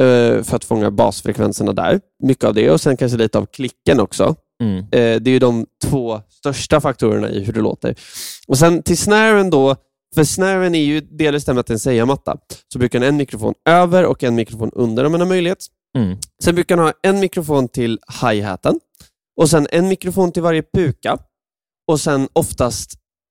Eh, 0.00 0.42
för 0.42 0.56
att 0.56 0.64
fånga 0.64 0.90
basfrekvenserna 0.90 1.72
där. 1.72 2.00
Mycket 2.22 2.44
av 2.44 2.54
det 2.54 2.70
och 2.70 2.80
sen 2.80 2.96
kanske 2.96 3.18
lite 3.18 3.38
av 3.38 3.46
klicken 3.46 4.00
också. 4.00 4.34
Mm. 4.62 4.78
Eh, 4.78 5.20
det 5.20 5.30
är 5.30 5.32
ju 5.32 5.38
de 5.38 5.66
två 5.84 6.20
största 6.28 6.80
faktorerna 6.80 7.30
i 7.30 7.44
hur 7.44 7.52
det 7.52 7.60
låter. 7.60 7.94
Och 8.48 8.58
sen 8.58 8.82
till 8.82 8.98
snaren 8.98 9.50
då, 9.50 9.76
för 10.14 10.24
snaren 10.24 10.74
är 10.74 10.84
ju 10.84 11.00
delvis 11.00 11.44
det 11.44 11.52
med 11.54 11.60
att 11.60 11.66
det 11.66 11.70
är 11.70 11.74
en 11.74 11.78
sägarmatta, 11.78 12.36
så 12.72 12.78
brukar 12.78 12.98
den 13.00 13.06
ha 13.06 13.08
en 13.08 13.16
mikrofon 13.16 13.54
över 13.68 14.04
och 14.06 14.22
en 14.24 14.34
mikrofon 14.34 14.70
under 14.72 15.04
om 15.04 15.12
man 15.12 15.20
har 15.20 15.28
möjlighet. 15.28 15.66
Mm. 15.98 16.18
Sen 16.44 16.54
brukar 16.54 16.76
den 16.76 16.84
ha 16.84 16.92
en 17.02 17.20
mikrofon 17.20 17.68
till 17.68 17.98
hi-haten 18.22 18.80
och 19.40 19.50
sen 19.50 19.66
en 19.70 19.88
mikrofon 19.88 20.32
till 20.32 20.42
varje 20.42 20.62
puka 20.74 21.18
och 21.90 22.00
sen 22.00 22.28
oftast 22.32 22.90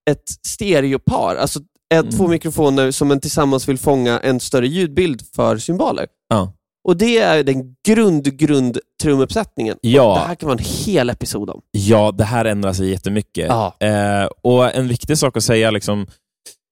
ett 0.10 0.24
stereopar, 0.48 1.36
alltså 1.36 1.60
ett, 1.94 2.04
Mm. 2.04 2.12
två 2.18 2.28
mikrofoner 2.28 2.92
som 2.92 3.12
en 3.12 3.20
tillsammans 3.20 3.70
vill 3.70 3.78
fånga 3.78 4.20
en 4.20 4.40
större 4.40 4.68
ljudbild 4.68 5.22
för 5.36 5.58
symboler. 5.58 6.08
Ja. 6.30 6.54
Och 6.88 6.98
det 6.98 7.18
är 7.18 7.44
den 7.44 7.76
grund, 7.88 8.38
grund 8.38 8.78
trumuppsättningen. 9.02 9.78
Ja. 9.82 10.14
Det 10.14 10.28
här 10.28 10.36
kan 10.36 10.48
vara 10.48 10.58
en 10.60 10.66
hel 10.86 11.10
episod 11.10 11.50
om. 11.50 11.62
Ja, 11.72 12.12
det 12.12 12.24
här 12.24 12.46
ändrar 12.46 12.74
sig 12.74 12.90
jättemycket. 12.90 13.48
Ja. 13.48 13.76
Eh, 13.80 14.30
och 14.42 14.76
En 14.76 14.88
viktig 14.88 15.18
sak 15.18 15.38
att 15.38 15.44
säga, 15.44 15.72
liksom, 15.72 16.08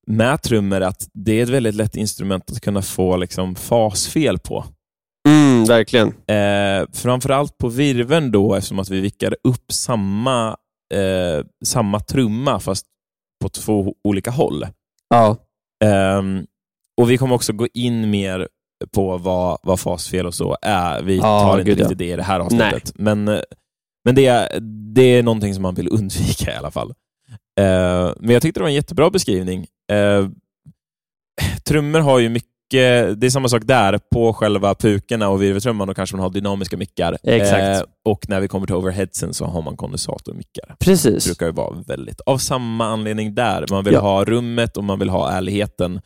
med 0.07 0.41
trummor 0.41 0.81
att 0.81 1.07
det 1.13 1.39
är 1.39 1.43
ett 1.43 1.49
väldigt 1.49 1.75
lätt 1.75 1.95
instrument 1.95 2.51
att 2.51 2.61
kunna 2.61 2.81
få 2.81 3.17
liksom, 3.17 3.55
fasfel 3.55 4.39
på. 4.39 4.65
Mm, 5.27 5.65
verkligen. 5.65 6.07
Eh, 6.07 6.87
framförallt 6.93 7.57
på 7.57 7.69
virven 7.69 8.31
då, 8.31 8.55
eftersom 8.55 8.79
att 8.79 8.89
vi 8.89 8.99
vickar 9.01 9.35
upp 9.43 9.71
samma, 9.71 10.47
eh, 10.93 11.45
samma 11.65 11.99
trumma 11.99 12.59
fast 12.59 12.85
på 13.41 13.49
två 13.49 13.93
olika 14.03 14.31
håll. 14.31 14.67
Ja. 15.09 15.37
Ehm, 15.83 16.45
och 17.01 17.09
Vi 17.09 17.17
kommer 17.17 17.35
också 17.35 17.53
gå 17.53 17.67
in 17.73 18.09
mer 18.09 18.47
på 18.93 19.17
vad, 19.17 19.57
vad 19.63 19.79
fasfel 19.79 20.25
och 20.25 20.33
så 20.33 20.57
är. 20.61 21.01
Vi 21.03 21.19
tar 21.19 21.59
inte 21.59 21.71
riktigt 21.71 21.97
det 21.97 22.09
i 22.09 22.15
det 22.15 22.23
här 22.23 22.39
avsnittet. 22.39 22.91
Men, 22.95 23.27
eh, 23.27 23.39
men 24.05 24.15
det, 24.15 24.25
är, 24.25 24.59
det 24.95 25.01
är 25.01 25.23
någonting 25.23 25.53
som 25.53 25.61
man 25.63 25.75
vill 25.75 25.87
undvika 25.91 26.53
i 26.53 26.55
alla 26.55 26.71
fall. 26.71 26.93
Eh, 27.59 28.11
men 28.19 28.29
jag 28.29 28.41
tyckte 28.41 28.59
det 28.59 28.63
var 28.63 28.69
en 28.69 28.75
jättebra 28.75 29.09
beskrivning. 29.09 29.65
Uh, 29.93 30.29
trummor 31.67 31.99
har 31.99 32.19
ju 32.19 32.29
mycket, 32.29 33.21
det 33.21 33.25
är 33.25 33.29
samma 33.29 33.47
sak 33.49 33.61
där, 33.65 33.99
på 34.13 34.33
själva 34.33 34.75
pukorna 34.75 35.29
och 35.29 35.41
virveltrumman, 35.41 35.87
då 35.87 35.93
kanske 35.93 36.15
man 36.15 36.23
har 36.23 36.29
dynamiska 36.29 36.77
mickar. 36.77 37.17
Exakt. 37.23 37.61
Eh, 37.63 37.81
och 38.05 38.29
när 38.29 38.39
vi 38.39 38.47
kommer 38.47 38.67
till 38.67 38.75
overheadsen 38.75 39.33
så 39.33 39.45
har 39.45 39.61
man 39.61 39.77
kondensatormickar. 39.77 40.75
Det 40.79 40.85
Precis. 40.85 41.25
brukar 41.25 41.45
ju 41.45 41.51
vara 41.51 41.83
väldigt, 41.87 42.21
av 42.21 42.37
samma 42.37 42.85
anledning 42.85 43.35
där. 43.35 43.65
Man 43.69 43.83
vill 43.83 43.93
Ja. 43.93 43.99
ha 43.99 44.25
rummet 44.25 44.77
och 44.77 44.83
man 44.83 44.99
vill 44.99 45.09
ha 45.09 45.31
ärligheten 45.31 46.01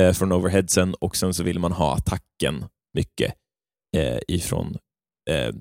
eh, 0.00 0.12
från 0.12 0.32
overheadsen 0.32 0.94
och 0.94 1.16
sen 1.16 1.34
så 1.34 1.42
vill 1.42 1.58
man 1.58 1.72
ha 1.72 1.94
attacken 1.96 2.64
mycket 2.94 3.34
eh, 3.96 4.18
ifrån 4.28 4.76
eh, 5.30 5.54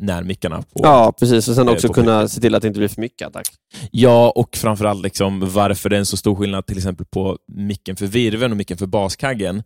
närmickarna. 0.00 0.62
På, 0.62 0.80
Ja, 0.82 1.12
precis. 1.18 1.48
Och 1.48 1.54
sen 1.54 1.68
Eh, 1.68 1.74
också 1.74 1.88
kunna 1.92 2.28
se 2.28 2.40
till 2.40 2.54
att 2.54 2.62
det 2.62 2.68
inte 2.68 2.78
blir 2.78 2.88
för 2.88 3.00
mycket 3.00 3.28
attack. 3.28 3.46
Ja, 3.90 4.30
och 4.30 4.56
framförallt 4.56 5.02
liksom 5.02 5.50
varför 5.52 5.88
det 5.88 5.96
är 5.96 5.98
en 5.98 6.06
så 6.06 6.16
stor 6.16 6.34
skillnad 6.36 6.66
till 6.66 6.76
exempel 6.76 7.06
på 7.06 7.38
micken 7.52 7.96
för 7.96 8.06
virven 8.06 8.50
och 8.50 8.56
micken 8.56 8.76
för 8.76 8.86
baskaggen 8.86 9.62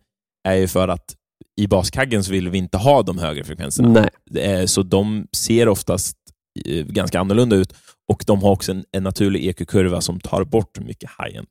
är 0.47 0.55
ju 0.55 0.67
för 0.67 0.87
att 0.87 1.15
i 1.61 1.67
baskaggen 1.67 2.23
så 2.23 2.31
vill 2.31 2.49
vi 2.49 2.57
inte 2.57 2.77
ha 2.77 3.03
de 3.03 3.17
högre 3.17 3.43
frekvenserna. 3.43 4.09
Nej. 4.31 4.43
Eh, 4.43 4.65
Så 4.65 4.83
de 4.83 5.27
ser 5.35 5.67
oftast 5.67 6.17
eh, 6.65 6.85
ganska 6.85 7.19
annorlunda 7.19 7.55
ut 7.55 7.73
och 8.11 8.23
de 8.27 8.43
har 8.43 8.51
också 8.51 8.71
en, 8.71 8.85
en 8.91 9.03
naturlig 9.03 9.45
EQ-kurva 9.45 10.01
som 10.01 10.19
tar 10.19 10.43
bort 10.43 10.79
mycket 10.79 11.09
high-end. 11.19 11.47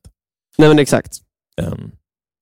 Nej, 0.57 0.67
men 0.69 0.79
exakt. 0.79 1.17
Ehm, 1.61 1.91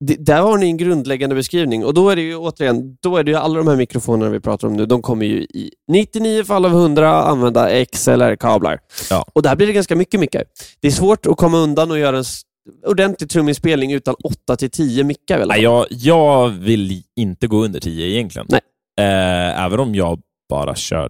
Det, 0.04 0.16
där 0.16 0.42
har 0.42 0.58
ni 0.58 0.66
en 0.66 0.78
grundläggande 0.78 1.36
beskrivning 1.36 1.86
och 1.86 1.94
då 1.94 2.10
är 2.10 2.16
det 2.16 2.22
ju 2.22 2.36
återigen, 2.36 2.98
då 3.02 3.18
är 3.18 3.24
det 3.24 3.32
ju 3.32 3.38
alla 3.38 3.58
de 3.58 3.68
här 3.68 3.76
mikrofonerna 3.76 4.32
vi 4.32 4.40
pratar 4.40 4.68
om 4.68 4.74
nu, 4.74 4.86
de 4.86 5.02
kommer 5.02 5.26
ju 5.26 5.42
i 5.42 5.72
99 5.92 6.44
fall 6.44 6.66
av 6.66 6.72
100 6.72 7.24
använda 7.24 7.86
XLR-kablar. 7.86 8.80
Ja. 9.10 9.26
Och 9.34 9.42
där 9.42 9.56
blir 9.56 9.68
det 9.68 9.74
ganska 9.74 9.96
mycket 9.96 10.20
mickar. 10.20 10.44
Det 10.80 10.88
är 10.88 10.92
svårt 10.92 11.26
att 11.26 11.38
komma 11.38 11.58
undan 11.58 11.92
och 11.92 12.00
göra 12.00 12.18
en 12.18 12.24
ordentlig 12.88 13.30
truminspelning 13.30 13.92
utan 13.92 14.16
8 14.24 14.56
till 14.56 14.70
10 14.70 15.04
mickar. 15.04 15.38
Väl? 15.38 15.48
nej, 15.48 15.62
jag, 15.62 15.86
jag 15.90 16.50
vill 16.50 17.04
inte 17.16 17.48
gå 17.48 17.64
under 17.64 17.80
10 17.80 18.08
egentligen. 18.08 18.48
Nej. 18.50 18.62
Eh, 19.00 19.66
även 19.66 19.80
om 19.80 19.96
jag 19.96 20.20
bara 20.50 20.76
kör 20.76 21.10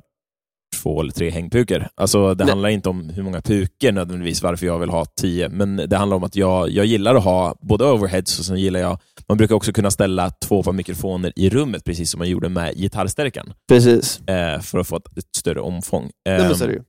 två 0.81 1.01
eller 1.01 1.11
tre 1.11 1.29
hängpukor. 1.29 1.87
Alltså, 1.95 2.33
det 2.35 2.43
Nej. 2.43 2.51
handlar 2.51 2.69
inte 2.69 2.89
om 2.89 3.09
hur 3.09 3.23
många 3.23 3.41
pukor 3.41 3.91
nödvändigtvis, 3.91 4.43
varför 4.43 4.65
jag 4.65 4.79
vill 4.79 4.89
ha 4.89 5.05
10, 5.05 5.49
men 5.49 5.75
det 5.75 5.97
handlar 5.97 6.17
om 6.17 6.23
att 6.23 6.35
jag, 6.35 6.69
jag 6.69 6.85
gillar 6.85 7.15
att 7.15 7.23
ha 7.23 7.55
både 7.61 7.85
overheads 7.85 8.39
och 8.39 8.45
sen 8.45 8.57
gillar 8.57 8.79
jag, 8.79 8.99
man 9.27 9.37
brukar 9.37 9.55
också 9.55 9.73
kunna 9.73 9.91
ställa 9.91 10.29
två 10.29 10.63
par 10.63 10.71
mikrofoner 10.73 11.33
i 11.35 11.49
rummet, 11.49 11.83
precis 11.83 12.11
som 12.11 12.19
man 12.19 12.29
gjorde 12.29 12.49
med 12.49 12.75
gitarrstärkan, 12.77 13.53
Precis. 13.69 14.21
eh, 14.27 14.59
för 14.61 14.79
att 14.79 14.87
få 14.87 14.97
ett, 14.97 15.17
ett 15.17 15.35
större 15.37 15.61
omfång. 15.61 16.09
Nej, 16.25 16.39
men 16.39 16.69
Ehm. 16.69 16.83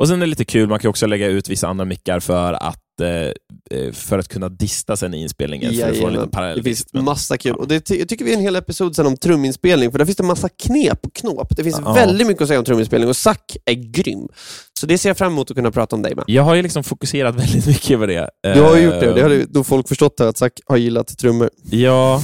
Och 0.00 0.08
sen 0.08 0.16
är 0.16 0.20
det 0.20 0.30
lite 0.30 0.44
kul, 0.44 0.68
man 0.68 0.78
kan 0.78 0.88
också 0.88 1.06
lägga 1.06 1.26
ut 1.26 1.48
vissa 1.48 1.68
andra 1.68 1.84
mickar 1.84 2.20
för 2.20 2.52
att, 2.52 2.62
eh, 2.62 2.68
eh, 2.68 2.83
för 3.92 4.18
att 4.18 4.28
kunna 4.28 4.48
dista 4.48 4.96
sen 4.96 5.14
i 5.14 5.22
inspelningen. 5.22 5.74
för 5.74 5.90
att 5.90 5.96
få 5.96 6.06
en 6.06 6.12
liten 6.12 6.26
Det 6.26 6.32
parallelldisk. 6.32 6.90
finns 6.92 7.04
massa 7.04 7.38
kul. 7.38 7.54
Och 7.54 7.68
det 7.68 7.80
ty- 7.80 7.98
jag 7.98 8.08
tycker 8.08 8.24
vi 8.24 8.32
är 8.32 8.36
en 8.36 8.42
hel 8.42 8.56
episod 8.56 8.96
sen 8.96 9.06
om 9.06 9.16
truminspelning, 9.16 9.90
för 9.90 9.98
där 9.98 10.04
finns 10.04 10.16
det 10.16 10.22
massa 10.22 10.48
knep 10.48 11.06
och 11.06 11.12
knåp. 11.14 11.56
Det 11.56 11.64
finns 11.64 11.80
Ja. 11.84 11.92
väldigt 11.92 12.26
mycket 12.26 12.42
att 12.42 12.48
säga 12.48 12.58
om 12.58 12.64
truminspelning 12.64 13.08
och 13.08 13.16
Zack 13.16 13.56
är 13.64 13.72
grym. 13.74 14.28
Så 14.80 14.86
det 14.86 14.98
ser 14.98 15.08
jag 15.08 15.18
fram 15.18 15.32
emot 15.32 15.50
att 15.50 15.56
kunna 15.56 15.70
prata 15.70 15.96
om 15.96 16.02
dig 16.02 16.14
med. 16.14 16.24
Jag 16.28 16.42
har 16.42 16.54
ju 16.54 16.62
liksom 16.62 16.84
fokuserat 16.84 17.34
väldigt 17.40 17.66
mycket 17.66 17.98
på 17.98 18.06
det. 18.06 18.30
Du 18.42 18.60
har 18.60 18.76
ju 18.76 18.82
gjort 18.82 19.00
det, 19.00 19.06
Eh, 19.06 19.14
det 19.14 19.22
har 19.22 19.44
då 19.48 19.64
folk 19.64 19.88
förstått 19.88 20.20
att 20.20 20.38
Zack 20.38 20.52
har 20.66 20.76
gillat 20.76 21.18
trummor. 21.18 21.50
Ja. 21.70 22.22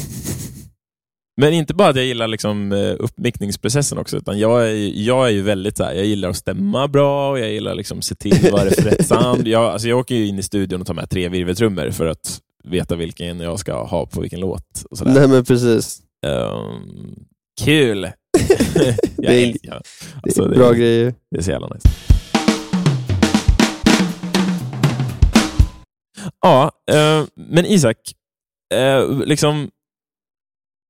Men 1.40 1.52
inte 1.52 1.74
bara 1.74 1.88
att 1.88 1.96
jag 1.96 2.04
gillar 2.04 2.28
liksom 2.28 2.72
eh, 2.72 2.94
uppmickningsprocessen 2.98 3.98
också, 3.98 4.16
utan 4.16 4.38
jag 4.38 4.68
är, 4.70 4.74
jag 4.94 5.26
är 5.26 5.30
ju 5.30 5.42
väldigt 5.42 5.76
så 5.76 5.84
här, 5.84 5.92
jag 5.94 6.04
gillar 6.06 6.28
att 6.30 6.36
stämma 6.36 6.88
bra 6.88 7.30
och 7.30 7.38
jag 7.38 7.52
gillar 7.52 7.74
liksom 7.74 7.98
att 7.98 8.04
se 8.04 8.14
till 8.14 8.48
vad 8.52 8.66
det 8.66 8.70
är 8.78 8.82
för 8.82 8.90
rätt 8.90 9.06
sound. 9.06 9.48
Jag, 9.48 9.62
alltså 9.64 9.88
jag 9.88 9.98
åker 9.98 10.14
ju 10.14 10.26
in 10.26 10.38
i 10.38 10.42
studion 10.42 10.80
och 10.80 10.86
tar 10.86 10.94
med 10.94 11.10
tre 11.10 11.28
virveltrummor 11.28 11.90
för 11.90 12.06
att 12.06 12.40
veta 12.64 12.96
vilken 12.96 13.40
jag 13.40 13.58
ska 13.58 13.84
ha 13.84 14.06
på 14.06 14.20
vilken 14.20 14.40
låt. 14.40 14.84
Och 14.90 14.98
sådär. 14.98 15.12
Nej 15.14 15.28
men 15.28 15.44
precis. 15.44 15.98
Ehm, 16.26 17.14
kul! 17.64 18.00
Det 19.16 19.26
är- 19.26 19.46
jag, 19.46 19.56
ja, 19.62 19.72
Det 19.72 19.82
alltså, 20.22 20.42
är 20.44 20.48
det, 20.48 20.56
bra 20.56 20.72
grejer. 20.72 21.14
det 21.30 21.38
är 21.38 21.42
så 21.42 21.50
jävla 21.50 21.68
nice. 21.68 21.88
Ja, 26.40 26.70
eh, 26.92 27.24
men 27.34 27.66
Isak, 27.66 27.96
eh, 28.74 29.10
liksom 29.26 29.70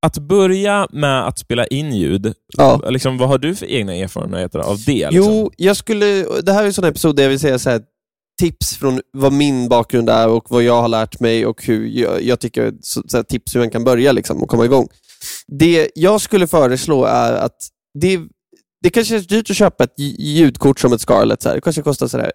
att 0.07 0.19
börja 0.19 0.89
med 0.93 1.27
att 1.27 1.39
spela 1.39 1.67
in 1.67 1.93
ljud, 1.93 2.35
Ja. 2.57 2.83
liksom, 2.91 3.19
vad 3.19 3.29
har 3.29 3.39
du 3.39 3.55
för 3.55 3.67
egna 3.67 3.95
erfarenheter 3.95 4.59
av 4.59 4.79
det? 4.87 5.11
Liksom? 5.11 5.33
Jo, 5.33 5.51
jag 5.57 5.77
skulle... 5.77 6.07
Det 6.43 6.53
här 6.53 6.63
är 6.63 6.67
en 6.67 6.73
sån 6.73 6.85
här 6.85 6.91
episod 6.91 7.17
där 7.17 7.23
jag 7.23 7.31
vill 7.31 7.41
säga 7.41 7.59
så 7.59 7.71
här, 7.71 7.83
tips 8.41 8.77
från 8.77 9.01
vad 9.13 9.33
min 9.33 9.69
bakgrund 9.69 10.11
är 10.11 10.29
och 10.29 10.45
vad 10.51 10.63
jag 10.63 10.81
har 10.83 10.89
lärt 10.89 11.21
mig 11.21 11.47
och 11.47 11.65
hur 11.67 11.87
jag, 11.87 12.23
jag 12.23 12.41
tycker, 12.41 12.73
så, 12.81 13.03
så 13.09 13.17
här, 13.17 13.25
tips 13.25 13.55
hur 13.55 13.61
man 13.61 13.71
kan 13.71 13.85
börja 13.85 14.13
liksom, 14.13 14.43
och 14.43 14.49
komma 14.49 14.65
igång. 14.65 14.89
Det 15.47 15.91
jag 15.95 16.21
skulle 16.21 16.47
föreslå 16.47 17.05
är 17.05 17.33
att 17.33 17.57
det, 18.01 18.21
det 18.83 18.91
kanske 18.91 19.17
är 19.17 19.21
dyrt 19.21 19.51
att 19.51 19.57
köpa 19.57 19.85
ett 19.85 19.95
lj- 19.99 20.15
ljudkort 20.19 20.81
som 20.81 20.93
ett 20.93 21.01
Scarlett. 21.01 21.43
Så 21.43 21.49
här. 21.49 21.57
Det 21.57 21.61
kanske 21.61 21.83
kostar 21.83 22.07
sådär 22.07 22.33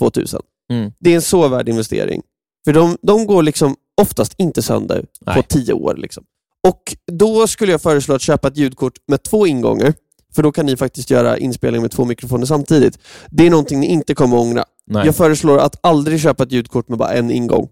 1-2 0.00 0.10
tusen. 0.10 0.40
Mm. 0.72 0.92
Det 1.00 1.10
är 1.10 1.14
en 1.14 1.22
så 1.22 1.48
värd 1.48 1.68
investering. 1.68 2.22
För 2.64 2.72
de, 2.72 2.96
de 3.02 3.26
går 3.26 3.42
liksom 3.42 3.76
oftast 4.00 4.34
inte 4.38 4.62
sönder 4.62 5.00
på 5.24 5.32
Nej. 5.34 5.42
tio 5.48 5.72
år. 5.72 5.94
Liksom. 5.96 6.24
Och 6.68 6.82
Då 7.12 7.46
skulle 7.46 7.72
jag 7.72 7.82
föreslå 7.82 8.14
att 8.14 8.22
köpa 8.22 8.48
ett 8.48 8.56
ljudkort 8.56 8.94
med 9.08 9.22
två 9.22 9.46
ingångar, 9.46 9.94
för 10.34 10.42
då 10.42 10.52
kan 10.52 10.66
ni 10.66 10.76
faktiskt 10.76 11.10
göra 11.10 11.38
inspelning 11.38 11.82
med 11.82 11.90
två 11.90 12.04
mikrofoner 12.04 12.46
samtidigt. 12.46 12.98
Det 13.30 13.46
är 13.46 13.50
någonting 13.50 13.80
ni 13.80 13.86
inte 13.86 14.14
kommer 14.14 14.36
att 14.36 14.42
ångra. 14.42 14.64
Nej. 14.86 15.06
Jag 15.06 15.16
föreslår 15.16 15.58
att 15.58 15.76
aldrig 15.80 16.20
köpa 16.20 16.42
ett 16.42 16.52
ljudkort 16.52 16.88
med 16.88 16.98
bara 16.98 17.12
en 17.12 17.30
ingång. 17.30 17.68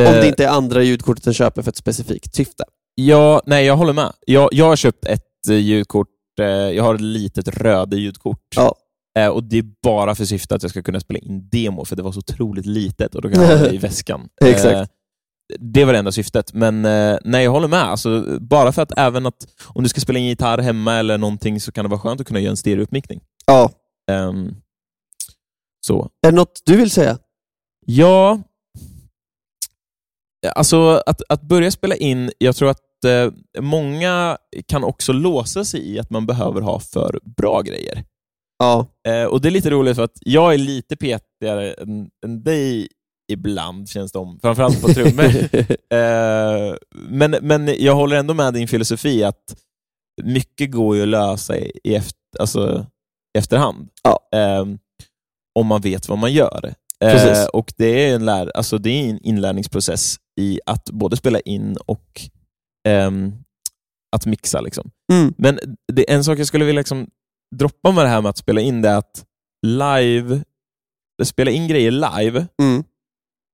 Om 0.00 0.04
Eh, 0.06 0.12
det 0.12 0.28
inte 0.28 0.44
är 0.44 0.48
andra 0.48 0.82
ljudkortet 0.82 1.26
än 1.26 1.34
köper 1.34 1.62
för 1.62 1.70
ett 1.70 1.76
specifikt 1.76 2.34
syfte. 2.34 2.64
Ja, 2.94 3.42
nej, 3.46 3.66
jag 3.66 3.76
håller 3.76 3.92
med. 3.92 4.12
Jag, 4.26 4.48
jag 4.52 4.64
har 4.64 4.76
köpt 4.76 5.04
ett 5.06 5.48
eh, 5.48 5.56
ljudkort, 5.56 6.08
eh, 6.40 6.46
jag 6.46 6.84
har 6.84 6.94
ett 6.94 7.00
litet 7.00 7.48
röde 7.48 7.96
ljudkort. 7.96 8.38
Ja. 8.56 8.74
Eh, 9.18 9.28
och 9.28 9.44
Det 9.44 9.58
är 9.58 9.64
bara 9.82 10.14
för 10.14 10.24
syfte 10.24 10.54
att 10.54 10.62
jag 10.62 10.70
ska 10.70 10.82
kunna 10.82 11.00
spela 11.00 11.18
in 11.18 11.48
demo, 11.48 11.84
för 11.84 11.96
det 11.96 12.02
var 12.02 12.12
så 12.12 12.18
otroligt 12.18 12.66
litet 12.66 13.14
och 13.14 13.22
då 13.22 13.30
kan 13.30 13.42
jag 13.42 13.58
ha 13.58 13.64
det 13.66 13.74
i 13.74 13.78
väskan. 13.88 14.28
Exakt. 14.44 14.90
Det 15.58 15.84
var 15.84 15.92
det 15.92 15.98
enda 15.98 16.12
syftet. 16.12 16.52
Men 16.52 16.84
eh, 16.84 17.18
nej, 17.24 17.44
jag 17.44 17.50
håller 17.50 17.68
med. 17.68 17.82
Alltså, 17.82 18.38
bara 18.40 18.72
för 18.72 18.82
att 18.82 18.98
även 18.98 19.26
att 19.26 19.46
om 19.64 19.82
du 19.82 19.88
ska 19.88 20.00
spela 20.00 20.18
in 20.18 20.26
gitarr 20.26 20.58
hemma 20.58 20.94
eller 20.94 21.18
någonting 21.18 21.60
så 21.60 21.72
kan 21.72 21.84
det 21.84 21.88
vara 21.88 22.00
skönt 22.00 22.20
att 22.20 22.26
kunna 22.26 22.40
göra 22.40 22.50
en 22.50 22.56
stereouppmickning. 22.56 23.20
Ja. 23.46 23.70
Ehm, 24.10 24.54
så. 25.86 26.08
Är 26.26 26.30
det 26.30 26.36
något 26.36 26.62
du 26.64 26.76
vill 26.76 26.90
säga? 26.90 27.18
Ja, 27.86 28.40
alltså 30.54 31.02
att, 31.06 31.22
att 31.28 31.42
börja 31.42 31.70
spela 31.70 31.96
in, 31.96 32.30
jag 32.38 32.56
tror 32.56 32.70
att 32.70 33.04
eh, 33.04 33.32
många 33.62 34.38
kan 34.66 34.84
också 34.84 35.12
låsa 35.12 35.64
sig 35.64 35.94
i 35.94 35.98
att 35.98 36.10
man 36.10 36.26
behöver 36.26 36.60
ha 36.60 36.80
för 36.80 37.20
bra 37.36 37.62
grejer. 37.62 38.04
Ja. 38.58 38.86
Eh, 39.08 39.24
och 39.24 39.40
Det 39.40 39.48
är 39.48 39.50
lite 39.50 39.70
roligt 39.70 39.96
för 39.96 40.04
att 40.04 40.18
jag 40.20 40.54
är 40.54 40.58
lite 40.58 40.96
petigare 40.96 41.72
än, 41.72 42.10
än 42.24 42.42
dig 42.42 42.88
ibland, 43.32 43.88
känns 43.88 44.12
det 44.12 44.18
om. 44.18 44.38
Framförallt 44.42 44.82
på 44.82 44.88
trummor. 44.88 45.24
eh, 45.94 46.76
men, 46.92 47.30
men 47.42 47.74
jag 47.78 47.94
håller 47.94 48.16
ändå 48.16 48.34
med 48.34 48.54
din 48.54 48.68
filosofi 48.68 49.24
att 49.24 49.56
mycket 50.22 50.70
går 50.70 50.96
ju 50.96 51.02
att 51.02 51.08
lösa 51.08 51.58
i, 51.58 51.72
i, 51.84 51.94
efter, 51.94 52.18
alltså, 52.40 52.86
i 53.36 53.38
efterhand. 53.38 53.88
Ja. 54.02 54.38
Eh, 54.38 54.66
om 55.58 55.66
man 55.66 55.80
vet 55.80 56.08
vad 56.08 56.18
man 56.18 56.32
gör. 56.32 56.74
Eh, 57.04 57.46
och 57.52 57.72
det 57.76 58.08
är, 58.08 58.14
en 58.14 58.24
lär, 58.24 58.56
alltså 58.56 58.78
det 58.78 58.90
är 58.90 59.10
en 59.10 59.22
inlärningsprocess 59.22 60.16
i 60.40 60.60
att 60.66 60.90
både 60.90 61.16
spela 61.16 61.40
in 61.40 61.76
och 61.86 62.20
ehm, 62.88 63.32
att 64.16 64.26
mixa. 64.26 64.60
Liksom. 64.60 64.90
Mm. 65.12 65.34
Men 65.38 65.58
det, 65.92 66.10
en 66.10 66.24
sak 66.24 66.38
jag 66.38 66.46
skulle 66.46 66.64
vilja 66.64 66.80
liksom 66.80 67.08
droppa 67.56 67.90
med 67.90 68.04
det 68.04 68.08
här 68.08 68.20
med 68.20 68.30
att 68.30 68.38
spela 68.38 68.60
in 68.60 68.82
det 68.82 68.88
är 68.88 68.96
att 68.96 69.24
live, 69.66 70.42
spela 71.24 71.50
in 71.50 71.68
grejer 71.68 71.90
live 71.90 72.46
Mm. 72.62 72.84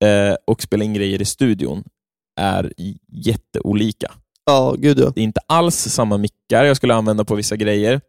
Eh, 0.04 0.36
och 0.46 0.62
spela 0.62 0.84
in 0.84 0.94
grejer 0.94 1.22
i 1.22 1.24
studion 1.24 1.84
är 2.40 2.72
jätteolika. 3.12 4.12
Ja, 4.46 4.74
gud 4.78 4.98
ja. 4.98 5.12
Det 5.14 5.20
är 5.20 5.24
inte 5.24 5.40
alls 5.48 5.76
samma 5.76 6.18
mickar 6.18 6.64
jag 6.64 6.76
skulle 6.76 6.94
använda 6.94 7.24
på 7.24 7.34
vissa 7.34 7.56
grejer. 7.56 8.00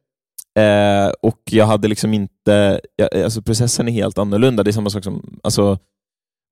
Eh, 0.60 1.12
och 1.22 1.42
jag 1.52 1.66
hade 1.66 1.88
liksom 1.88 2.14
inte, 2.14 2.82
jag, 2.96 3.16
alltså 3.24 3.42
processen 3.42 3.88
är 3.88 3.92
helt 3.92 4.18
annorlunda. 4.18 4.64
Det 4.64 4.70
är 4.70 4.72
samma 4.74 4.90
sak 4.90 5.04
som, 5.04 5.40
alltså, 5.44 5.78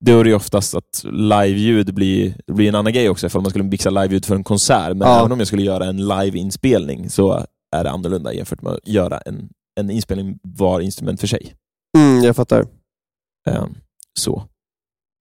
då 0.06 0.20
är 0.20 0.24
det 0.24 0.30
ju 0.30 0.36
oftast 0.36 0.76
att 0.76 1.04
live-ljud 1.12 1.94
blir, 1.94 2.36
blir 2.48 2.70
en 2.70 2.76
annan 2.76 2.94
grej 2.94 3.10
också, 3.10 3.26
ifall 3.28 3.42
man 3.42 3.50
skulle 3.50 3.64
mixa 3.66 3.90
live-ljud 3.90 4.26
för 4.26 4.36
en 4.36 4.44
konsert. 4.44 4.98
Men 4.98 5.08
Ja. 5.08 5.20
även 5.20 5.32
om 5.32 5.40
jag 5.40 5.48
skulle 5.48 5.62
göra 5.64 5.86
en 5.86 6.08
live-inspelning 6.08 7.10
så 7.10 7.46
är 7.76 7.84
det 7.84 7.90
annorlunda 7.92 8.34
jämfört 8.34 8.62
med 8.62 8.74
att 8.74 8.88
göra 8.88 9.18
en, 9.18 9.50
en 9.80 9.90
inspelning 9.90 10.40
var 10.44 10.80
instrument 10.82 11.20
för 11.20 11.28
sig. 11.28 11.54
Mm, 11.98 12.24
jag 12.24 12.36
fattar. 12.36 12.66
Ehm, 13.50 13.76
så. 14.20 14.44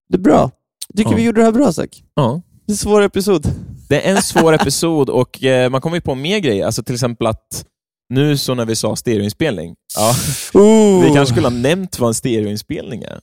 Det 0.09 0.15
är 0.17 0.21
bra. 0.21 0.51
Tycker 0.97 1.11
Ja. 1.11 1.15
vi 1.17 1.23
gjorde 1.23 1.41
det 1.41 1.45
här 1.45 1.51
bra, 1.51 1.73
Zack. 1.73 2.03
Ja. 2.15 2.41
Det 2.65 2.71
är 2.71 2.73
en 2.73 2.77
svår 2.77 3.01
episod. 3.01 3.47
Det 3.89 4.01
är 4.01 4.15
en 4.15 4.21
svår 4.21 4.53
episod 4.53 5.09
och 5.09 5.43
eh, 5.43 5.69
man 5.69 5.81
kommer 5.81 5.97
ju 5.97 6.01
på 6.01 6.15
mer 6.15 6.39
grejer. 6.39 6.65
Alltså 6.65 6.83
till 6.83 6.95
exempel 6.95 7.27
att 7.27 7.65
nu 8.13 8.37
så 8.37 8.53
när 8.53 8.65
vi 8.65 8.75
sa 8.75 8.95
stereoinspelning, 8.95 9.75
ja, 9.97 10.13
Oh. 10.53 11.01
vi 11.03 11.07
kanske 11.13 11.33
skulle 11.33 11.47
ha 11.47 11.55
nämnt 11.55 11.99
vad 11.99 12.07
en 12.07 12.13
stereoinspelning 12.13 13.03
är. 13.03 13.19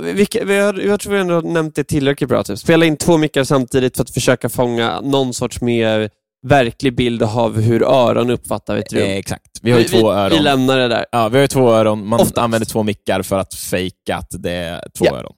Vilka, 0.00 0.44
vi 0.44 0.58
har, 0.58 0.74
jag 0.74 1.00
tror 1.00 1.12
vi 1.12 1.18
ändå 1.20 1.34
har 1.34 1.42
nämnt 1.42 1.74
det 1.74 1.84
tillräckligt 1.84 2.28
bra. 2.28 2.42
Typ. 2.44 2.58
Spela 2.58 2.86
in 2.86 2.96
två 2.96 3.16
mickar 3.16 3.44
samtidigt 3.44 3.96
för 3.96 4.02
att 4.02 4.10
försöka 4.10 4.48
fånga 4.48 5.00
någon 5.00 5.34
sorts 5.34 5.60
mer 5.60 6.10
verklig 6.46 6.96
bild 6.96 7.22
av 7.22 7.60
hur 7.60 7.82
öron 7.82 8.30
uppfattar 8.30 8.76
ett 8.76 8.92
rum. 8.92 9.02
Eh, 9.02 9.16
exakt. 9.16 9.46
Vi 9.62 9.70
har 9.72 9.78
ju 9.78 9.84
två 9.84 9.96
vi, 10.12 10.16
öron. 10.18 10.38
Vi 10.38 10.42
lämnar 10.44 10.78
det 10.78 10.88
där. 10.88 11.06
Ja, 11.12 11.28
vi 11.28 11.36
har 11.36 11.42
ju 11.42 11.48
två 11.48 11.70
öron. 11.70 12.06
Man 12.06 12.20
Oftast. 12.20 12.38
använder 12.38 12.66
två 12.66 12.82
mickar 12.82 13.22
för 13.22 13.38
att 13.38 13.54
fejka 13.54 14.16
att 14.16 14.30
det 14.42 14.50
är 14.52 14.88
två 14.98 15.04
Ja. 15.04 15.16
öron. 15.18 15.32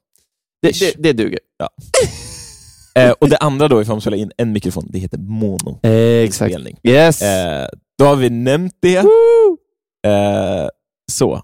Det, 0.62 0.80
det, 0.80 0.94
det 0.98 1.12
duger. 1.12 1.38
Eh, 2.94 3.10
och 3.10 3.28
det 3.28 3.36
andra 3.36 3.68
då, 3.68 3.82
ifall 3.82 3.94
man 3.94 4.00
spelar 4.00 4.16
in 4.16 4.32
en 4.36 4.52
mikrofon, 4.52 4.88
det 4.90 4.98
heter 4.98 5.18
mono. 5.18 5.80
exakt. 5.82 6.50
inspelning. 6.50 6.78
Yes. 6.82 7.22
Eh, 7.22 7.68
då 7.98 8.04
har 8.04 8.16
vi 8.16 8.30
nämnt 8.30 8.72
det. 8.80 8.96
Eh, 8.96 10.68
så. 11.12 11.34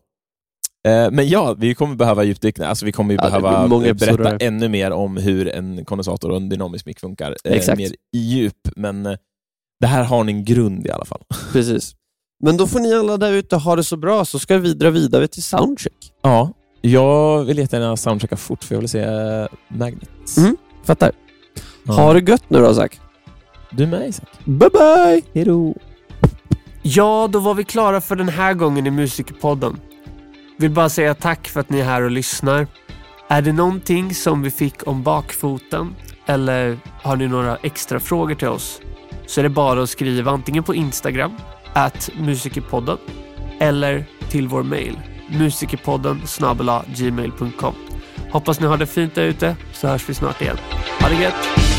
Eh, 0.88 1.10
men 1.10 1.28
ja, 1.28 1.54
vi 1.58 1.74
kommer 1.74 1.96
behöva 1.96 2.24
djupdyka. 2.24 2.66
Alltså, 2.66 2.84
vi 2.86 2.92
kommer 2.92 3.14
ju 3.14 3.18
Ja, 3.22 3.40
behöva 3.40 3.94
berätta 3.94 4.36
ännu 4.36 4.68
mer 4.68 4.90
om 4.90 5.16
hur 5.16 5.48
en 5.48 5.84
kondensator 5.84 6.30
och 6.30 6.36
en 6.36 6.48
dynamisk 6.48 6.86
mick 6.86 7.00
funkar. 7.00 7.36
Eh, 7.44 7.52
Exakt. 7.52 7.78
Mer 7.78 7.92
i 8.12 8.18
djup, 8.18 8.68
men 8.76 9.06
eh, 9.06 9.16
det 9.80 9.86
här 9.86 10.04
har 10.04 10.24
ni 10.24 10.32
en 10.32 10.44
grund 10.44 10.86
i 10.86 10.90
alla 10.90 11.04
fall. 11.04 11.22
Precis. 11.52 11.94
Men 12.44 12.56
då 12.56 12.66
får 12.66 12.80
ni 12.80 12.94
alla 12.94 13.16
där 13.16 13.32
ute 13.32 13.56
ha 13.56 13.76
det 13.76 13.84
så 13.84 13.96
bra, 13.96 14.24
så 14.24 14.38
ska 14.38 14.58
vi 14.58 14.74
dra 14.74 14.90
vidare 14.90 15.28
till 15.28 15.42
soundcheck. 15.42 16.12
Ja, 16.22 16.52
jag 16.90 17.44
vill 17.44 17.58
jättegärna 17.58 17.96
soundchecka 17.96 18.36
fort, 18.36 18.64
för 18.64 18.74
jag 18.74 18.80
vill 18.80 18.88
se 18.88 19.06
Magnets. 19.68 20.38
Mm. 20.38 20.56
Fattar. 20.84 21.12
Ja. 21.82 21.92
Ha 21.92 22.12
det 22.12 22.30
gött 22.30 22.44
nu 22.48 22.58
då, 22.58 22.74
Zack. 22.74 23.00
Du 23.70 23.86
med 23.86 24.08
Isak? 24.08 24.28
Bye 24.44 24.70
bye! 24.70 25.22
Hejdå! 25.34 25.74
Ja, 26.82 27.28
då 27.32 27.38
var 27.38 27.54
vi 27.54 27.64
klara 27.64 28.00
för 28.00 28.16
den 28.16 28.28
här 28.28 28.54
gången 28.54 28.86
i 28.86 28.90
Musikerpodden. 28.90 29.80
Vill 30.58 30.70
bara 30.70 30.88
säga 30.88 31.14
tack 31.14 31.48
för 31.48 31.60
att 31.60 31.70
ni 31.70 31.80
är 31.80 31.84
här 31.84 32.02
och 32.02 32.10
lyssnar. 32.10 32.66
Är 33.28 33.42
det 33.42 33.52
någonting 33.52 34.14
som 34.14 34.42
vi 34.42 34.50
fick 34.50 34.86
om 34.86 35.02
bakfoten 35.02 35.94
eller 36.26 36.78
har 37.02 37.16
ni 37.16 37.26
några 37.26 37.56
extra 37.56 38.00
frågor 38.00 38.34
till 38.34 38.48
oss 38.48 38.80
så 39.26 39.40
är 39.40 39.42
det 39.42 39.48
bara 39.48 39.82
att 39.82 39.90
skriva 39.90 40.30
antingen 40.30 40.64
på 40.64 40.74
Instagram, 40.74 41.32
at 41.72 42.10
musikerpodden 42.20 42.98
eller 43.60 44.04
till 44.30 44.48
vår 44.48 44.62
mail, 44.62 44.98
musikerpodden 45.28 46.26
snabel-a 46.26 46.84
gmail.com. 46.96 47.74
Hoppas 48.30 48.60
ni 48.60 48.66
har 48.66 48.76
det 48.76 48.86
fint 48.86 49.14
där 49.14 49.22
ute 49.22 49.56
så 49.72 49.88
hörs 49.88 50.08
vi 50.08 50.14
snart 50.14 50.40
igen. 50.40 50.56
Ha 51.00 51.08
det 51.08 51.22
gött! 51.22 51.73